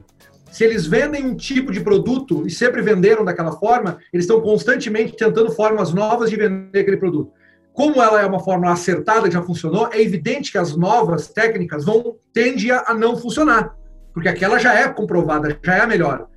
Se 0.52 0.63
eles 0.63 0.86
vendem 0.86 1.26
um 1.26 1.36
tipo 1.36 1.69
de 1.69 1.82
produto 1.82 2.48
e 2.48 2.50
sempre 2.50 2.82
venderam 2.82 3.26
daquela 3.26 3.52
forma, 3.52 3.98
eles 4.13 4.24
estão 4.24 4.39
constantemente 4.39 5.17
tentando 5.17 5.52
formas 5.52 5.93
novas 5.93 6.30
de 6.30 6.38
vender 6.38 6.80
aquele 6.80 6.95
produto. 6.95 7.34
Como 7.74 8.02
ela 8.02 8.21
é 8.21 8.26
uma 8.26 8.39
fórmula 8.39 8.71
acertada, 8.71 9.30
já 9.30 9.41
funcionou, 9.41 9.89
é 9.91 10.02
evidente 10.02 10.50
que 10.54 10.58
as 10.58 10.78
novas 10.78 11.28
técnicas 11.28 11.84
vão 11.84 12.15
tender 12.32 12.82
a 12.88 12.93
não 12.93 13.17
funcionar, 13.17 13.76
porque 14.15 14.30
aquela 14.30 14.58
já 14.58 14.73
é 14.73 14.88
comprovada, 14.88 15.60
já 15.62 15.75
é 15.75 15.82
a 15.82 15.88
melhor. 15.88 16.28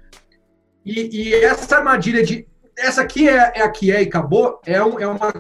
E, 0.85 1.29
e 1.29 1.35
essa 1.45 1.77
armadilha 1.77 2.25
de 2.25 2.45
essa 2.77 3.03
aqui 3.03 3.29
é, 3.29 3.53
é 3.55 3.63
a 3.63 3.69
que 3.71 3.93
é 3.93 4.03
e 4.03 4.07
acabou, 4.07 4.61
é, 4.67 4.83
um, 4.83 4.99
é 4.99 5.07
uma 5.07 5.33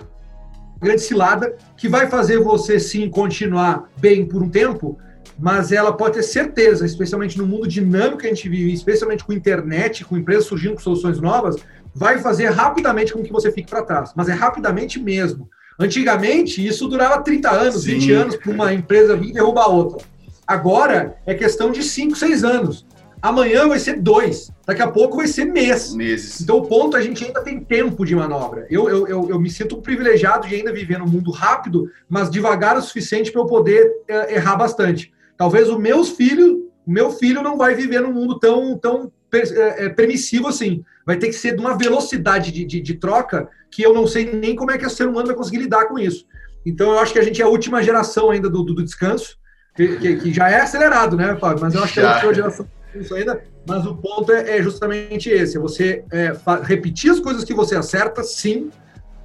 grande 0.80 1.02
cilada 1.02 1.56
que 1.76 1.88
vai 1.88 2.08
fazer 2.08 2.38
você 2.38 2.78
sim 2.78 3.10
continuar 3.10 3.90
bem 3.98 4.24
por 4.24 4.40
um 4.40 4.48
tempo, 4.48 4.96
mas 5.36 5.72
ela 5.72 5.92
pode 5.92 6.14
ter 6.14 6.22
certeza, 6.22 6.86
especialmente 6.86 7.36
no 7.36 7.46
mundo 7.46 7.66
dinâmico 7.66 8.18
que 8.18 8.26
a 8.26 8.30
gente 8.30 8.48
vive, 8.48 8.72
especialmente 8.72 9.24
com 9.24 9.32
internet, 9.32 10.04
com 10.04 10.16
empresas 10.16 10.44
surgindo 10.44 10.74
com 10.74 10.80
soluções 10.80 11.20
novas, 11.20 11.56
vai 11.92 12.18
fazer 12.18 12.50
rapidamente 12.50 13.12
com 13.12 13.22
que 13.22 13.32
você 13.32 13.50
fique 13.50 13.68
para 13.68 13.82
trás. 13.82 14.12
Mas 14.14 14.28
é 14.28 14.32
rapidamente 14.32 15.00
mesmo. 15.00 15.48
Antigamente, 15.78 16.64
isso 16.64 16.86
durava 16.86 17.20
30 17.20 17.50
anos, 17.50 17.82
sim. 17.82 17.94
20 17.94 18.12
anos 18.12 18.36
para 18.36 18.52
uma 18.52 18.72
empresa 18.72 19.16
vir 19.16 19.32
derrubar 19.32 19.68
outra. 19.68 20.04
Agora 20.48 21.18
é 21.26 21.34
questão 21.34 21.70
de 21.70 21.82
5, 21.82 22.16
6 22.16 22.42
anos. 22.42 22.86
Amanhã 23.20 23.68
vai 23.68 23.78
ser 23.78 24.00
dois, 24.00 24.50
daqui 24.64 24.80
a 24.80 24.90
pouco 24.90 25.16
vai 25.16 25.26
ser 25.26 25.44
mês. 25.44 25.92
Meses. 25.92 26.40
Então, 26.40 26.58
o 26.58 26.66
ponto 26.66 26.96
a 26.96 27.02
gente 27.02 27.22
ainda 27.22 27.42
tem 27.42 27.60
tempo 27.60 28.06
de 28.06 28.14
manobra. 28.14 28.66
Eu, 28.70 28.88
eu, 28.88 29.06
eu, 29.08 29.28
eu 29.28 29.40
me 29.40 29.50
sinto 29.50 29.82
privilegiado 29.82 30.48
de 30.48 30.54
ainda 30.54 30.72
viver 30.72 30.98
num 30.98 31.06
mundo 31.06 31.30
rápido, 31.30 31.90
mas 32.08 32.30
devagar 32.30 32.78
o 32.78 32.82
suficiente 32.82 33.30
para 33.30 33.42
eu 33.42 33.46
poder 33.46 33.92
é, 34.08 34.36
errar 34.36 34.56
bastante. 34.56 35.12
Talvez 35.36 35.68
o 35.68 35.78
meus 35.78 36.10
filhos, 36.10 36.50
o 36.86 36.90
meu 36.90 37.10
filho 37.10 37.42
não 37.42 37.58
vai 37.58 37.74
viver 37.74 38.00
num 38.00 38.12
mundo 38.12 38.38
tão, 38.38 38.78
tão 38.78 39.12
é, 39.32 39.88
permissivo 39.90 40.48
assim. 40.48 40.82
Vai 41.04 41.16
ter 41.16 41.26
que 41.26 41.34
ser 41.34 41.56
de 41.56 41.60
uma 41.60 41.76
velocidade 41.76 42.52
de, 42.52 42.64
de, 42.64 42.80
de 42.80 42.94
troca 42.94 43.48
que 43.70 43.82
eu 43.82 43.92
não 43.92 44.06
sei 44.06 44.32
nem 44.32 44.56
como 44.56 44.70
é 44.70 44.78
que 44.78 44.86
o 44.86 44.90
ser 44.90 45.08
humano 45.08 45.26
vai 45.26 45.36
conseguir 45.36 45.58
lidar 45.58 45.86
com 45.86 45.98
isso. 45.98 46.24
Então, 46.64 46.92
eu 46.92 46.98
acho 47.00 47.12
que 47.12 47.18
a 47.18 47.22
gente 47.22 47.42
é 47.42 47.44
a 47.44 47.48
última 47.48 47.82
geração 47.82 48.30
ainda 48.30 48.48
do, 48.48 48.62
do, 48.62 48.74
do 48.74 48.84
descanso, 48.84 49.36
que, 49.78 49.96
que, 49.96 50.16
que, 50.16 50.32
já 50.32 50.50
é 50.50 50.60
acelerado, 50.60 51.16
né, 51.16 51.36
Fábio? 51.36 51.62
Mas 51.62 51.74
eu 51.74 51.84
acho 51.84 51.94
que 51.94 52.00
é 52.00 52.04
a 52.04 52.32
geração 52.32 52.66
isso 52.94 53.14
ainda, 53.14 53.42
mas 53.66 53.86
o 53.86 53.94
ponto 53.94 54.32
é, 54.32 54.58
é 54.58 54.62
justamente 54.62 55.30
esse: 55.30 55.56
é 55.56 55.60
você 55.60 56.04
é, 56.10 56.32
repetir 56.62 57.12
as 57.12 57.20
coisas 57.20 57.44
que 57.44 57.54
você 57.54 57.76
acerta, 57.76 58.22
sim, 58.24 58.70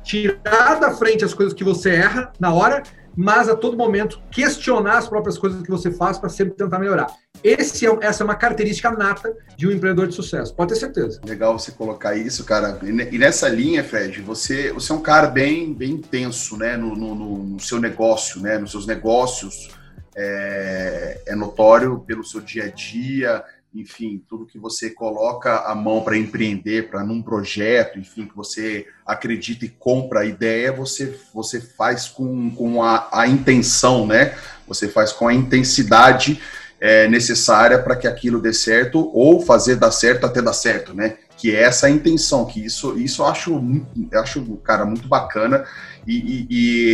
tirar 0.04 0.80
da 0.80 0.92
frente 0.92 1.26
as 1.26 1.34
coisas 1.34 1.54
que 1.54 1.64
você 1.64 1.92
erra 1.92 2.32
na 2.40 2.54
hora, 2.54 2.84
mas 3.16 3.48
a 3.48 3.56
todo 3.56 3.78
momento 3.78 4.22
questionar 4.30 4.98
as 4.98 5.08
próprias 5.08 5.38
coisas 5.38 5.62
que 5.62 5.72
você 5.72 5.92
faz 5.92 6.20
para 6.20 6.30
sempre 6.30 6.56
tentar 6.56 6.78
melhorar. 6.78 7.08
Esse 7.44 7.86
é, 7.88 7.98
essa 8.02 8.24
é 8.24 8.26
uma 8.26 8.36
característica 8.36 8.92
nata 8.92 9.34
de 9.58 9.68
um 9.68 9.72
empreendedor 9.72 10.08
de 10.08 10.16
sucesso, 10.16 10.54
pode 10.54 10.74
ter 10.74 10.80
certeza. 10.80 11.20
Legal 11.26 11.58
você 11.58 11.72
colocar 11.72 12.16
isso, 12.16 12.44
cara. 12.44 12.80
E 12.84 13.18
nessa 13.18 13.50
linha, 13.50 13.84
Fred, 13.84 14.22
você, 14.22 14.72
você 14.72 14.92
é 14.92 14.96
um 14.96 15.02
cara 15.02 15.28
bem, 15.28 15.74
bem 15.74 15.92
intenso 15.92 16.58
né, 16.58 16.78
no, 16.78 16.96
no, 16.96 17.16
no 17.16 17.60
seu 17.60 17.80
negócio, 17.80 18.42
né, 18.42 18.58
nos 18.58 18.72
seus 18.72 18.86
negócios. 18.86 19.70
É, 20.16 21.22
é 21.28 21.36
notório 21.36 22.00
pelo 22.00 22.24
seu 22.24 22.40
dia 22.40 22.66
a 22.66 22.70
dia, 22.70 23.44
enfim, 23.74 24.24
tudo 24.30 24.46
que 24.46 24.60
você 24.60 24.92
coloca 24.92 25.62
a 25.62 25.74
mão 25.74 26.04
para 26.04 26.16
empreender, 26.16 26.90
para 26.90 27.04
num 27.04 27.24
projeto, 27.24 27.98
enfim, 27.98 28.28
que 28.28 28.36
você 28.36 28.86
acredita 29.06 29.66
e 29.66 29.70
compra 29.70 30.20
a 30.20 30.26
ideia, 30.26 30.72
você, 30.72 31.18
você 31.34 31.60
faz 31.60 32.08
com, 32.08 32.52
com 32.52 32.84
a, 32.84 33.10
a 33.12 33.28
intenção, 33.28 34.06
né? 34.06 34.36
Você 34.68 34.88
faz 34.88 35.12
com 35.12 35.28
a 35.28 35.34
intensidade 35.34 36.40
é, 36.80 37.08
necessária 37.08 37.80
para 37.80 37.96
que 37.96 38.08
aquilo 38.08 38.40
dê 38.40 38.54
certo 38.54 39.10
ou 39.12 39.42
fazer 39.42 39.78
dar 39.78 39.92
certo 39.92 40.26
até 40.28 40.40
dar 40.40 40.54
certo, 40.54 40.94
né? 40.94 41.18
Que 41.36 41.56
é 41.56 41.64
essa 41.64 41.88
a 41.88 41.90
intenção, 41.90 42.46
que 42.46 42.64
isso, 42.64 43.00
isso 43.00 43.24
eu 43.24 43.26
acho, 43.26 43.60
muito, 43.60 43.88
eu 44.12 44.22
acho, 44.22 44.44
cara, 44.58 44.86
muito 44.86 45.08
bacana 45.08 45.66
e, 46.06 46.16
e, 46.16 46.48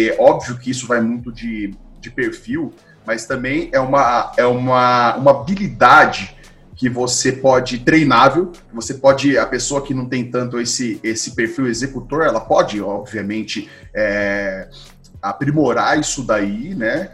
e 0.08 0.16
óbvio 0.18 0.58
que 0.58 0.72
isso 0.72 0.88
vai 0.88 1.02
muito 1.02 1.30
de, 1.30 1.74
de 2.00 2.10
perfil, 2.10 2.74
mas 3.10 3.26
também 3.26 3.72
é 3.72 3.80
uma, 3.80 4.32
é 4.38 4.46
uma, 4.46 5.16
uma 5.16 5.32
habilidade 5.32 6.38
que 6.76 6.88
você 6.88 7.32
pode 7.32 7.80
treinável, 7.80 8.52
você 8.72 8.94
pode 8.94 9.36
a 9.36 9.48
pessoa 9.48 9.82
que 9.82 9.96
não 9.96 10.06
tem 10.06 10.30
tanto 10.30 10.60
esse 10.60 11.00
esse 11.04 11.32
perfil 11.32 11.66
executor, 11.66 12.22
ela 12.22 12.40
pode 12.40 12.80
obviamente 12.80 13.68
é, 13.96 14.70
aprimorar 15.20 16.00
isso 16.00 16.22
daí, 16.22 16.76
né? 16.76 17.10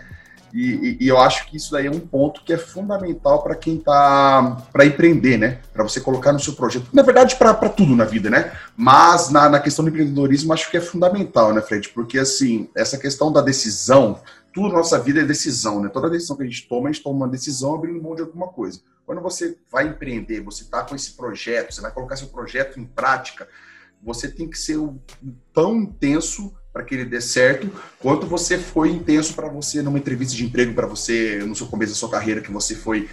E, 0.53 0.97
e, 0.99 1.07
eu 1.07 1.17
acho 1.17 1.47
que 1.47 1.55
isso 1.55 1.71
daí 1.71 1.87
é 1.87 1.91
um 1.91 1.99
ponto 1.99 2.41
que 2.43 2.51
é 2.51 2.57
fundamental 2.57 3.41
para 3.41 3.55
quem 3.55 3.75
está 3.75 4.57
para 4.73 4.85
empreender, 4.85 5.37
né? 5.37 5.59
Para 5.73 5.83
você 5.83 6.01
colocar 6.01 6.33
no 6.33 6.39
seu 6.41 6.53
projeto. 6.53 6.87
Na 6.91 7.03
verdade, 7.03 7.37
para 7.37 7.53
tudo 7.69 7.95
na 7.95 8.05
vida, 8.05 8.29
né? 8.29 8.51
Mas 8.75 9.29
na, 9.29 9.49
na 9.49 9.59
questão 9.61 9.83
do 9.83 9.89
empreendedorismo, 9.89 10.53
acho 10.53 10.69
que 10.71 10.77
é 10.77 10.81
fundamental, 10.81 11.53
né, 11.53 11.61
Fred? 11.61 11.89
Porque, 11.89 12.17
assim, 12.17 12.69
essa 12.73 12.97
questão 12.97 13.33
da 13.33 13.41
decisão, 13.41 14.19
tudo 14.55 14.69
na 14.69 14.75
nossa 14.75 14.97
vida 14.97 15.19
é 15.19 15.25
decisão, 15.25 15.81
né? 15.81 15.89
Toda 15.89 16.09
decisão 16.09 16.37
que 16.37 16.43
a 16.43 16.45
gente 16.45 16.65
toma, 16.65 16.87
a 16.87 16.91
gente 16.93 17.03
toma 17.03 17.17
uma 17.17 17.27
decisão 17.27 17.75
abrindo 17.75 18.01
mão 18.01 18.15
de 18.15 18.21
alguma 18.21 18.47
coisa. 18.47 18.79
Quando 19.05 19.21
você 19.21 19.57
vai 19.69 19.89
empreender, 19.89 20.39
você 20.39 20.63
está 20.63 20.81
com 20.81 20.95
esse 20.95 21.11
projeto, 21.11 21.73
você 21.73 21.81
vai 21.81 21.91
colocar 21.91 22.15
seu 22.15 22.29
projeto 22.29 22.79
em 22.79 22.85
prática, 22.85 23.49
você 24.01 24.29
tem 24.29 24.49
que 24.49 24.57
ser 24.57 24.79
tão 25.53 25.75
intenso 25.75 26.55
para 26.71 26.83
que 26.83 26.95
ele 26.95 27.05
dê 27.05 27.19
certo, 27.19 27.69
quanto 27.99 28.25
você 28.27 28.57
foi 28.57 28.91
intenso 28.91 29.33
para 29.33 29.49
você 29.49 29.81
numa 29.81 29.97
entrevista 29.97 30.35
de 30.35 30.45
emprego, 30.45 30.73
para 30.73 30.87
você 30.87 31.37
no 31.39 31.55
seu 31.55 31.67
começo 31.67 31.91
da 31.91 31.97
sua 31.97 32.09
carreira, 32.09 32.41
que 32.41 32.51
você 32.51 32.75
foi 32.75 33.09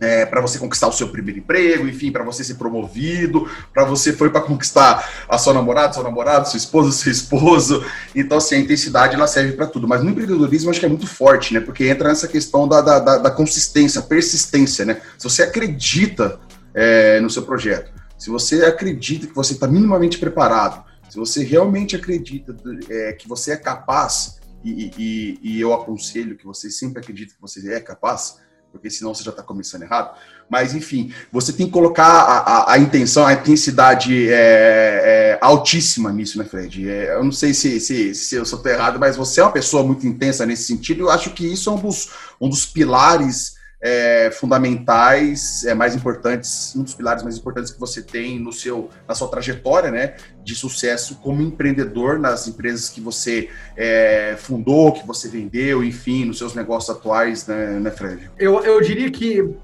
é, 0.00 0.24
para 0.24 0.40
você 0.40 0.58
conquistar 0.58 0.88
o 0.88 0.92
seu 0.92 1.08
primeiro 1.08 1.40
emprego, 1.40 1.86
enfim, 1.86 2.10
para 2.10 2.24
você 2.24 2.42
ser 2.42 2.54
promovido, 2.54 3.48
para 3.72 3.84
você 3.84 4.12
foi 4.12 4.30
para 4.30 4.40
conquistar 4.40 5.26
a 5.28 5.36
sua 5.36 5.52
namorada, 5.52 5.92
seu 5.92 6.02
namorado, 6.02 6.48
sua 6.48 6.56
esposa, 6.56 6.90
seu 6.90 7.12
esposo. 7.12 7.84
Então, 8.14 8.38
assim, 8.38 8.56
a 8.56 8.58
intensidade 8.58 9.14
ela 9.14 9.26
serve 9.26 9.52
para 9.52 9.66
tudo. 9.66 9.86
Mas 9.86 10.02
no 10.02 10.10
empreendedorismo 10.10 10.70
acho 10.70 10.80
que 10.80 10.86
é 10.86 10.88
muito 10.88 11.06
forte, 11.06 11.52
né? 11.52 11.60
Porque 11.60 11.86
entra 11.86 12.08
nessa 12.08 12.26
questão 12.26 12.66
da, 12.66 12.80
da, 12.80 12.98
da, 12.98 13.18
da 13.18 13.30
consistência, 13.30 14.00
persistência, 14.00 14.84
né? 14.84 15.00
Se 15.18 15.24
você 15.24 15.42
acredita 15.42 16.40
é, 16.74 17.20
no 17.20 17.28
seu 17.28 17.42
projeto, 17.42 17.92
se 18.16 18.30
você 18.30 18.64
acredita 18.64 19.26
que 19.26 19.34
você 19.34 19.52
está 19.52 19.66
minimamente 19.66 20.18
preparado, 20.18 20.84
se 21.10 21.18
você 21.18 21.44
realmente 21.44 21.96
acredita 21.96 22.56
é, 22.88 23.12
que 23.12 23.28
você 23.28 23.52
é 23.52 23.56
capaz, 23.56 24.38
e, 24.64 24.90
e, 24.98 25.38
e 25.42 25.60
eu 25.60 25.72
aconselho 25.72 26.36
que 26.36 26.44
você 26.44 26.70
sempre 26.70 27.00
acredite 27.00 27.34
que 27.34 27.40
você 27.40 27.72
é 27.72 27.80
capaz, 27.80 28.38
porque 28.70 28.90
senão 28.90 29.14
você 29.14 29.22
já 29.22 29.30
está 29.30 29.42
começando 29.42 29.82
errado. 29.82 30.16
Mas, 30.48 30.74
enfim, 30.74 31.12
você 31.30 31.52
tem 31.52 31.66
que 31.66 31.72
colocar 31.72 32.04
a, 32.04 32.38
a, 32.38 32.72
a 32.74 32.78
intenção, 32.78 33.26
a 33.26 33.32
intensidade 33.32 34.28
é, 34.28 34.34
é, 34.34 35.38
altíssima 35.40 36.12
nisso, 36.12 36.38
né, 36.38 36.44
Fred? 36.44 36.88
É, 36.88 37.14
eu 37.14 37.24
não 37.24 37.32
sei 37.32 37.54
se, 37.54 37.78
se, 37.80 38.14
se 38.14 38.34
eu 38.34 38.42
estou 38.42 38.64
errado, 38.66 38.98
mas 38.98 39.16
você 39.16 39.40
é 39.40 39.44
uma 39.44 39.52
pessoa 39.52 39.84
muito 39.84 40.06
intensa 40.06 40.44
nesse 40.44 40.64
sentido. 40.64 41.02
Eu 41.02 41.10
acho 41.10 41.30
que 41.30 41.46
isso 41.46 41.70
é 41.70 41.72
um 41.72 41.80
dos, 41.80 42.10
um 42.40 42.48
dos 42.48 42.66
pilares 42.66 43.59
é, 43.80 44.30
fundamentais, 44.30 45.64
é, 45.64 45.74
mais 45.74 45.94
importantes, 45.94 46.74
um 46.76 46.82
dos 46.82 46.94
pilares 46.94 47.22
mais 47.22 47.38
importantes 47.38 47.72
que 47.72 47.80
você 47.80 48.02
tem 48.02 48.38
no 48.38 48.52
seu, 48.52 48.90
na 49.08 49.14
sua 49.14 49.28
trajetória, 49.28 49.90
né, 49.90 50.14
de 50.44 50.54
sucesso 50.54 51.16
como 51.16 51.40
empreendedor 51.40 52.18
nas 52.18 52.46
empresas 52.46 52.90
que 52.90 53.00
você 53.00 53.48
é, 53.76 54.36
fundou, 54.38 54.92
que 54.92 55.06
você 55.06 55.28
vendeu, 55.28 55.82
enfim, 55.82 56.24
nos 56.26 56.38
seus 56.38 56.54
negócios 56.54 56.94
atuais, 56.94 57.46
né, 57.46 57.80
né 57.80 57.90
Fred? 57.90 58.30
Eu, 58.38 58.62
eu 58.62 58.80
diria 58.80 59.10
que 59.10 59.56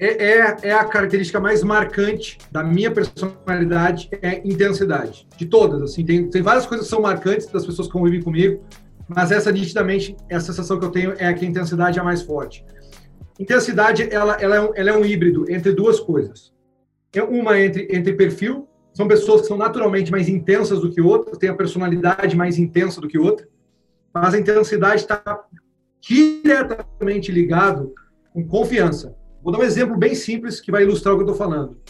é, 0.00 0.24
é, 0.24 0.56
é, 0.62 0.72
a 0.72 0.84
característica 0.84 1.40
mais 1.40 1.62
marcante 1.64 2.38
da 2.52 2.62
minha 2.62 2.90
personalidade, 2.90 4.08
é 4.22 4.40
intensidade. 4.48 5.26
De 5.36 5.44
todas, 5.44 5.82
assim, 5.82 6.04
tem, 6.04 6.30
tem 6.30 6.40
várias 6.40 6.66
coisas 6.66 6.86
que 6.86 6.90
são 6.90 7.02
marcantes 7.02 7.46
das 7.48 7.66
pessoas 7.66 7.88
que 7.88 7.92
convivem 7.92 8.22
comigo, 8.22 8.62
mas 9.08 9.32
essa 9.32 9.50
nitidamente, 9.50 10.16
essa 10.28 10.46
sensação 10.46 10.78
que 10.78 10.84
eu 10.84 10.90
tenho 10.90 11.14
é 11.18 11.32
que 11.32 11.44
a 11.44 11.48
intensidade 11.48 11.98
é 11.98 12.00
a 12.00 12.04
mais 12.04 12.22
forte. 12.22 12.64
Intensidade, 13.38 14.08
ela, 14.12 14.34
ela, 14.40 14.56
é 14.56 14.60
um, 14.60 14.72
ela 14.74 14.90
é 14.90 14.96
um 14.96 15.04
híbrido 15.04 15.50
entre 15.50 15.72
duas 15.72 16.00
coisas. 16.00 16.52
É 17.12 17.22
uma 17.22 17.58
entre, 17.58 17.88
entre 17.90 18.14
perfil, 18.14 18.68
são 18.92 19.06
pessoas 19.06 19.42
que 19.42 19.46
são 19.46 19.56
naturalmente 19.56 20.10
mais 20.10 20.28
intensas 20.28 20.80
do 20.80 20.90
que 20.90 21.00
outras, 21.00 21.38
têm 21.38 21.48
a 21.48 21.54
personalidade 21.54 22.36
mais 22.36 22.58
intensa 22.58 23.00
do 23.00 23.06
que 23.06 23.18
outra, 23.18 23.48
mas 24.12 24.34
a 24.34 24.38
intensidade 24.38 25.02
está 25.02 25.46
diretamente 26.00 27.30
ligado 27.30 27.94
com 28.32 28.46
confiança. 28.46 29.16
Vou 29.42 29.52
dar 29.52 29.60
um 29.60 29.64
exemplo 29.64 29.96
bem 29.96 30.14
simples 30.14 30.60
que 30.60 30.72
vai 30.72 30.82
ilustrar 30.82 31.14
o 31.14 31.18
que 31.18 31.22
eu 31.22 31.32
estou 31.32 31.46
falando. 31.46 31.80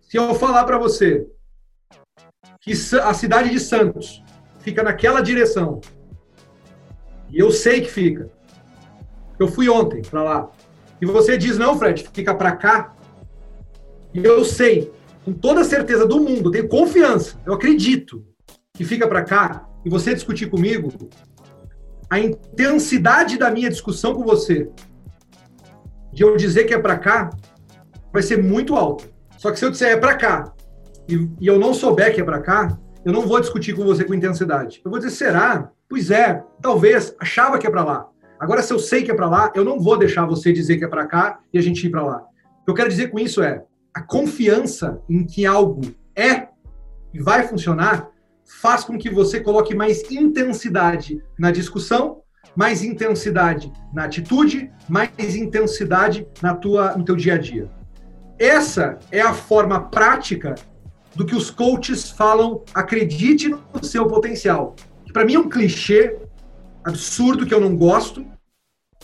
Se 0.00 0.16
eu 0.16 0.34
falar 0.34 0.64
para 0.64 0.78
você 0.78 1.26
que 2.60 2.72
a 3.02 3.12
cidade 3.12 3.50
de 3.50 3.58
Santos 3.58 4.22
fica 4.60 4.82
naquela 4.82 5.20
direção, 5.20 5.80
e 7.28 7.38
eu 7.38 7.50
sei 7.50 7.80
que 7.80 7.90
fica, 7.90 8.30
eu 9.38 9.48
fui 9.48 9.68
ontem 9.68 10.02
para 10.02 10.22
lá, 10.22 10.50
e 11.02 11.04
você 11.04 11.36
diz, 11.36 11.58
não, 11.58 11.76
Fred, 11.76 12.08
fica 12.12 12.32
para 12.32 12.52
cá. 12.52 12.94
E 14.14 14.24
eu 14.24 14.44
sei, 14.44 14.92
com 15.24 15.32
toda 15.32 15.62
a 15.62 15.64
certeza 15.64 16.06
do 16.06 16.20
mundo, 16.20 16.48
tenho 16.52 16.68
confiança, 16.68 17.36
eu 17.44 17.54
acredito 17.54 18.24
que 18.72 18.84
fica 18.84 19.08
para 19.08 19.24
cá, 19.24 19.66
e 19.84 19.90
você 19.90 20.14
discutir 20.14 20.48
comigo, 20.48 20.92
a 22.08 22.20
intensidade 22.20 23.36
da 23.36 23.50
minha 23.50 23.68
discussão 23.68 24.14
com 24.14 24.22
você, 24.22 24.70
de 26.12 26.22
eu 26.22 26.36
dizer 26.36 26.64
que 26.64 26.74
é 26.74 26.78
para 26.78 26.96
cá, 26.96 27.30
vai 28.12 28.22
ser 28.22 28.40
muito 28.40 28.76
alta. 28.76 29.04
Só 29.38 29.50
que 29.50 29.58
se 29.58 29.64
eu 29.64 29.70
disser 29.70 29.88
é 29.88 29.96
para 29.96 30.14
cá, 30.14 30.54
e, 31.08 31.28
e, 31.40 31.46
eu 31.48 31.58
não 31.58 31.74
souber 31.74 32.14
que 32.14 32.20
é 32.20 32.24
para 32.24 32.40
cá, 32.40 32.78
eu 33.04 33.12
não 33.12 33.22
vou 33.22 33.40
discutir 33.40 33.74
com 33.74 33.82
você 33.82 34.04
com 34.04 34.14
intensidade. 34.14 34.80
Eu 34.84 34.90
vou 34.90 35.00
dizer, 35.00 35.10
será? 35.10 35.68
Pois 35.88 36.12
é, 36.12 36.44
talvez, 36.60 37.12
achava 37.18 37.58
que 37.58 37.66
é 37.66 37.70
para 37.70 37.82
lá. 37.82 38.11
Agora, 38.42 38.60
se 38.60 38.72
eu 38.72 38.78
sei 38.80 39.04
que 39.04 39.10
é 39.12 39.14
para 39.14 39.28
lá, 39.28 39.52
eu 39.54 39.64
não 39.64 39.78
vou 39.78 39.96
deixar 39.96 40.26
você 40.26 40.52
dizer 40.52 40.76
que 40.76 40.84
é 40.84 40.88
para 40.88 41.06
cá 41.06 41.38
e 41.54 41.58
a 41.58 41.62
gente 41.62 41.86
ir 41.86 41.90
para 41.90 42.02
lá. 42.02 42.26
O 42.60 42.64
que 42.64 42.70
eu 42.72 42.74
quero 42.74 42.88
dizer 42.88 43.08
com 43.08 43.20
isso 43.20 43.40
é 43.40 43.62
a 43.94 44.02
confiança 44.02 45.00
em 45.08 45.24
que 45.24 45.46
algo 45.46 45.82
é 46.16 46.48
e 47.14 47.20
vai 47.20 47.46
funcionar 47.46 48.08
faz 48.44 48.82
com 48.82 48.98
que 48.98 49.08
você 49.08 49.38
coloque 49.38 49.76
mais 49.76 50.10
intensidade 50.10 51.22
na 51.38 51.52
discussão, 51.52 52.22
mais 52.56 52.82
intensidade 52.82 53.72
na 53.94 54.06
atitude, 54.06 54.72
mais 54.88 55.36
intensidade 55.36 56.26
na 56.42 56.52
tua, 56.52 56.96
no 56.96 57.04
teu 57.04 57.14
dia 57.14 57.34
a 57.34 57.38
dia. 57.38 57.70
Essa 58.40 58.98
é 59.12 59.20
a 59.20 59.32
forma 59.32 59.78
prática 59.88 60.56
do 61.14 61.24
que 61.24 61.36
os 61.36 61.48
coaches 61.48 62.10
falam, 62.10 62.64
acredite 62.74 63.48
no 63.48 63.84
seu 63.84 64.08
potencial. 64.08 64.74
Para 65.12 65.24
mim 65.24 65.34
é 65.34 65.38
um 65.38 65.48
clichê 65.48 66.18
absurdo 66.84 67.46
que 67.46 67.54
eu 67.54 67.60
não 67.60 67.76
gosto, 67.76 68.24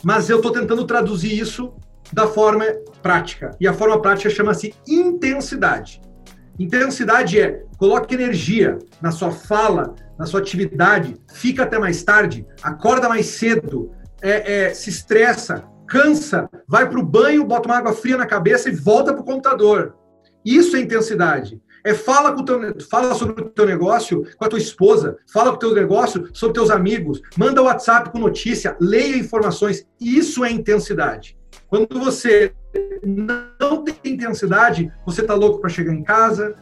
mas 0.02 0.30
eu 0.30 0.36
estou 0.36 0.52
tentando 0.52 0.84
traduzir 0.84 1.38
isso 1.38 1.74
da 2.12 2.26
forma 2.26 2.64
prática. 3.02 3.56
E 3.60 3.66
a 3.66 3.72
forma 3.72 4.00
prática 4.00 4.30
chama-se 4.30 4.74
intensidade. 4.86 6.00
Intensidade 6.58 7.40
é 7.40 7.62
coloque 7.76 8.14
energia 8.14 8.78
na 9.00 9.10
sua 9.10 9.30
fala, 9.30 9.94
na 10.18 10.26
sua 10.26 10.40
atividade, 10.40 11.16
fica 11.32 11.62
até 11.62 11.78
mais 11.78 12.02
tarde, 12.02 12.44
acorda 12.62 13.08
mais 13.08 13.26
cedo, 13.26 13.92
é, 14.20 14.66
é, 14.66 14.74
se 14.74 14.90
estressa, 14.90 15.64
cansa, 15.86 16.50
vai 16.66 16.88
para 16.88 16.98
o 16.98 17.04
banho, 17.04 17.44
bota 17.44 17.68
uma 17.68 17.78
água 17.78 17.92
fria 17.92 18.16
na 18.16 18.26
cabeça 18.26 18.68
e 18.68 18.74
volta 18.74 19.12
para 19.12 19.22
o 19.22 19.24
computador. 19.24 19.94
Isso 20.44 20.76
é 20.76 20.80
intensidade. 20.80 21.60
É 21.88 21.94
fala, 21.94 22.34
com 22.34 22.44
teu, 22.44 22.60
fala 22.90 23.14
sobre 23.14 23.42
o 23.42 23.48
teu 23.48 23.64
negócio 23.64 24.22
com 24.36 24.44
a 24.44 24.48
tua 24.48 24.58
esposa, 24.58 25.16
fala 25.32 25.52
com 25.52 25.56
o 25.56 25.58
teu 25.58 25.74
negócio 25.74 26.28
sobre 26.34 26.52
teus 26.52 26.68
amigos, 26.68 27.22
manda 27.34 27.62
WhatsApp 27.62 28.10
com 28.10 28.18
notícia, 28.18 28.76
leia 28.78 29.16
informações. 29.16 29.86
Isso 29.98 30.44
é 30.44 30.50
intensidade. 30.50 31.34
Quando 31.66 31.98
você 31.98 32.52
não 33.02 33.82
tem 33.84 34.12
intensidade, 34.12 34.92
você 35.06 35.22
tá 35.22 35.32
louco 35.32 35.62
para 35.62 35.70
chegar 35.70 35.94
em 35.94 36.02
casa, 36.02 36.56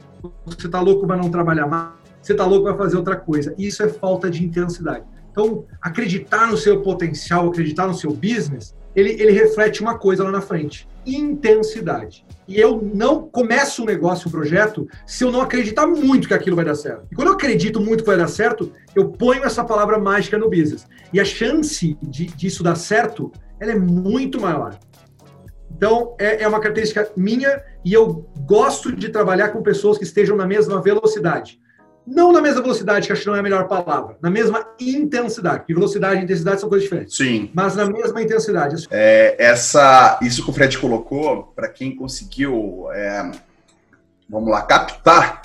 você 0.45 0.69
tá 0.69 0.81
louco 0.81 1.05
para 1.09 1.17
não 1.17 1.29
trabalhar 1.29 1.67
mais, 1.67 1.91
você 2.23 2.33
tá 2.33 2.47
louco 2.47 2.67
para 2.67 2.77
fazer 2.77 2.97
outra 2.97 3.17
coisa. 3.17 3.53
Isso 3.59 3.83
é 3.83 3.89
falta 3.89 4.31
de 4.31 4.45
intensidade. 4.45 5.05
Então, 5.33 5.67
acreditar 5.83 6.47
no 6.47 6.57
seu 6.57 6.83
potencial, 6.83 7.49
acreditar 7.49 7.89
no 7.89 7.95
seu 7.95 8.13
business, 8.13 8.77
ele, 8.97 9.11
ele 9.11 9.31
reflete 9.31 9.83
uma 9.83 9.99
coisa 9.99 10.25
lá 10.25 10.33
na 10.33 10.41
frente: 10.41 10.89
intensidade. 11.05 12.25
E 12.49 12.59
eu 12.59 12.81
não 12.95 13.29
começo 13.29 13.83
um 13.83 13.87
negócio, 13.87 14.29
um 14.29 14.31
projeto, 14.31 14.89
se 15.07 15.23
eu 15.23 15.31
não 15.31 15.43
acreditar 15.43 15.87
muito 15.87 16.27
que 16.27 16.35
aquilo 16.35 16.57
vai 16.57 16.65
dar 16.65 16.75
certo. 16.75 17.07
E 17.11 17.15
quando 17.15 17.29
eu 17.29 17.35
acredito 17.35 17.81
muito 17.81 18.03
que 18.03 18.07
vai 18.07 18.17
dar 18.17 18.29
certo, 18.29 18.73
eu 18.95 19.11
ponho 19.11 19.45
essa 19.45 19.63
palavra 19.63 19.99
mágica 19.99 20.39
no 20.39 20.49
business. 20.49 20.87
E 21.13 21.21
a 21.21 21.25
chance 21.25 21.99
de, 22.03 22.27
disso 22.27 22.63
dar 22.63 22.77
certo, 22.77 23.31
ela 23.61 23.73
é 23.73 23.79
muito 23.79 24.41
maior. 24.41 24.79
Então, 25.71 26.17
é, 26.19 26.43
é 26.43 26.49
uma 26.49 26.61
característica 26.61 27.11
minha 27.17 27.63
e 27.85 27.93
eu 27.93 28.27
gosto 28.47 28.95
de 28.95 29.11
trabalhar 29.11 29.51
com 29.51 29.63
pessoas 29.63 29.99
que 29.99 30.05
estejam 30.05 30.37
na 30.37 30.47
mesma 30.47 30.81
velocidade 30.81 31.61
não 32.07 32.33
na 32.33 32.41
mesma 32.41 32.63
velocidade, 32.63 33.07
que 33.07 33.13
acho 33.13 33.23
que 33.23 33.27
não 33.27 33.35
é 33.35 33.41
a 33.41 33.43
melhor 33.43 33.67
palavra, 33.67 34.17
na 34.23 34.31
mesma 34.31 34.65
intensidade, 34.79 35.59
porque 35.59 35.75
velocidade 35.75 36.21
e 36.21 36.25
intensidade 36.25 36.61
são 36.61 36.69
coisas 36.69 36.85
diferentes. 36.85 37.17
Sim. 37.17 37.51
Mas 37.53 37.75
na 37.75 37.87
mesma 37.87 38.23
intensidade. 38.23 38.87
É, 38.91 39.35
essa, 39.39 40.19
isso 40.23 40.45
que 40.45 40.51
o 40.51 40.53
Fred 40.53 40.79
colocou, 40.79 41.53
para 41.57 41.69
quem 41.69 41.97
conseguiu, 41.97 42.87
é, 42.93 43.31
vamos 44.29 44.51
lá, 44.51 44.63
captar 44.63 45.43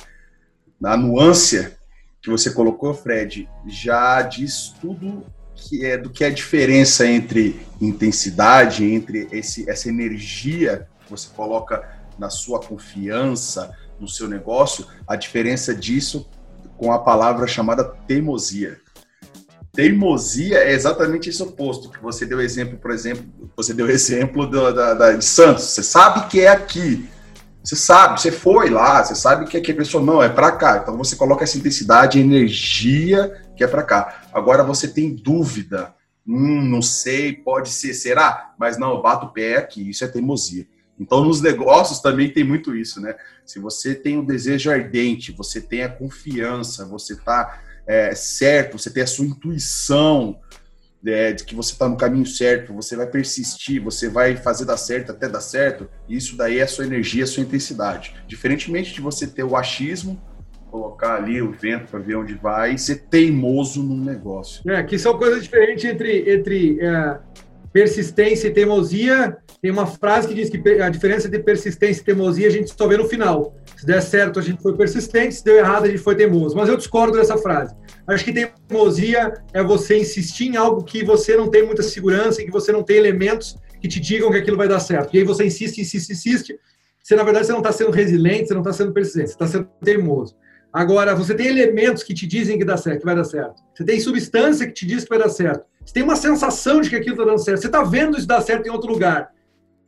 a 0.84 0.98
nuance 0.98 1.76
que 2.22 2.30
você 2.30 2.52
colocou, 2.52 2.94
Fred, 2.94 3.50
já 3.68 4.22
diz 4.22 4.76
tudo 4.80 5.26
que 5.56 5.86
é 5.86 5.98
do 5.98 6.10
que 6.10 6.24
é 6.24 6.28
a 6.28 6.32
diferença 6.32 7.06
entre 7.06 7.60
intensidade, 7.80 8.86
entre 8.86 9.28
esse, 9.32 9.70
essa 9.70 9.90
energia 9.90 10.88
que 11.04 11.12
você 11.12 11.30
coloca 11.36 11.88
na 12.18 12.30
sua 12.30 12.60
confiança, 12.60 13.76
no 14.00 14.08
seu 14.08 14.28
negócio, 14.28 14.88
a 15.08 15.16
diferença 15.16 15.74
disso 15.74 16.28
com 16.82 16.92
a 16.92 16.98
palavra 16.98 17.46
chamada 17.46 17.84
teimosia. 17.84 18.80
Teimosia 19.72 20.58
é 20.58 20.74
exatamente 20.74 21.30
esse 21.30 21.42
oposto 21.44 21.92
que 21.92 22.02
você 22.02 22.26
deu 22.26 22.42
exemplo, 22.42 22.76
por 22.80 22.90
exemplo, 22.90 23.24
você 23.56 23.72
deu 23.72 23.88
exemplo 23.88 24.48
do, 24.48 24.74
da, 24.74 24.96
da, 24.96 25.12
de 25.14 25.24
Santos. 25.24 25.66
Você 25.66 25.84
sabe 25.84 26.28
que 26.28 26.42
é 26.42 26.48
aqui, 26.48 27.08
você 27.64 27.76
sabe, 27.76 28.20
você 28.20 28.32
foi 28.32 28.72
lá, 28.72 29.04
você 29.04 29.14
sabe 29.14 29.46
que, 29.46 29.62
que 29.62 29.72
a 29.72 29.76
pessoa 29.76 30.04
não 30.04 30.24
é 30.24 30.28
para 30.28 30.54
cá. 30.54 30.80
Então 30.82 30.98
você 30.98 31.16
coloca 31.16 31.44
essa 31.44 31.56
intensidade, 31.56 32.20
energia 32.20 33.32
que 33.56 33.64
é 33.64 33.68
para 33.68 33.84
cá. 33.84 34.24
Agora 34.34 34.64
você 34.64 34.88
tem 34.88 35.14
dúvida, 35.14 35.94
hum, 36.28 36.64
não 36.64 36.82
sei, 36.82 37.32
pode 37.32 37.70
ser, 37.70 37.94
será? 37.94 38.56
Mas 38.58 38.76
não, 38.80 39.00
bato 39.04 39.28
o 39.28 39.30
pé 39.30 39.58
aqui. 39.58 39.88
Isso 39.88 40.04
é 40.04 40.08
teimosia. 40.08 40.66
Então, 41.02 41.26
nos 41.26 41.42
negócios 41.42 42.00
também 42.00 42.30
tem 42.30 42.44
muito 42.44 42.76
isso, 42.76 43.02
né? 43.02 43.16
Se 43.44 43.58
você 43.58 43.96
tem 43.96 44.20
um 44.20 44.24
desejo 44.24 44.70
ardente, 44.70 45.32
você 45.32 45.60
tem 45.60 45.82
a 45.82 45.90
confiança, 45.90 46.86
você 46.86 47.14
está 47.14 47.60
é, 47.88 48.14
certo, 48.14 48.78
você 48.78 48.92
tem 48.92 49.02
a 49.02 49.08
sua 49.08 49.26
intuição 49.26 50.40
é, 51.04 51.34
de 51.34 51.44
que 51.44 51.56
você 51.56 51.74
está 51.74 51.90
no 51.90 51.98
caminho 51.98 52.28
certo, 52.28 52.72
você 52.72 52.96
vai 52.96 53.08
persistir, 53.08 53.82
você 53.82 54.08
vai 54.08 54.36
fazer 54.36 54.66
dar 54.66 54.78
certo 54.78 55.12
até 55.12 55.28
dar 55.28 55.42
certo, 55.42 55.90
isso 56.08 56.38
daí 56.38 56.60
é 56.60 56.64
a 56.64 56.68
sua 56.68 56.86
energia, 56.86 57.24
a 57.24 57.28
sua 57.28 57.42
intensidade. 57.42 58.14
Diferentemente 58.28 58.94
de 58.94 59.02
você 59.02 59.26
ter 59.26 59.44
o 59.44 59.56
achismo, 59.56 60.22
colocar 60.70 61.16
ali 61.16 61.42
o 61.42 61.52
vento 61.52 61.88
para 61.88 62.00
ver 62.00 62.16
onde 62.16 62.36
vai 62.36 62.76
e 62.76 62.78
ser 62.78 63.08
teimoso 63.10 63.82
no 63.82 63.98
negócio. 63.98 64.62
É, 64.70 64.84
que 64.84 65.00
são 65.00 65.18
coisas 65.18 65.42
diferentes 65.42 65.84
entre, 65.84 66.32
entre 66.32 66.80
é, 66.80 67.20
persistência 67.72 68.48
e 68.48 68.52
teimosia 68.52 69.38
tem 69.62 69.72
uma 69.72 69.86
frase 69.86 70.28
que 70.28 70.34
diz 70.34 70.50
que 70.50 70.82
a 70.82 70.90
diferença 70.90 71.30
de 71.30 71.38
persistência 71.40 72.02
e 72.02 72.04
teimosia 72.04 72.48
a 72.48 72.52
gente 72.52 72.74
só 72.76 72.88
vê 72.88 72.98
no 72.98 73.08
final. 73.08 73.56
Se 73.78 73.86
der 73.86 74.02
certo, 74.02 74.40
a 74.40 74.42
gente 74.42 74.62
foi 74.62 74.76
persistente, 74.76 75.36
se 75.36 75.44
deu 75.44 75.56
errado, 75.56 75.84
a 75.84 75.88
gente 75.88 76.00
foi 76.00 76.16
teimoso. 76.16 76.56
Mas 76.56 76.68
eu 76.68 76.76
discordo 76.76 77.18
dessa 77.18 77.38
frase. 77.38 77.76
Acho 78.08 78.26
que 78.26 78.34
teimosia 78.34 79.34
é 79.54 79.64
você 79.64 80.00
insistir 80.00 80.48
em 80.48 80.58
algo 80.58 80.84
que 80.84 81.04
você 81.04 81.38
não 81.38 81.50
tem 81.50 81.64
muita 81.64 81.84
segurança, 81.84 82.44
que 82.44 82.52
você 82.52 82.72
não 82.72 82.84
tem 82.84 82.98
elementos, 82.98 83.56
que 83.80 83.88
te 83.88 84.00
digam 84.00 84.32
que 84.32 84.38
aquilo 84.38 84.58
vai 84.58 84.68
dar 84.68 84.80
certo. 84.80 85.14
E 85.14 85.20
aí 85.20 85.24
você 85.24 85.46
insiste, 85.46 85.80
insiste, 85.80 86.12
insiste. 86.12 86.60
Você, 87.04 87.16
na 87.16 87.24
verdade, 87.24 87.48
você 87.48 87.52
não 87.52 87.60
está 87.60 87.72
sendo 87.72 87.92
resiliente, 87.92 88.48
você 88.48 88.54
não 88.54 88.62
está 88.62 88.74
sendo 88.74 88.94
persistente, 88.94 89.30
você 89.30 89.34
está 89.34 89.48
sendo 89.48 89.68
teimoso. 89.84 90.36
Agora, 90.74 91.14
você 91.14 91.36
tem 91.36 91.48
elementos 91.48 92.02
que 92.02 92.14
te 92.14 92.26
dizem 92.26 92.58
que, 92.58 92.64
dá 92.64 92.78
certo, 92.78 93.00
que 93.00 93.06
vai 93.06 93.16
dar 93.16 93.26
certo. 93.26 93.62
Você 93.74 93.84
tem 93.84 94.00
substância 94.00 94.66
que 94.66 94.74
te 94.74 94.86
diz 94.86 95.04
que 95.04 95.10
vai 95.10 95.20
dar 95.20 95.30
certo. 95.30 95.66
Você 95.86 95.94
tem 95.94 96.04
uma 96.04 96.16
sensação 96.16 96.80
de 96.80 96.90
que 96.90 96.96
aquilo 96.96 97.16
está 97.16 97.26
dando 97.26 97.40
certo. 97.40 97.60
Você 97.60 97.68
está 97.68 97.84
vendo 97.84 98.18
isso 98.18 98.28
dar 98.28 98.42
certo 98.42 98.68
em 98.68 98.70
outro 98.70 98.92
lugar. 98.92 99.32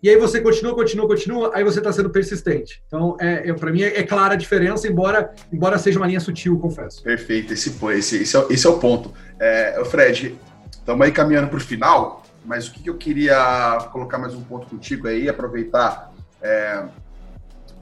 E 0.04 0.10
aí 0.10 0.18
você 0.18 0.42
continua, 0.42 0.76
continua, 0.76 1.08
continua, 1.08 1.52
aí 1.54 1.64
você 1.64 1.80
está 1.80 1.94
sendo 1.94 2.10
persistente. 2.10 2.84
Então, 2.88 3.16
é, 3.22 3.50
é 3.50 3.54
para 3.54 3.72
mim, 3.72 3.84
é, 3.84 4.00
é, 4.00 4.04
clara 4.04 4.34
a 4.34 4.38
diferença, 4.38 4.86
embora, 4.86 5.34
embora 5.52 5.78
seja 5.78 5.98
uma 5.98 6.06
linha 6.06 6.20
sutil, 6.20 6.60
confesso. 6.60 7.02
Perfeito, 7.02 7.54
esse, 7.54 7.70
esse, 7.70 8.22
esse, 8.22 8.38
é, 8.38 8.46
esse 8.50 8.68
é 8.68 8.70
o 8.70 8.78
ponto. 8.80 9.14
É, 9.40 9.82
Fred, 9.86 10.38
estamos 10.70 11.06
aí 11.06 11.10
caminhando 11.10 11.48
para 11.48 11.56
o 11.56 11.62
final, 11.62 12.22
mas 12.44 12.68
o 12.68 12.74
que, 12.74 12.84
que, 12.84 12.90
eu 12.90 12.98
queria 12.98 13.88
colocar 13.94 14.18
mais 14.18 14.34
um 14.34 14.44
ponto 14.44 14.68
contigo 14.68 15.08
aí, 15.08 15.30
aproveitar, 15.30 16.12
é, 16.42 16.84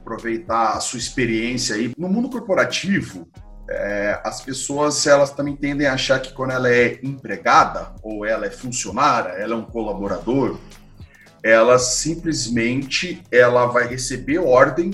aproveitar 0.01 0.73
a 0.73 0.79
sua 0.79 0.99
experiência 0.99 1.75
aí. 1.75 1.93
No 1.97 2.09
mundo 2.09 2.29
corporativo, 2.29 3.27
é, 3.69 4.19
as 4.23 4.41
pessoas 4.41 5.05
elas 5.07 5.31
também 5.31 5.55
tendem 5.55 5.87
a 5.87 5.93
achar 5.93 6.19
que 6.19 6.33
quando 6.33 6.51
ela 6.51 6.69
é 6.69 6.99
empregada 7.03 7.93
ou 8.03 8.25
ela 8.25 8.45
é 8.45 8.49
funcionária, 8.49 9.29
ela 9.29 9.53
é 9.53 9.57
um 9.57 9.63
colaborador, 9.63 10.57
ela 11.43 11.79
simplesmente 11.79 13.23
ela 13.31 13.65
vai 13.67 13.87
receber 13.87 14.39
ordem 14.39 14.93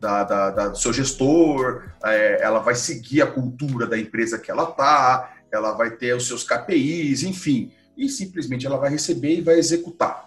da, 0.00 0.24
da, 0.24 0.50
da 0.50 0.68
do 0.68 0.78
seu 0.78 0.92
gestor, 0.92 1.84
é, 2.04 2.42
ela 2.42 2.58
vai 2.58 2.74
seguir 2.74 3.22
a 3.22 3.26
cultura 3.26 3.86
da 3.86 3.98
empresa 3.98 4.38
que 4.38 4.50
ela 4.50 4.66
tá, 4.66 5.32
ela 5.52 5.72
vai 5.72 5.90
ter 5.90 6.14
os 6.14 6.26
seus 6.26 6.42
KPIs, 6.42 7.22
enfim, 7.22 7.72
e 7.96 8.08
simplesmente 8.08 8.66
ela 8.66 8.76
vai 8.76 8.90
receber 8.90 9.36
e 9.36 9.40
vai 9.40 9.58
executar. 9.58 10.26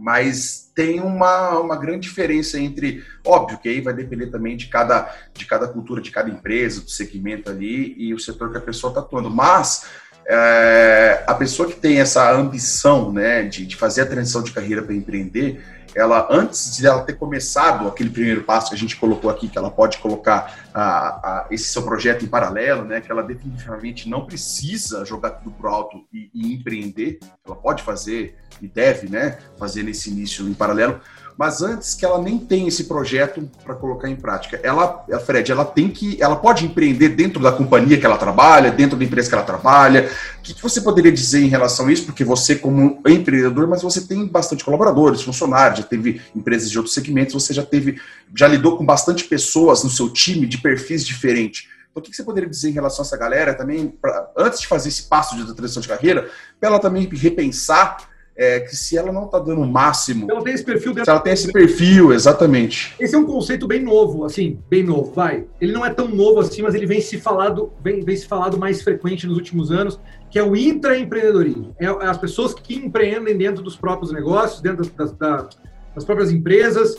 Mas 0.00 0.70
tem 0.74 0.98
uma, 0.98 1.58
uma 1.58 1.76
grande 1.76 2.08
diferença 2.08 2.58
entre, 2.58 3.04
óbvio 3.22 3.58
que 3.58 3.68
aí 3.68 3.82
vai 3.82 3.92
depender 3.92 4.28
também 4.28 4.56
de 4.56 4.68
cada, 4.68 5.14
de 5.34 5.44
cada 5.44 5.68
cultura, 5.68 6.00
de 6.00 6.10
cada 6.10 6.30
empresa, 6.30 6.80
do 6.80 6.90
segmento 6.90 7.50
ali 7.50 7.94
e 7.98 8.14
o 8.14 8.18
setor 8.18 8.50
que 8.50 8.56
a 8.56 8.62
pessoa 8.62 8.90
está 8.90 9.00
atuando. 9.00 9.28
Mas 9.28 9.84
é, 10.26 11.22
a 11.26 11.34
pessoa 11.34 11.68
que 11.68 11.76
tem 11.76 12.00
essa 12.00 12.32
ambição 12.32 13.12
né, 13.12 13.42
de, 13.42 13.66
de 13.66 13.76
fazer 13.76 14.02
a 14.02 14.06
transição 14.06 14.42
de 14.42 14.52
carreira 14.52 14.82
para 14.82 14.94
empreender, 14.94 15.62
ela 15.94 16.28
antes 16.30 16.76
de 16.76 16.86
ela 16.86 17.02
ter 17.02 17.14
começado 17.14 17.88
aquele 17.88 18.10
primeiro 18.10 18.42
passo 18.42 18.70
que 18.70 18.74
a 18.74 18.78
gente 18.78 18.96
colocou 18.96 19.30
aqui, 19.30 19.48
que 19.48 19.58
ela 19.58 19.70
pode 19.70 19.98
colocar 19.98 20.68
a, 20.72 20.82
a, 20.82 21.46
esse 21.50 21.64
seu 21.64 21.82
projeto 21.82 22.24
em 22.24 22.28
paralelo, 22.28 22.84
né, 22.84 23.00
que 23.00 23.10
ela 23.10 23.22
definitivamente 23.22 24.08
não 24.08 24.24
precisa 24.24 25.04
jogar 25.04 25.30
tudo 25.30 25.50
pro 25.52 25.68
alto 25.68 26.04
e, 26.12 26.30
e 26.32 26.54
empreender, 26.54 27.18
ela 27.44 27.56
pode 27.56 27.82
fazer 27.82 28.36
e 28.60 28.68
deve, 28.68 29.08
né, 29.08 29.38
fazer 29.58 29.82
nesse 29.82 30.10
início 30.10 30.48
em 30.48 30.54
paralelo, 30.54 31.00
mas 31.40 31.62
antes 31.62 31.94
que 31.94 32.04
ela 32.04 32.20
nem 32.20 32.36
tenha 32.36 32.68
esse 32.68 32.84
projeto 32.84 33.50
para 33.64 33.74
colocar 33.74 34.10
em 34.10 34.14
prática. 34.14 34.60
Ela, 34.62 35.02
a 35.10 35.18
Fred, 35.18 35.50
ela 35.50 35.64
tem 35.64 35.88
que, 35.88 36.22
ela 36.22 36.36
pode 36.36 36.66
empreender 36.66 37.08
dentro 37.08 37.42
da 37.42 37.50
companhia 37.50 37.98
que 37.98 38.04
ela 38.04 38.18
trabalha, 38.18 38.70
dentro 38.70 38.94
da 38.94 39.06
empresa 39.06 39.30
que 39.30 39.34
ela 39.34 39.42
trabalha. 39.42 40.10
O 40.38 40.42
que, 40.42 40.52
que 40.52 40.62
você 40.62 40.82
poderia 40.82 41.10
dizer 41.10 41.42
em 41.42 41.48
relação 41.48 41.86
a 41.86 41.92
isso? 41.94 42.04
Porque 42.04 42.24
você, 42.24 42.56
como 42.56 43.00
empreendedor, 43.08 43.66
mas 43.66 43.80
você 43.80 44.02
tem 44.02 44.26
bastante 44.26 44.62
colaboradores, 44.62 45.22
funcionários, 45.22 45.78
já 45.78 45.86
teve 45.86 46.20
empresas 46.36 46.70
de 46.70 46.76
outros 46.76 46.92
segmentos, 46.92 47.32
você 47.32 47.54
já 47.54 47.62
teve, 47.62 47.98
já 48.36 48.46
lidou 48.46 48.76
com 48.76 48.84
bastante 48.84 49.24
pessoas 49.24 49.82
no 49.82 49.88
seu 49.88 50.10
time 50.10 50.46
de 50.46 50.58
perfis 50.58 51.06
diferentes. 51.06 51.70
Então, 51.90 52.02
o 52.02 52.04
que 52.04 52.14
você 52.14 52.22
poderia 52.22 52.50
dizer 52.50 52.68
em 52.68 52.74
relação 52.74 53.02
a 53.02 53.06
essa 53.06 53.16
galera 53.16 53.54
também, 53.54 53.88
pra, 53.88 54.30
antes 54.36 54.60
de 54.60 54.66
fazer 54.66 54.90
esse 54.90 55.04
passo 55.04 55.34
de 55.34 55.54
transição 55.54 55.80
de 55.80 55.88
carreira, 55.88 56.30
para 56.60 56.68
ela 56.68 56.78
também 56.78 57.08
repensar 57.10 58.09
é, 58.40 58.58
que 58.58 58.74
se 58.74 58.96
ela 58.96 59.12
não 59.12 59.26
está 59.26 59.38
dando 59.38 59.60
o 59.60 59.68
máximo. 59.68 60.26
Ela 60.30 60.42
tem 60.42 60.54
esse 60.54 60.64
perfil 60.64 60.94
Se 60.94 61.10
ela 61.10 61.20
tem 61.20 61.34
esse 61.34 61.52
perfil, 61.52 62.10
exatamente. 62.10 62.94
Esse 62.98 63.14
é 63.14 63.18
um 63.18 63.26
conceito 63.26 63.66
bem 63.66 63.82
novo, 63.82 64.24
assim, 64.24 64.58
bem 64.70 64.82
novo, 64.82 65.12
vai. 65.12 65.44
Ele 65.60 65.72
não 65.72 65.84
é 65.84 65.92
tão 65.92 66.08
novo 66.08 66.40
assim, 66.40 66.62
mas 66.62 66.74
ele 66.74 66.86
vem 66.86 67.02
se 67.02 67.18
falado, 67.18 67.70
vem, 67.84 68.02
vem 68.02 68.16
se 68.16 68.26
falado 68.26 68.56
mais 68.56 68.80
frequente 68.80 69.26
nos 69.26 69.36
últimos 69.36 69.70
anos, 69.70 70.00
que 70.30 70.38
é 70.38 70.42
o 70.42 70.56
intraempreendedorismo. 70.56 71.76
É, 71.78 71.84
é 71.84 72.06
as 72.06 72.16
pessoas 72.16 72.54
que 72.54 72.76
empreendem 72.76 73.36
dentro 73.36 73.62
dos 73.62 73.76
próprios 73.76 74.10
negócios, 74.10 74.62
dentro 74.62 74.90
das, 74.90 75.12
das, 75.12 75.48
das 75.94 76.04
próprias 76.06 76.32
empresas, 76.32 76.96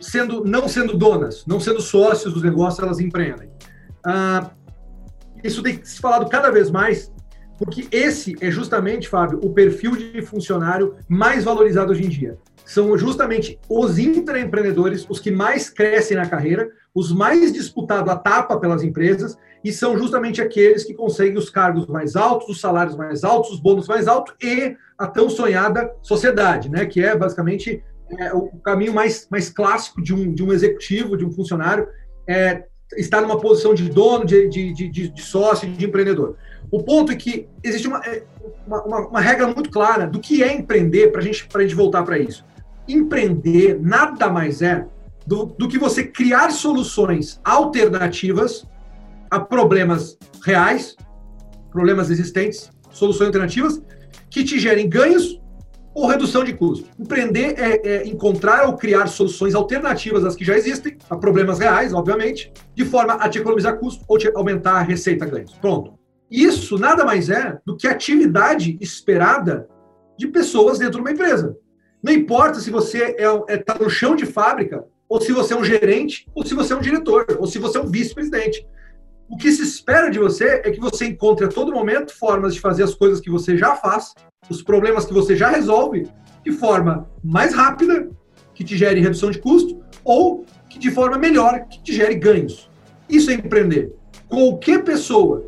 sendo, 0.00 0.44
não 0.44 0.68
sendo 0.68 0.96
donas, 0.96 1.44
não 1.48 1.58
sendo 1.58 1.80
sócios 1.80 2.32
dos 2.32 2.44
negócios, 2.44 2.80
elas 2.80 3.00
empreendem. 3.00 3.50
Ah, 4.04 4.52
isso 5.42 5.64
tem 5.64 5.84
se 5.84 6.00
falado 6.00 6.28
cada 6.28 6.48
vez 6.52 6.70
mais 6.70 7.10
porque 7.58 7.88
esse 7.90 8.36
é 8.40 8.50
justamente, 8.50 9.08
Fábio, 9.08 9.40
o 9.42 9.52
perfil 9.52 9.96
de 9.96 10.22
funcionário 10.22 10.94
mais 11.08 11.44
valorizado 11.44 11.92
hoje 11.92 12.04
em 12.04 12.08
dia. 12.08 12.38
São 12.64 12.98
justamente 12.98 13.58
os 13.68 13.98
intraempreendedores 13.98 15.06
os 15.08 15.20
que 15.20 15.30
mais 15.30 15.70
crescem 15.70 16.16
na 16.16 16.28
carreira, 16.28 16.68
os 16.94 17.12
mais 17.12 17.52
disputados 17.52 18.12
a 18.12 18.16
tapa 18.16 18.58
pelas 18.58 18.82
empresas, 18.82 19.38
e 19.62 19.72
são 19.72 19.96
justamente 19.98 20.40
aqueles 20.40 20.84
que 20.84 20.94
conseguem 20.94 21.38
os 21.38 21.50
cargos 21.50 21.86
mais 21.86 22.16
altos, 22.16 22.48
os 22.48 22.60
salários 22.60 22.96
mais 22.96 23.24
altos, 23.24 23.52
os 23.52 23.60
bônus 23.60 23.88
mais 23.88 24.06
altos 24.06 24.34
e 24.42 24.76
a 24.98 25.06
tão 25.06 25.28
sonhada 25.28 25.92
sociedade, 26.02 26.70
né? 26.70 26.86
que 26.86 27.02
é 27.02 27.16
basicamente 27.16 27.82
é, 28.18 28.32
o 28.32 28.48
caminho 28.64 28.94
mais, 28.94 29.26
mais 29.30 29.48
clássico 29.50 30.02
de 30.02 30.14
um, 30.14 30.32
de 30.32 30.42
um 30.42 30.52
executivo, 30.52 31.16
de 31.16 31.24
um 31.24 31.32
funcionário, 31.32 31.88
é, 32.28 32.64
estar 32.96 33.20
numa 33.20 33.40
posição 33.40 33.74
de 33.74 33.88
dono, 33.88 34.24
de, 34.24 34.48
de, 34.48 34.72
de, 34.72 35.08
de 35.08 35.22
sócio, 35.22 35.68
de 35.70 35.84
empreendedor. 35.84 36.36
O 36.70 36.82
ponto 36.82 37.12
é 37.12 37.16
que 37.16 37.48
existe 37.62 37.86
uma, 37.86 37.98
é, 38.04 38.24
uma, 38.66 38.82
uma, 38.82 39.08
uma 39.08 39.20
regra 39.20 39.46
muito 39.46 39.70
clara 39.70 40.06
do 40.06 40.20
que 40.20 40.42
é 40.42 40.52
empreender 40.52 41.12
para 41.12 41.20
gente, 41.20 41.48
a 41.52 41.60
gente 41.62 41.74
voltar 41.74 42.02
para 42.02 42.18
isso. 42.18 42.44
Empreender 42.88 43.80
nada 43.80 44.28
mais 44.28 44.62
é 44.62 44.86
do, 45.26 45.46
do 45.46 45.68
que 45.68 45.78
você 45.78 46.04
criar 46.04 46.50
soluções 46.50 47.40
alternativas 47.44 48.66
a 49.30 49.40
problemas 49.40 50.16
reais, 50.44 50.96
problemas 51.70 52.10
existentes, 52.10 52.70
soluções 52.90 53.26
alternativas 53.26 53.82
que 54.30 54.44
te 54.44 54.58
gerem 54.58 54.88
ganhos 54.88 55.40
ou 55.94 56.06
redução 56.06 56.44
de 56.44 56.52
custo. 56.52 56.86
Empreender 56.98 57.54
é, 57.58 57.88
é, 57.88 58.06
encontrar 58.06 58.66
ou 58.66 58.76
criar 58.76 59.06
soluções 59.06 59.54
alternativas 59.54 60.24
às 60.24 60.36
que 60.36 60.44
já 60.44 60.56
existem, 60.56 60.96
a 61.08 61.16
problemas 61.16 61.58
reais, 61.58 61.94
obviamente, 61.94 62.52
de 62.74 62.84
forma 62.84 63.14
a 63.14 63.28
te 63.28 63.38
economizar 63.38 63.78
custo 63.78 64.04
ou 64.06 64.18
te 64.18 64.30
aumentar 64.34 64.74
a 64.74 64.82
receita 64.82 65.24
ganhos. 65.24 65.52
Pronto. 65.54 65.94
Isso 66.30 66.78
nada 66.78 67.04
mais 67.04 67.28
é 67.30 67.58
do 67.64 67.76
que 67.76 67.86
atividade 67.86 68.76
esperada 68.80 69.68
de 70.18 70.26
pessoas 70.28 70.78
dentro 70.78 70.96
de 70.96 71.00
uma 71.00 71.12
empresa. 71.12 71.56
Não 72.02 72.12
importa 72.12 72.60
se 72.60 72.70
você 72.70 72.98
está 73.04 73.22
é, 73.48 73.54
é, 73.54 73.56
tá 73.58 73.76
no 73.78 73.88
chão 73.88 74.16
de 74.16 74.26
fábrica, 74.26 74.84
ou 75.08 75.20
se 75.20 75.32
você 75.32 75.54
é 75.54 75.56
um 75.56 75.64
gerente, 75.64 76.26
ou 76.34 76.44
se 76.44 76.54
você 76.54 76.72
é 76.72 76.76
um 76.76 76.80
diretor, 76.80 77.26
ou 77.38 77.46
se 77.46 77.58
você 77.58 77.78
é 77.78 77.80
um 77.80 77.86
vice-presidente. 77.86 78.66
O 79.28 79.36
que 79.36 79.50
se 79.50 79.62
espera 79.62 80.10
de 80.10 80.18
você 80.18 80.62
é 80.64 80.70
que 80.70 80.80
você 80.80 81.06
encontre 81.06 81.46
a 81.46 81.48
todo 81.48 81.72
momento 81.72 82.16
formas 82.16 82.54
de 82.54 82.60
fazer 82.60 82.82
as 82.82 82.94
coisas 82.94 83.20
que 83.20 83.30
você 83.30 83.56
já 83.56 83.74
faz, 83.76 84.14
os 84.48 84.62
problemas 84.62 85.04
que 85.04 85.12
você 85.12 85.36
já 85.36 85.48
resolve, 85.48 86.08
de 86.44 86.52
forma 86.52 87.08
mais 87.22 87.54
rápida, 87.54 88.08
que 88.54 88.64
te 88.64 88.76
gere 88.76 89.00
redução 89.00 89.30
de 89.30 89.40
custo, 89.40 89.80
ou 90.04 90.44
que 90.68 90.78
de 90.78 90.90
forma 90.90 91.18
melhor, 91.18 91.66
que 91.68 91.82
te 91.82 91.92
gere 91.92 92.14
ganhos. 92.14 92.70
Isso 93.08 93.30
é 93.30 93.34
empreender. 93.34 93.92
Qualquer 94.28 94.84
pessoa 94.84 95.44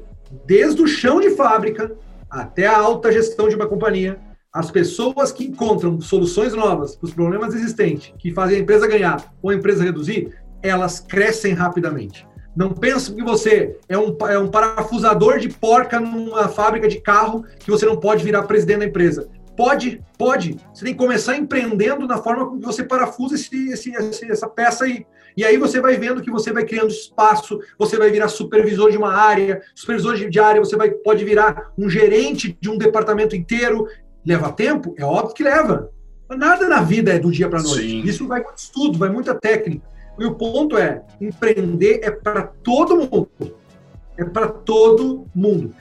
desde 0.46 0.82
o 0.82 0.86
chão 0.86 1.20
de 1.20 1.30
fábrica 1.30 1.92
até 2.30 2.66
a 2.66 2.78
alta 2.78 3.12
gestão 3.12 3.48
de 3.48 3.54
uma 3.54 3.66
companhia, 3.66 4.18
as 4.52 4.70
pessoas 4.70 5.30
que 5.30 5.44
encontram 5.44 6.00
soluções 6.00 6.54
novas 6.54 6.96
para 6.96 7.06
os 7.06 7.14
problemas 7.14 7.54
existentes, 7.54 8.12
que 8.18 8.32
fazem 8.32 8.56
a 8.56 8.60
empresa 8.60 8.86
ganhar 8.86 9.32
ou 9.42 9.50
a 9.50 9.54
empresa 9.54 9.84
reduzir, 9.84 10.34
elas 10.62 11.00
crescem 11.00 11.52
rapidamente. 11.52 12.26
Não 12.56 12.72
pense 12.72 13.14
que 13.14 13.22
você 13.22 13.78
é 13.88 13.96
um, 13.96 14.16
é 14.28 14.38
um 14.38 14.48
parafusador 14.48 15.38
de 15.38 15.48
porca 15.48 16.00
numa 16.00 16.48
fábrica 16.48 16.88
de 16.88 17.00
carro 17.00 17.44
que 17.58 17.70
você 17.70 17.86
não 17.86 17.96
pode 17.96 18.24
virar 18.24 18.42
presidente 18.44 18.80
da 18.80 18.86
empresa. 18.86 19.28
Pode, 19.58 20.00
pode. 20.16 20.56
Você 20.72 20.84
tem 20.84 20.94
que 20.94 21.00
começar 21.00 21.36
empreendendo 21.36 22.06
na 22.06 22.18
forma 22.18 22.46
como 22.46 22.60
você 22.60 22.84
parafusa 22.84 23.34
esse, 23.34 23.70
esse, 23.70 24.30
essa 24.30 24.48
peça 24.48 24.84
aí. 24.84 25.04
E 25.36 25.44
aí 25.44 25.56
você 25.56 25.80
vai 25.80 25.96
vendo 25.96 26.22
que 26.22 26.30
você 26.30 26.52
vai 26.52 26.64
criando 26.64 26.90
espaço, 26.90 27.58
você 27.76 27.98
vai 27.98 28.08
virar 28.08 28.28
supervisor 28.28 28.88
de 28.88 28.96
uma 28.96 29.12
área, 29.12 29.60
supervisor 29.74 30.14
de 30.14 30.38
área, 30.38 30.60
você 30.60 30.76
vai, 30.76 30.92
pode 30.92 31.24
virar 31.24 31.72
um 31.76 31.90
gerente 31.90 32.56
de 32.60 32.70
um 32.70 32.78
departamento 32.78 33.34
inteiro. 33.34 33.88
Leva 34.24 34.52
tempo? 34.52 34.94
É 34.96 35.04
óbvio 35.04 35.34
que 35.34 35.42
leva. 35.42 35.90
Nada 36.30 36.68
na 36.68 36.80
vida 36.80 37.12
é 37.12 37.18
do 37.18 37.32
dia 37.32 37.48
para 37.48 37.58
a 37.58 37.62
noite. 37.62 37.80
Sim. 37.80 38.02
Isso 38.02 38.28
vai 38.28 38.40
muito 38.40 38.58
estudo, 38.58 38.96
vai 38.96 39.08
muita 39.08 39.34
técnica. 39.34 39.84
E 40.20 40.24
o 40.24 40.36
ponto 40.36 40.78
é, 40.78 41.02
empreender 41.20 41.98
é 42.04 42.12
para 42.12 42.42
todo 42.42 42.96
mundo. 42.96 43.56
É 44.16 44.24
para 44.24 44.46
todo 44.46 45.26
mundo. 45.34 45.74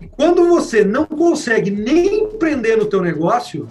E 0.00 0.06
quando 0.06 0.48
você 0.48 0.84
não 0.84 1.04
consegue 1.04 1.70
nem 1.70 2.24
empreender 2.24 2.76
no 2.76 2.86
teu 2.86 3.02
negócio, 3.02 3.68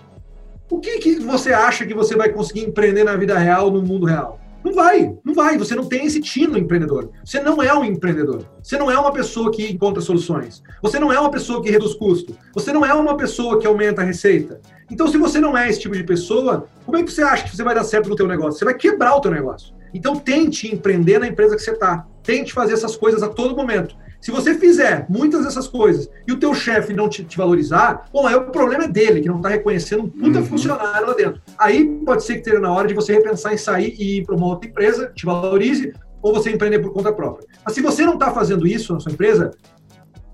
o 0.69 0.79
que, 0.79 0.99
que 0.99 1.19
você 1.19 1.51
acha 1.51 1.85
que 1.85 1.93
você 1.93 2.15
vai 2.15 2.29
conseguir 2.29 2.61
empreender 2.61 3.03
na 3.03 3.15
vida 3.15 3.37
real, 3.37 3.71
no 3.71 3.81
mundo 3.81 4.05
real? 4.05 4.39
Não 4.63 4.73
vai, 4.73 5.15
não 5.23 5.33
vai. 5.33 5.57
Você 5.57 5.73
não 5.73 5.85
tem 5.85 6.05
esse 6.05 6.19
tino 6.19 6.57
empreendedor. 6.57 7.09
Você 7.23 7.39
não 7.39 7.63
é 7.63 7.73
um 7.73 7.83
empreendedor. 7.83 8.45
Você 8.61 8.77
não 8.77 8.91
é 8.91 8.99
uma 8.99 9.11
pessoa 9.11 9.51
que 9.51 9.71
encontra 9.71 10.01
soluções. 10.01 10.61
Você 10.81 10.99
não 10.99 11.11
é 11.11 11.19
uma 11.19 11.31
pessoa 11.31 11.63
que 11.63 11.71
reduz 11.71 11.93
custo. 11.95 12.35
Você 12.53 12.71
não 12.73 12.85
é 12.85 12.93
uma 12.93 13.15
pessoa 13.15 13.59
que 13.59 13.65
aumenta 13.65 14.01
a 14.01 14.05
receita. 14.05 14.59
Então, 14.91 15.07
se 15.07 15.17
você 15.17 15.39
não 15.39 15.57
é 15.57 15.69
esse 15.69 15.79
tipo 15.79 15.95
de 15.95 16.03
pessoa, 16.03 16.67
como 16.85 16.97
é 16.97 17.03
que 17.03 17.11
você 17.11 17.21
acha 17.21 17.45
que 17.45 17.55
você 17.55 17.63
vai 17.63 17.73
dar 17.73 17.83
certo 17.83 18.09
no 18.09 18.15
teu 18.15 18.27
negócio? 18.27 18.59
Você 18.59 18.65
vai 18.65 18.73
quebrar 18.73 19.15
o 19.15 19.21
teu 19.21 19.31
negócio. 19.31 19.73
Então, 19.93 20.15
tente 20.15 20.73
empreender 20.73 21.19
na 21.19 21.27
empresa 21.27 21.55
que 21.55 21.61
você 21.61 21.71
está. 21.71 22.05
Tente 22.21 22.53
fazer 22.53 22.73
essas 22.73 22.95
coisas 22.95 23.23
a 23.23 23.29
todo 23.29 23.55
momento. 23.55 23.95
Se 24.21 24.31
você 24.31 24.53
fizer 24.53 25.05
muitas 25.09 25.45
dessas 25.45 25.67
coisas 25.67 26.09
e 26.27 26.33
o 26.33 26.39
teu 26.39 26.53
chefe 26.53 26.93
não 26.93 27.07
te, 27.07 27.23
te, 27.23 27.37
valorizar, 27.37 28.05
bom, 28.11 28.27
aí 28.27 28.35
o 28.35 28.51
problema 28.51 28.83
é 28.83 28.87
dele, 28.87 29.21
que 29.21 29.29
não 29.29 29.37
está 29.37 29.49
reconhecendo 29.49 30.03
um 30.03 30.09
puta 30.09 30.39
uhum. 30.39 30.45
funcionário 30.45 31.07
lá 31.07 31.13
dentro. 31.13 31.41
Aí 31.57 31.85
pode 32.05 32.23
ser 32.23 32.33
que 32.33 32.39
esteja 32.39 32.59
na 32.59 32.71
hora 32.71 32.87
de 32.87 32.93
você 32.93 33.13
repensar 33.13 33.53
em 33.53 33.57
sair 33.57 33.95
e 33.97 34.17
ir 34.17 34.25
para 34.25 34.35
uma 34.35 34.47
outra 34.47 34.69
empresa, 34.69 35.11
te 35.15 35.25
valorize, 35.25 35.93
ou 36.21 36.33
você 36.33 36.51
empreender 36.51 36.79
por 36.79 36.91
conta 36.91 37.13
própria. 37.13 37.47
Mas 37.63 37.73
se 37.73 37.81
você 37.81 38.05
não 38.05 38.13
está 38.13 38.31
fazendo 38.31 38.67
isso 38.67 38.93
na 38.93 38.99
sua 38.99 39.11
empresa, 39.11 39.51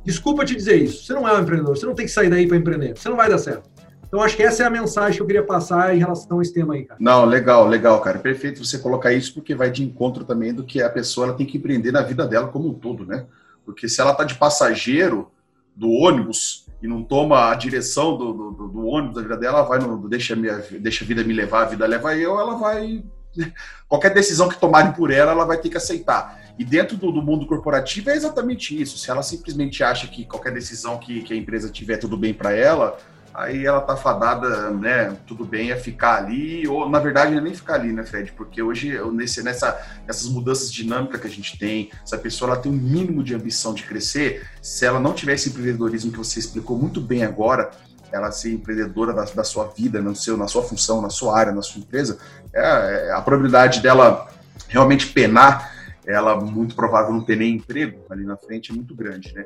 desculpa 0.03 0.43
te 0.43 0.55
dizer 0.55 0.77
isso, 0.77 1.05
você 1.05 1.13
não 1.13 1.27
é 1.27 1.33
um 1.37 1.41
empreendedor, 1.41 1.77
você 1.77 1.85
não 1.85 1.93
tem 1.93 2.07
que 2.07 2.11
sair 2.11 2.29
daí 2.29 2.47
para 2.47 2.57
empreender, 2.57 2.97
você 2.97 3.07
não 3.07 3.15
vai 3.15 3.29
dar 3.29 3.37
certo. 3.37 3.69
Então, 4.07 4.21
acho 4.21 4.37
que 4.37 4.43
essa 4.43 4.63
é 4.63 4.65
a 4.65 4.69
mensagem 4.69 5.17
que 5.17 5.21
eu 5.21 5.25
queria 5.25 5.43
passar 5.43 5.93
em 5.93 5.99
relação 5.99 6.39
a 6.39 6.41
esse 6.41 6.53
tema 6.53 6.75
aí, 6.75 6.85
cara. 6.85 6.97
Não, 7.01 7.25
legal, 7.25 7.67
legal, 7.67 7.99
cara. 7.99 8.17
Perfeito 8.17 8.63
você 8.63 8.77
colocar 8.77 9.11
isso, 9.11 9.33
porque 9.33 9.53
vai 9.53 9.69
de 9.69 9.83
encontro 9.83 10.23
também 10.23 10.53
do 10.53 10.63
que 10.63 10.81
a 10.81 10.89
pessoa 10.89 11.27
ela 11.27 11.35
tem 11.35 11.45
que 11.45 11.57
empreender 11.57 11.91
na 11.91 12.01
vida 12.01 12.25
dela 12.25 12.47
como 12.47 12.69
um 12.69 12.73
todo, 12.73 13.05
né? 13.05 13.25
Porque 13.65 13.89
se 13.89 13.99
ela 13.99 14.11
está 14.11 14.23
de 14.23 14.35
passageiro 14.35 15.31
do 15.75 15.89
ônibus 15.89 16.67
e 16.81 16.87
não 16.87 17.03
toma 17.03 17.51
a 17.51 17.55
direção 17.55 18.17
do, 18.17 18.33
do, 18.33 18.67
do 18.67 18.85
ônibus 18.85 19.15
da 19.15 19.21
vida 19.21 19.37
dela, 19.37 19.59
ela 19.59 19.67
vai 19.67 19.79
no 19.79 20.07
deixa, 20.07 20.35
minha, 20.35 20.63
deixa 20.79 21.03
a 21.03 21.07
vida 21.07 21.23
me 21.23 21.33
levar, 21.33 21.63
a 21.63 21.65
vida 21.65 21.85
leva 21.85 22.15
eu, 22.15 22.39
ela 22.39 22.55
vai. 22.57 23.03
Qualquer 23.89 24.13
decisão 24.13 24.47
que 24.47 24.59
tomarem 24.59 24.93
por 24.93 25.11
ela, 25.11 25.31
ela 25.31 25.45
vai 25.45 25.57
ter 25.57 25.69
que 25.69 25.77
aceitar. 25.77 26.45
E 26.57 26.63
dentro 26.63 26.95
do, 26.95 27.11
do, 27.11 27.21
mundo 27.21 27.45
corporativo 27.45 28.09
é 28.09 28.15
exatamente 28.15 28.79
isso. 28.79 28.97
Se 28.97 29.11
ela 29.11 29.21
simplesmente 29.21 29.83
acha 29.83 30.07
que 30.07 30.25
qualquer 30.25 30.53
decisão 30.53 30.97
que, 30.97 31.21
que 31.21 31.33
a 31.33 31.37
empresa 31.37 31.69
tiver 31.69 31.97
tudo 31.97 32.15
bem 32.15 32.33
para 32.33 32.53
ela, 32.53 32.97
aí 33.35 33.65
ela 33.65 33.81
tá 33.81 33.97
fadada, 33.97 34.69
né, 34.71 35.15
tudo 35.27 35.43
bem, 35.43 35.71
é 35.71 35.75
ficar 35.75 36.15
ali, 36.15 36.67
ou 36.67 36.89
na 36.89 36.99
verdade 36.99 37.39
nem 37.39 37.53
ficar 37.53 37.75
ali, 37.75 37.91
né, 37.91 38.03
Fred? 38.03 38.31
Porque 38.31 38.61
hoje, 38.61 38.97
nesse, 39.11 39.43
nessa, 39.43 39.77
nessas 40.07 40.27
mudanças 40.29 40.71
dinâmicas 40.71 41.19
que 41.19 41.27
a 41.27 41.29
gente 41.29 41.57
tem, 41.59 41.91
se 42.05 42.15
a 42.15 42.17
pessoa 42.17 42.51
ela 42.51 42.61
tem 42.61 42.71
um 42.71 42.75
mínimo 42.75 43.23
de 43.23 43.35
ambição 43.35 43.73
de 43.73 43.83
crescer, 43.83 44.47
se 44.61 44.85
ela 44.85 44.99
não 44.99 45.13
tiver 45.13 45.33
esse 45.33 45.49
empreendedorismo 45.49 46.11
que 46.11 46.17
você 46.17 46.39
explicou 46.39 46.77
muito 46.77 47.01
bem 47.01 47.23
agora, 47.23 47.71
ela 48.11 48.31
ser 48.31 48.53
empreendedora 48.53 49.13
da, 49.13 49.25
da 49.25 49.43
sua 49.43 49.65
vida, 49.65 50.01
no 50.01 50.15
seu, 50.15 50.37
na 50.37 50.47
sua 50.47 50.63
função, 50.63 51.01
na 51.01 51.09
sua 51.09 51.37
área, 51.37 51.51
na 51.51 51.61
sua 51.61 51.79
empresa, 51.79 52.17
é, 52.53 53.07
é 53.09 53.11
a 53.11 53.21
probabilidade 53.21 53.81
dela 53.81 54.29
realmente 54.69 55.07
penar 55.07 55.74
ela 56.07 56.39
muito 56.39 56.75
provável 56.75 57.13
não 57.13 57.23
ter 57.23 57.35
nem 57.35 57.55
emprego 57.55 58.01
ali 58.09 58.23
na 58.23 58.37
frente 58.37 58.71
é 58.71 58.75
muito 58.75 58.95
grande, 58.95 59.33
né? 59.33 59.45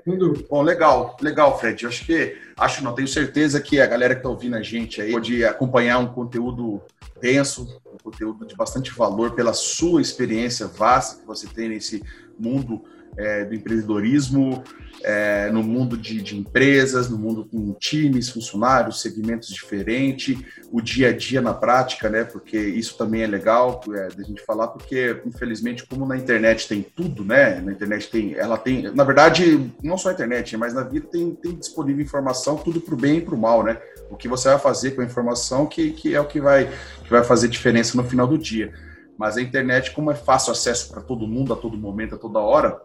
Bom, 0.49 0.61
legal, 0.61 1.15
legal, 1.21 1.57
Fred. 1.59 1.83
Eu 1.83 1.89
acho 1.89 2.05
que, 2.05 2.37
acho 2.57 2.83
não, 2.83 2.93
tenho 2.93 3.07
certeza 3.07 3.61
que 3.61 3.79
a 3.79 3.87
galera 3.87 4.13
que 4.13 4.19
está 4.19 4.29
ouvindo 4.29 4.55
a 4.55 4.61
gente 4.61 5.01
aí 5.01 5.11
pode 5.11 5.43
acompanhar 5.45 5.99
um 5.99 6.07
conteúdo 6.07 6.81
denso, 7.21 7.81
um 7.93 7.97
conteúdo 7.97 8.45
de 8.45 8.55
bastante 8.55 8.91
valor 8.91 9.31
pela 9.31 9.53
sua 9.53 10.01
experiência 10.01 10.67
vasta 10.67 11.21
que 11.21 11.27
você 11.27 11.47
tem 11.47 11.69
nesse 11.69 12.03
mundo 12.37 12.83
é, 13.17 13.45
do 13.45 13.55
empreendedorismo, 13.55 14.63
é, 15.03 15.49
no 15.49 15.63
mundo 15.63 15.97
de, 15.97 16.21
de, 16.21 16.37
empresas, 16.37 17.09
no 17.09 17.17
mundo 17.17 17.45
com 17.45 17.73
times, 17.73 18.29
funcionários, 18.29 19.01
segmentos 19.01 19.49
diferentes, 19.49 20.37
o 20.71 20.81
dia 20.81 21.09
a 21.09 21.13
dia 21.13 21.41
na 21.41 21.53
prática, 21.53 22.09
né? 22.09 22.23
Porque 22.23 22.57
isso 22.57 22.97
também 22.97 23.21
é 23.21 23.27
legal 23.27 23.81
é, 23.93 24.09
da 24.09 24.23
gente 24.23 24.43
falar, 24.45 24.67
porque 24.67 25.21
infelizmente, 25.25 25.85
como 25.85 26.05
na 26.05 26.17
internet 26.17 26.67
tem 26.67 26.81
tudo, 26.81 27.23
né? 27.23 27.61
Na 27.61 27.71
internet 27.71 28.09
tem, 28.09 28.35
ela 28.35 28.57
tem, 28.57 28.93
na 28.93 29.03
verdade, 29.03 29.71
não 29.81 29.97
só 29.97 30.09
a 30.09 30.13
internet, 30.13 30.55
mas 30.57 30.73
na 30.73 30.83
vida 30.83 31.07
tem, 31.07 31.31
tem 31.35 31.55
disponível 31.55 32.03
informação, 32.03 32.57
tudo 32.57 32.81
para 32.81 32.93
o 32.93 32.97
bem 32.97 33.17
e 33.17 33.21
para 33.21 33.35
o 33.35 33.37
mal, 33.37 33.63
né? 33.63 33.77
O 34.09 34.17
que 34.17 34.27
você 34.27 34.49
vai 34.49 34.59
fazer 34.59 34.91
com 34.91 35.01
a 35.01 35.05
informação 35.05 35.65
que, 35.65 35.91
que 35.91 36.13
é 36.13 36.19
o 36.19 36.25
que 36.25 36.41
vai, 36.41 36.69
que 37.03 37.09
vai 37.09 37.23
fazer 37.23 37.47
diferença 37.47 37.95
no 37.95 38.03
final 38.03 38.27
do 38.27 38.37
dia. 38.37 38.73
Mas 39.17 39.37
a 39.37 39.41
internet, 39.41 39.91
como 39.91 40.11
é 40.11 40.15
fácil 40.15 40.51
acesso 40.51 40.89
para 40.89 41.01
todo 41.01 41.27
mundo, 41.27 41.53
a 41.53 41.55
todo 41.55 41.77
momento, 41.77 42.15
a 42.15 42.17
toda 42.17 42.39
hora, 42.39 42.81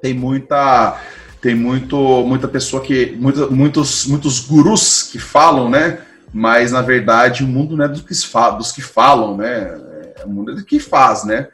tem 0.00 0.14
muita 0.14 1.00
tem 1.40 1.54
muito 1.54 1.96
muita 2.24 2.48
pessoa 2.48 2.82
que 2.82 3.16
muitos 3.16 3.50
muitos 3.50 4.06
muitos 4.06 4.40
gurus 4.40 5.04
que 5.04 5.18
falam, 5.18 5.68
né? 5.68 6.00
Mas 6.32 6.72
na 6.72 6.82
verdade 6.82 7.44
o 7.44 7.46
mundo 7.46 7.76
não 7.76 7.84
é 7.84 7.88
dos 7.88 8.02
que, 8.02 8.56
dos 8.56 8.72
que 8.72 8.82
falam, 8.82 9.36
né? 9.36 10.14
É 10.16 10.24
o 10.24 10.28
mundo 10.28 10.52
é 10.52 10.54
do 10.54 10.64
que 10.64 10.80
faz, 10.80 11.24
né? 11.24 11.48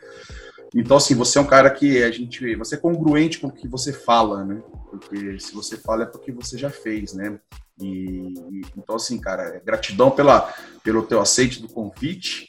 Então 0.74 0.96
assim, 0.96 1.14
você 1.14 1.38
é 1.38 1.40
um 1.40 1.46
cara 1.46 1.70
que 1.70 2.02
a 2.02 2.10
gente, 2.10 2.56
você 2.56 2.74
é 2.74 2.78
congruente 2.78 3.38
com 3.38 3.46
o 3.46 3.52
que 3.52 3.68
você 3.68 3.92
fala, 3.92 4.44
né? 4.44 4.60
Porque 4.90 5.38
se 5.38 5.54
você 5.54 5.76
fala 5.76 6.02
é 6.02 6.06
porque 6.06 6.32
você 6.32 6.58
já 6.58 6.70
fez, 6.70 7.12
né? 7.12 7.38
E, 7.80 8.34
e 8.50 8.62
então 8.76 8.96
assim, 8.96 9.20
cara, 9.20 9.60
gratidão 9.64 10.10
pela 10.10 10.52
pelo 10.82 11.02
teu 11.02 11.20
aceite 11.20 11.60
do 11.60 11.68
convite, 11.68 12.48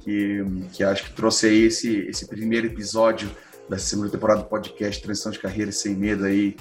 que 0.00 0.44
que 0.72 0.84
acho 0.84 1.04
que 1.04 1.12
trouxe 1.12 1.46
aí 1.46 1.64
esse 1.64 1.96
esse 2.08 2.28
primeiro 2.28 2.66
episódio 2.66 3.30
da 3.68 3.78
segunda 3.78 4.08
temporada 4.08 4.40
do 4.40 4.46
podcast 4.46 5.02
Transição 5.02 5.30
de 5.30 5.38
Carreira 5.38 5.70
Sem 5.70 5.94
Medo 5.94 6.24
aí 6.24 6.56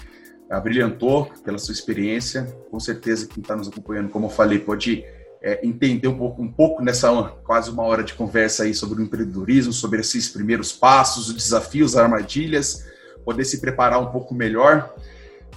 brilhantou 0.63 1.31
pela 1.43 1.57
sua 1.57 1.73
experiência. 1.73 2.43
Com 2.69 2.79
certeza 2.79 3.27
quem 3.27 3.41
está 3.41 3.55
nos 3.55 3.67
acompanhando, 3.67 4.09
como 4.09 4.27
eu 4.27 4.29
falei, 4.29 4.59
pode 4.59 5.03
é, 5.41 5.65
entender 5.65 6.07
um 6.07 6.17
pouco, 6.17 6.41
um 6.41 6.51
pouco 6.51 6.83
nessa 6.83 7.11
quase 7.43 7.69
uma 7.69 7.83
hora 7.83 8.03
de 8.03 8.13
conversa 8.13 8.63
aí 8.63 8.73
sobre 8.73 9.01
o 9.01 9.03
empreendedorismo, 9.03 9.73
sobre 9.73 9.99
esses 9.99 10.29
primeiros 10.29 10.71
passos, 10.71 11.29
os 11.29 11.35
desafios, 11.35 11.95
as 11.95 12.03
armadilhas, 12.03 12.85
poder 13.23 13.45
se 13.45 13.59
preparar 13.59 14.01
um 14.01 14.11
pouco 14.11 14.33
melhor. 14.33 14.93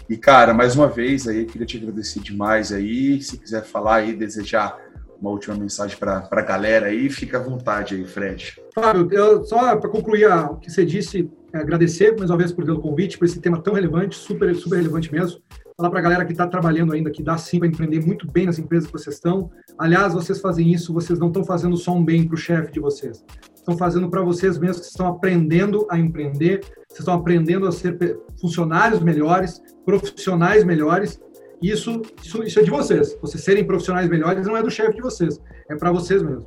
E 0.08 0.16
cara, 0.16 0.52
mais 0.52 0.74
uma 0.74 0.88
vez 0.88 1.28
aí 1.28 1.44
queria 1.44 1.66
te 1.66 1.76
agradecer 1.76 2.20
demais 2.20 2.72
aí. 2.72 3.22
Se 3.22 3.38
quiser 3.38 3.64
falar 3.64 3.96
aí, 3.96 4.12
desejar 4.12 4.76
uma 5.20 5.30
última 5.30 5.54
mensagem 5.54 5.96
para 5.96 6.26
a 6.30 6.42
galera 6.42 6.86
aí, 6.86 7.10
fica 7.10 7.38
à 7.38 7.42
vontade 7.42 7.94
aí, 7.94 8.04
Fred. 8.04 8.60
Fábio, 8.74 9.08
eu, 9.12 9.44
só 9.44 9.76
para 9.76 9.90
concluir 9.90 10.26
o 10.26 10.56
que 10.56 10.70
você 10.70 10.84
disse, 10.84 11.30
é, 11.30 11.39
agradecer 11.52 12.16
mais 12.16 12.30
uma 12.30 12.38
vez 12.38 12.52
por 12.52 12.64
pelo 12.64 12.80
convite, 12.80 13.18
por 13.18 13.24
esse 13.24 13.40
tema 13.40 13.60
tão 13.60 13.74
relevante, 13.74 14.16
super, 14.16 14.54
super 14.54 14.76
relevante 14.76 15.12
mesmo. 15.12 15.40
Falar 15.76 15.90
para 15.90 15.98
a 15.98 16.02
galera 16.02 16.24
que 16.24 16.32
está 16.32 16.46
trabalhando 16.46 16.92
ainda, 16.92 17.10
que 17.10 17.22
dá 17.22 17.36
sim 17.38 17.58
para 17.58 17.68
empreender 17.68 18.04
muito 18.04 18.30
bem 18.30 18.46
nas 18.46 18.58
empresas 18.58 18.86
que 18.86 18.92
vocês 18.92 19.16
estão. 19.16 19.50
Aliás, 19.78 20.12
vocês 20.12 20.40
fazem 20.40 20.70
isso, 20.72 20.92
vocês 20.92 21.18
não 21.18 21.28
estão 21.28 21.44
fazendo 21.44 21.76
só 21.76 21.94
um 21.94 22.04
bem 22.04 22.24
para 22.24 22.34
o 22.34 22.38
chefe 22.38 22.72
de 22.72 22.80
vocês. 22.80 23.24
Estão 23.54 23.76
fazendo 23.76 24.08
para 24.10 24.22
vocês 24.22 24.58
mesmos, 24.58 24.80
que 24.80 24.90
estão 24.92 25.06
aprendendo 25.06 25.86
a 25.90 25.98
empreender, 25.98 26.60
vocês 26.88 27.00
estão 27.00 27.14
aprendendo 27.14 27.66
a 27.66 27.72
ser 27.72 27.96
funcionários 28.40 29.00
melhores, 29.00 29.62
profissionais 29.84 30.64
melhores 30.64 31.20
isso, 31.62 32.00
isso, 32.22 32.42
isso 32.42 32.58
é 32.58 32.62
de 32.62 32.70
vocês. 32.70 33.16
Vocês 33.20 33.44
serem 33.44 33.64
profissionais 33.64 34.08
melhores 34.08 34.46
não 34.46 34.56
é 34.56 34.62
do 34.62 34.70
chefe 34.70 34.94
de 34.94 35.02
vocês, 35.02 35.38
é 35.68 35.76
para 35.76 35.92
vocês 35.92 36.22
mesmo. 36.22 36.46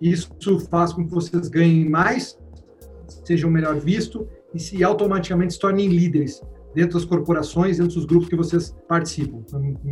Isso 0.00 0.30
faz 0.70 0.92
com 0.92 1.06
que 1.06 1.14
vocês 1.14 1.48
ganhem 1.48 1.88
mais, 1.88 2.36
sejam 3.24 3.50
melhor 3.50 3.76
vistos 3.76 4.26
e 4.54 4.58
se 4.58 4.82
automaticamente 4.82 5.54
se 5.54 5.60
tornem 5.60 5.88
líderes 5.88 6.42
dentro 6.74 6.94
das 6.94 7.04
corporações, 7.04 7.78
dentro 7.78 7.94
dos 7.94 8.04
grupos 8.04 8.28
que 8.28 8.36
vocês 8.36 8.74
participam. 8.88 9.42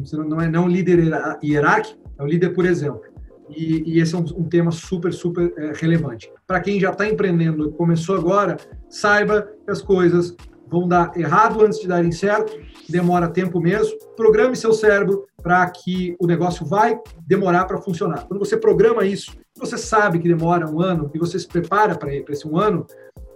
Você 0.02 0.16
não 0.16 0.40
é 0.40 0.48
não 0.48 0.64
um 0.64 0.68
líder 0.68 1.00
hierárquico, 1.42 1.98
é 2.18 2.22
um 2.22 2.26
líder 2.26 2.50
por 2.50 2.64
exemplo. 2.64 3.02
E, 3.48 3.82
e 3.86 4.00
esse 4.00 4.14
é 4.14 4.18
um, 4.18 4.24
um, 4.38 4.44
tema 4.44 4.72
super, 4.72 5.12
super 5.12 5.52
é, 5.56 5.72
relevante. 5.74 6.30
Para 6.46 6.60
quem 6.60 6.80
já 6.80 6.90
está 6.90 7.08
empreendendo, 7.08 7.70
começou 7.72 8.16
agora, 8.16 8.56
saiba 8.88 9.48
que 9.64 9.70
as 9.70 9.80
coisas 9.80 10.34
vão 10.68 10.88
dar 10.88 11.12
errado 11.16 11.64
antes 11.64 11.78
de 11.78 11.86
darem 11.86 12.10
certo, 12.10 12.58
demora 12.88 13.28
tempo 13.28 13.60
mesmo. 13.60 13.96
Programe 14.16 14.56
seu 14.56 14.72
cérebro 14.72 15.26
para 15.42 15.68
que 15.70 16.16
o 16.18 16.26
negócio 16.26 16.66
vai 16.66 16.98
demorar 17.26 17.66
para 17.66 17.78
funcionar. 17.78 18.26
Quando 18.26 18.40
você 18.40 18.56
programa 18.56 19.04
isso, 19.04 19.32
você 19.56 19.78
sabe 19.78 20.18
que 20.18 20.28
demora 20.28 20.68
um 20.68 20.80
ano 20.80 21.10
e 21.14 21.18
você 21.18 21.38
se 21.38 21.46
prepara 21.46 21.96
para 21.96 22.12
esse 22.14 22.48
um 22.48 22.58
ano, 22.58 22.84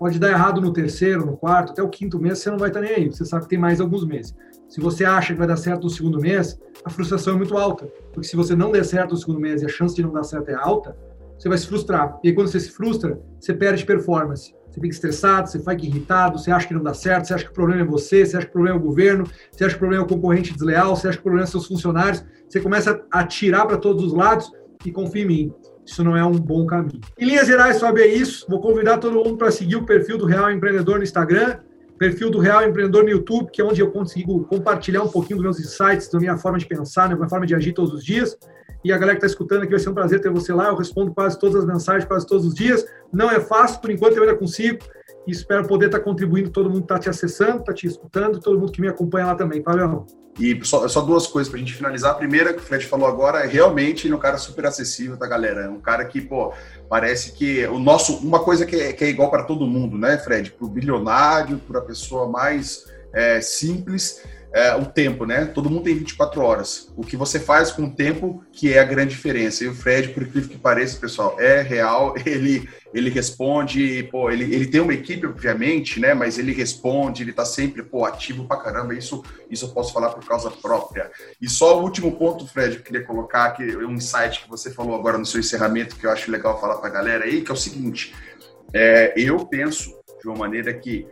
pode 0.00 0.18
dar 0.18 0.30
errado 0.30 0.60
no 0.60 0.72
terceiro, 0.72 1.26
no 1.26 1.36
quarto, 1.36 1.72
até 1.72 1.82
o 1.82 1.88
quinto 1.88 2.18
mês, 2.18 2.38
você 2.38 2.50
não 2.50 2.58
vai 2.58 2.70
estar 2.70 2.80
nem 2.80 2.90
aí. 2.90 3.06
Você 3.08 3.24
sabe 3.24 3.44
que 3.44 3.50
tem 3.50 3.58
mais 3.58 3.80
alguns 3.80 4.04
meses. 4.04 4.34
Se 4.66 4.80
você 4.80 5.04
acha 5.04 5.32
que 5.34 5.38
vai 5.38 5.46
dar 5.46 5.56
certo 5.56 5.84
no 5.84 5.90
segundo 5.90 6.18
mês, 6.18 6.58
a 6.84 6.90
frustração 6.90 7.34
é 7.34 7.36
muito 7.36 7.56
alta. 7.56 7.86
Porque 8.12 8.26
se 8.26 8.34
você 8.34 8.56
não 8.56 8.72
der 8.72 8.84
certo 8.84 9.10
no 9.10 9.16
segundo 9.18 9.38
mês 9.38 9.60
e 9.60 9.66
a 9.66 9.68
chance 9.68 9.94
de 9.94 10.02
não 10.02 10.10
dar 10.10 10.24
certo 10.24 10.48
é 10.48 10.54
alta, 10.54 10.96
você 11.38 11.48
vai 11.48 11.58
se 11.58 11.66
frustrar. 11.66 12.18
E 12.24 12.28
aí, 12.28 12.34
quando 12.34 12.48
você 12.48 12.58
se 12.58 12.70
frustra, 12.70 13.20
você 13.38 13.52
perde 13.52 13.84
performance 13.84 14.54
você 14.70 14.80
fica 14.80 14.94
estressado, 14.94 15.50
você 15.50 15.58
fica 15.58 15.84
irritado, 15.84 16.38
você 16.38 16.50
acha 16.50 16.68
que 16.68 16.74
não 16.74 16.82
dá 16.82 16.94
certo, 16.94 17.26
você 17.26 17.34
acha 17.34 17.44
que 17.44 17.50
o 17.50 17.54
problema 17.54 17.82
é 17.82 17.84
você, 17.84 18.24
você 18.24 18.36
acha 18.36 18.46
que 18.46 18.50
o 18.50 18.52
problema 18.52 18.76
é 18.76 18.80
o 18.80 18.82
governo, 18.82 19.24
você 19.50 19.64
acha 19.64 19.74
que 19.74 19.78
o 19.78 19.80
problema 19.80 20.04
é 20.04 20.06
o 20.06 20.08
concorrente 20.08 20.52
desleal, 20.52 20.94
você 20.94 21.08
acha 21.08 21.16
que 21.16 21.22
o 21.22 21.24
problema 21.24 21.46
são 21.46 21.60
seus 21.60 21.68
funcionários, 21.68 22.24
você 22.48 22.60
começa 22.60 23.02
a 23.12 23.20
atirar 23.20 23.66
para 23.66 23.76
todos 23.76 24.04
os 24.04 24.12
lados 24.12 24.50
e 24.84 24.92
confia 24.92 25.22
em 25.22 25.26
mim. 25.26 25.54
Isso 25.90 26.04
não 26.04 26.16
é 26.16 26.24
um 26.24 26.38
bom 26.38 26.64
caminho. 26.66 27.00
Em 27.18 27.26
linhas 27.26 27.48
gerais, 27.48 27.80
Fábio, 27.80 28.04
é 28.04 28.06
isso. 28.06 28.46
Vou 28.48 28.60
convidar 28.60 28.98
todo 28.98 29.12
mundo 29.12 29.36
para 29.36 29.50
seguir 29.50 29.74
o 29.74 29.84
perfil 29.84 30.16
do 30.16 30.24
Real 30.24 30.48
Empreendedor 30.48 30.98
no 30.98 31.02
Instagram. 31.02 31.58
perfil 31.98 32.30
do 32.30 32.38
Real 32.38 32.62
Empreendedor 32.62 33.02
no 33.02 33.10
YouTube, 33.10 33.50
que 33.50 33.60
é 33.60 33.64
onde 33.64 33.80
eu 33.80 33.90
consigo 33.90 34.44
compartilhar 34.44 35.02
um 35.02 35.08
pouquinho 35.08 35.38
dos 35.38 35.44
meus 35.44 35.58
insights, 35.58 36.08
da 36.08 36.20
minha 36.20 36.38
forma 36.38 36.58
de 36.58 36.66
pensar, 36.66 37.08
da 37.08 37.16
minha 37.16 37.28
forma 37.28 37.44
de 37.44 37.56
agir 37.56 37.72
todos 37.72 37.92
os 37.92 38.04
dias. 38.04 38.38
E 38.84 38.92
a 38.92 38.96
galera 38.96 39.18
que 39.18 39.26
está 39.26 39.26
escutando 39.26 39.62
aqui 39.62 39.72
vai 39.72 39.80
ser 39.80 39.90
um 39.90 39.94
prazer 39.94 40.20
ter 40.20 40.30
você 40.30 40.52
lá. 40.52 40.68
Eu 40.68 40.76
respondo 40.76 41.12
quase 41.12 41.36
todas 41.36 41.56
as 41.56 41.66
mensagens, 41.66 42.04
quase 42.04 42.24
todos 42.24 42.46
os 42.46 42.54
dias. 42.54 42.86
Não 43.12 43.28
é 43.28 43.40
fácil, 43.40 43.80
por 43.80 43.90
enquanto 43.90 44.16
eu 44.16 44.22
ainda 44.22 44.36
consigo. 44.36 44.78
E 45.26 45.32
espero 45.32 45.66
poder 45.66 45.86
estar 45.86 45.98
tá 45.98 46.04
contribuindo, 46.04 46.50
todo 46.50 46.70
mundo 46.70 46.82
está 46.82 47.00
te 47.00 47.10
acessando, 47.10 47.58
está 47.58 47.74
te 47.74 47.88
escutando, 47.88 48.38
todo 48.38 48.58
mundo 48.60 48.70
que 48.70 48.80
me 48.80 48.88
acompanha 48.88 49.26
lá 49.26 49.34
também. 49.34 49.60
Valeu. 49.60 50.06
E 50.38 50.58
só, 50.64 50.86
só 50.88 51.00
duas 51.00 51.26
coisas 51.26 51.50
para 51.50 51.58
a 51.58 51.60
gente 51.60 51.74
finalizar. 51.74 52.12
A 52.12 52.14
primeira, 52.14 52.52
que 52.52 52.60
o 52.60 52.62
Fred 52.62 52.86
falou 52.86 53.08
agora, 53.08 53.40
é 53.40 53.46
realmente 53.46 54.06
ele 54.06 54.14
é 54.14 54.16
um 54.16 54.20
cara 54.20 54.38
super 54.38 54.66
acessível, 54.66 55.16
tá, 55.16 55.26
galera? 55.26 55.62
É 55.62 55.68
um 55.68 55.80
cara 55.80 56.04
que, 56.04 56.20
pô, 56.20 56.52
parece 56.88 57.32
que 57.32 57.66
o 57.66 57.78
nosso. 57.78 58.16
Uma 58.16 58.40
coisa 58.40 58.64
que 58.64 58.76
é, 58.76 58.92
que 58.92 59.04
é 59.04 59.08
igual 59.08 59.30
para 59.30 59.42
todo 59.42 59.66
mundo, 59.66 59.98
né, 59.98 60.16
Fred? 60.18 60.52
Para 60.52 60.66
o 60.66 60.70
bilionário, 60.70 61.58
para 61.58 61.80
a 61.80 61.82
pessoa 61.82 62.28
mais 62.28 62.86
é, 63.12 63.40
simples 63.40 64.22
é, 64.52 64.74
o 64.74 64.84
tempo, 64.84 65.24
né? 65.24 65.44
Todo 65.46 65.70
mundo 65.70 65.84
tem 65.84 65.94
24 65.94 66.40
horas. 66.42 66.92
O 66.96 67.02
que 67.02 67.16
você 67.16 67.38
faz 67.38 67.70
com 67.70 67.84
o 67.84 67.94
tempo 67.94 68.44
que 68.52 68.72
é 68.72 68.80
a 68.80 68.84
grande 68.84 69.10
diferença. 69.10 69.62
E 69.62 69.68
o 69.68 69.74
Fred, 69.74 70.08
por 70.08 70.22
incrível 70.22 70.50
que 70.50 70.58
pareça, 70.58 70.98
pessoal, 70.98 71.36
é 71.38 71.62
real. 71.62 72.14
Ele, 72.26 72.68
ele 72.92 73.10
responde, 73.10 74.08
pô, 74.10 74.30
ele, 74.30 74.52
ele 74.52 74.66
tem 74.66 74.80
uma 74.80 74.92
equipe, 74.92 75.26
obviamente, 75.26 76.00
né? 76.00 76.12
Mas 76.12 76.38
ele 76.38 76.52
responde, 76.52 77.22
ele 77.22 77.32
tá 77.32 77.44
sempre, 77.44 77.84
pô, 77.84 78.04
ativo 78.04 78.46
pra 78.46 78.56
caramba. 78.56 78.94
Isso, 78.94 79.22
isso 79.48 79.66
eu 79.66 79.70
posso 79.70 79.92
falar 79.92 80.10
por 80.10 80.24
causa 80.26 80.50
própria. 80.50 81.10
E 81.40 81.48
só 81.48 81.78
o 81.78 81.82
último 81.84 82.12
ponto, 82.16 82.46
Fred, 82.48 82.76
eu 82.76 82.82
queria 82.82 83.04
colocar 83.04 83.50
que 83.52 83.76
um 83.76 83.92
insight 83.92 84.42
que 84.42 84.48
você 84.48 84.72
falou 84.72 84.96
agora 84.96 85.18
no 85.18 85.26
seu 85.26 85.38
encerramento, 85.38 85.96
que 85.96 86.04
eu 86.04 86.10
acho 86.10 86.30
legal 86.30 86.60
falar 86.60 86.78
pra 86.78 86.90
galera 86.90 87.24
aí, 87.24 87.42
que 87.42 87.50
é 87.50 87.54
o 87.54 87.56
seguinte: 87.56 88.12
é, 88.72 89.14
eu 89.16 89.46
penso 89.46 89.96
de 90.20 90.28
uma 90.28 90.36
maneira 90.36 90.72
que 90.74 91.06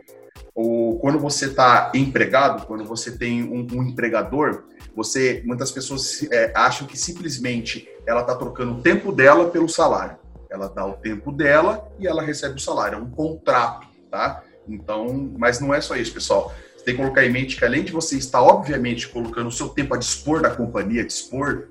ou 0.61 0.99
quando 0.99 1.17
você 1.17 1.45
está 1.45 1.89
empregado, 1.95 2.67
quando 2.67 2.83
você 2.83 3.17
tem 3.17 3.43
um, 3.43 3.65
um, 3.71 3.81
empregador, 3.81 4.65
você 4.93 5.41
muitas 5.45 5.71
pessoas 5.71 6.27
é, 6.29 6.51
acham 6.53 6.85
que 6.85 6.97
simplesmente 6.97 7.87
ela 8.05 8.19
está 8.19 8.35
trocando 8.35 8.73
o 8.73 8.81
tempo 8.81 9.13
dela 9.13 9.49
pelo 9.49 9.69
salário. 9.69 10.17
Ela 10.49 10.67
dá 10.67 10.85
o 10.85 10.95
tempo 10.95 11.31
dela 11.31 11.89
e 11.97 12.05
ela 12.05 12.21
recebe 12.21 12.55
o 12.55 12.59
salário. 12.59 12.97
É 12.97 13.01
um 13.01 13.09
contrato, 13.09 13.87
tá? 14.11 14.43
Então, 14.67 15.31
mas 15.37 15.61
não 15.61 15.73
é 15.73 15.79
só 15.79 15.95
isso, 15.95 16.13
pessoal. 16.13 16.53
Você 16.75 16.83
tem 16.83 16.95
que 16.95 17.01
colocar 17.01 17.25
em 17.25 17.31
mente 17.31 17.55
que 17.55 17.63
além 17.63 17.85
de 17.85 17.93
você 17.93 18.17
estar, 18.17 18.41
obviamente, 18.41 19.07
colocando 19.07 19.47
o 19.47 19.53
seu 19.53 19.69
tempo 19.69 19.95
a 19.95 19.97
dispor 19.97 20.41
da 20.41 20.49
companhia, 20.49 21.03
a 21.03 21.07
dispor 21.07 21.69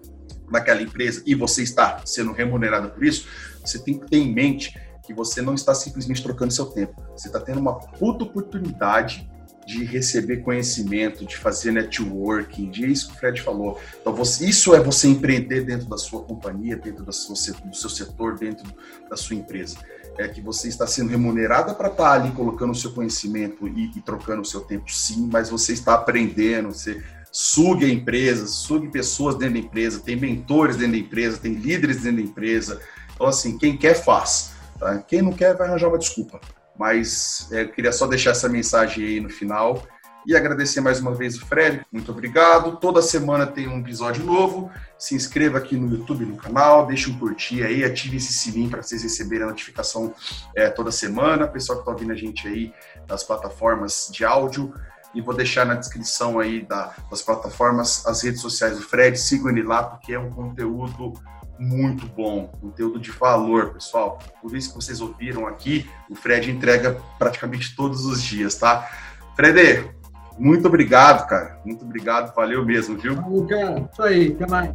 daquela 0.51 0.81
empresa, 0.81 1.23
e 1.27 1.35
você 1.35 1.63
está 1.63 2.01
sendo 2.07 2.33
remunerado 2.33 2.89
por 2.89 3.05
isso, 3.05 3.29
você 3.63 3.79
tem 3.79 3.99
que 3.99 4.09
ter 4.09 4.17
em 4.17 4.33
mente 4.33 4.75
que 5.09 5.15
você 5.15 5.41
não 5.41 5.55
está 5.55 5.75
simplesmente 5.75 6.23
trocando 6.23 6.53
seu 6.53 6.67
tempo. 6.67 7.03
Você 7.17 7.29
está 7.29 7.41
tendo 7.41 7.59
uma 7.59 7.79
puta 7.79 8.25
oportunidade 8.25 9.27
de 9.67 9.83
receber 9.83 10.43
conhecimento, 10.43 11.25
de 11.25 11.35
fazer 11.35 11.73
networking, 11.73 12.71
de 12.71 12.93
isso 12.93 13.09
que 13.09 13.15
o 13.15 13.19
Fred 13.19 13.41
falou. 13.41 13.81
Então, 13.99 14.15
você, 14.15 14.47
isso 14.47 14.75
é 14.75 14.81
você 14.81 15.09
empreender 15.09 15.63
dentro 15.63 15.89
da 15.89 15.97
sua 15.97 16.23
companhia, 16.23 16.77
dentro 16.77 17.07
da 17.07 17.13
sua, 17.13 17.35
do 17.65 17.75
seu 17.75 17.89
setor, 17.89 18.37
dentro 18.37 18.71
da 19.09 19.17
sua 19.17 19.35
empresa. 19.35 19.79
É 20.19 20.29
que 20.29 20.43
você 20.43 20.69
está 20.69 20.87
sendo 20.87 21.09
remunerada 21.09 21.73
para 21.73 21.89
estar 21.89 22.13
ali 22.13 22.31
colocando 22.33 22.73
o 22.73 22.75
seu 22.75 22.93
conhecimento 22.93 23.67
e, 23.67 23.91
e, 23.97 24.03
trocando 24.03 24.43
o 24.43 24.45
seu 24.45 24.61
tempo, 24.61 24.93
sim, 24.93 25.27
mas 25.33 25.49
você 25.49 25.73
está 25.73 25.95
aprendendo, 25.95 26.71
você 26.71 27.03
suga 27.33 27.87
a 27.87 27.91
empresa, 27.91 28.47
sugue 28.47 28.89
pessoas 28.89 29.37
dentro 29.37 29.55
da 29.55 29.61
empresa, 29.61 30.01
tem 30.01 30.17
mentores 30.17 30.77
dentro 30.77 30.93
da 30.93 30.99
empresa, 30.99 31.39
tem 31.39 31.55
líderes 31.55 32.03
dentro 32.03 32.23
da 32.23 32.29
empresa. 32.29 32.81
Então, 33.15 33.27
assim, 33.27 33.57
quem 33.57 33.75
quer 33.75 33.95
faz. 33.95 34.58
Tá? 34.79 34.99
Quem 34.99 35.23
não 35.23 35.33
quer 35.33 35.57
vai 35.57 35.69
arranjar 35.69 35.89
uma 35.89 35.99
desculpa. 35.99 36.41
Mas 36.79 37.49
é, 37.51 37.63
eu 37.63 37.73
queria 37.73 37.93
só 37.93 38.07
deixar 38.07 38.31
essa 38.31 38.49
mensagem 38.49 39.05
aí 39.05 39.21
no 39.21 39.29
final 39.29 39.83
e 40.29 40.37
agradecer 40.37 40.81
mais 40.81 41.01
uma 41.01 41.15
vez 41.15 41.37
o 41.37 41.47
Fred. 41.47 41.85
Muito 41.91 42.13
obrigado. 42.13 42.77
Toda 42.77 43.01
semana 43.01 43.47
tem 43.47 43.67
um 43.67 43.81
episódio 43.81 44.23
novo. 44.25 44.71
Se 44.99 45.15
inscreva 45.15 45.59
aqui 45.59 45.77
no 45.77 45.91
YouTube, 45.91 46.27
no 46.27 46.37
canal, 46.37 46.87
deixe 46.87 47.11
um 47.11 47.19
curtir 47.19 47.65
aí, 47.65 47.85
ative 47.85 48.19
esse 48.19 48.33
sininho 48.33 48.69
para 48.69 48.83
vocês 48.83 49.03
receberem 49.03 49.45
a 49.45 49.49
notificação 49.49 50.15
é, 50.55 50.69
toda 50.69 50.93
semana. 50.93 51.49
Pessoal 51.49 51.79
que 51.79 51.83
está 51.83 51.93
ouvindo 51.93 52.13
a 52.13 52.17
gente 52.17 52.47
aí 52.47 52.73
nas 53.09 53.25
plataformas 53.25 54.11
de 54.13 54.25
áudio. 54.25 54.75
E 55.15 55.23
vou 55.23 55.35
deixar 55.35 55.65
na 55.65 55.75
descrição 55.75 56.39
aí 56.39 56.61
da, 56.61 56.95
das 57.11 57.23
plataformas 57.23 58.07
as 58.07 58.23
redes 58.23 58.43
sociais 58.43 58.77
do 58.77 58.83
Fred. 58.83 59.19
Sigam 59.19 59.49
ele 59.49 59.63
lá, 59.63 59.83
porque 59.83 60.13
é 60.13 60.19
um 60.19 60.31
conteúdo 60.31 61.15
muito 61.59 62.07
bom, 62.07 62.47
conteúdo 62.61 62.99
de 62.99 63.11
valor, 63.11 63.73
pessoal. 63.73 64.19
Por 64.41 64.57
isso 64.57 64.71
que 64.71 64.77
vocês 64.77 65.01
ouviram 65.01 65.47
aqui, 65.47 65.89
o 66.09 66.15
Fred 66.15 66.51
entrega 66.51 67.01
praticamente 67.19 67.75
todos 67.75 68.05
os 68.05 68.23
dias, 68.23 68.55
tá? 68.57 68.89
Fred, 69.35 69.91
muito 70.39 70.69
obrigado, 70.69 71.27
cara. 71.27 71.61
Muito 71.65 71.85
obrigado, 71.85 72.35
valeu 72.35 72.65
mesmo, 72.65 72.97
viu? 72.97 73.17
Valeu, 73.17 73.47
cara. 73.47 73.89
Isso 73.93 74.03
aí, 74.03 74.33
até 74.33 74.47
mais. 74.47 74.73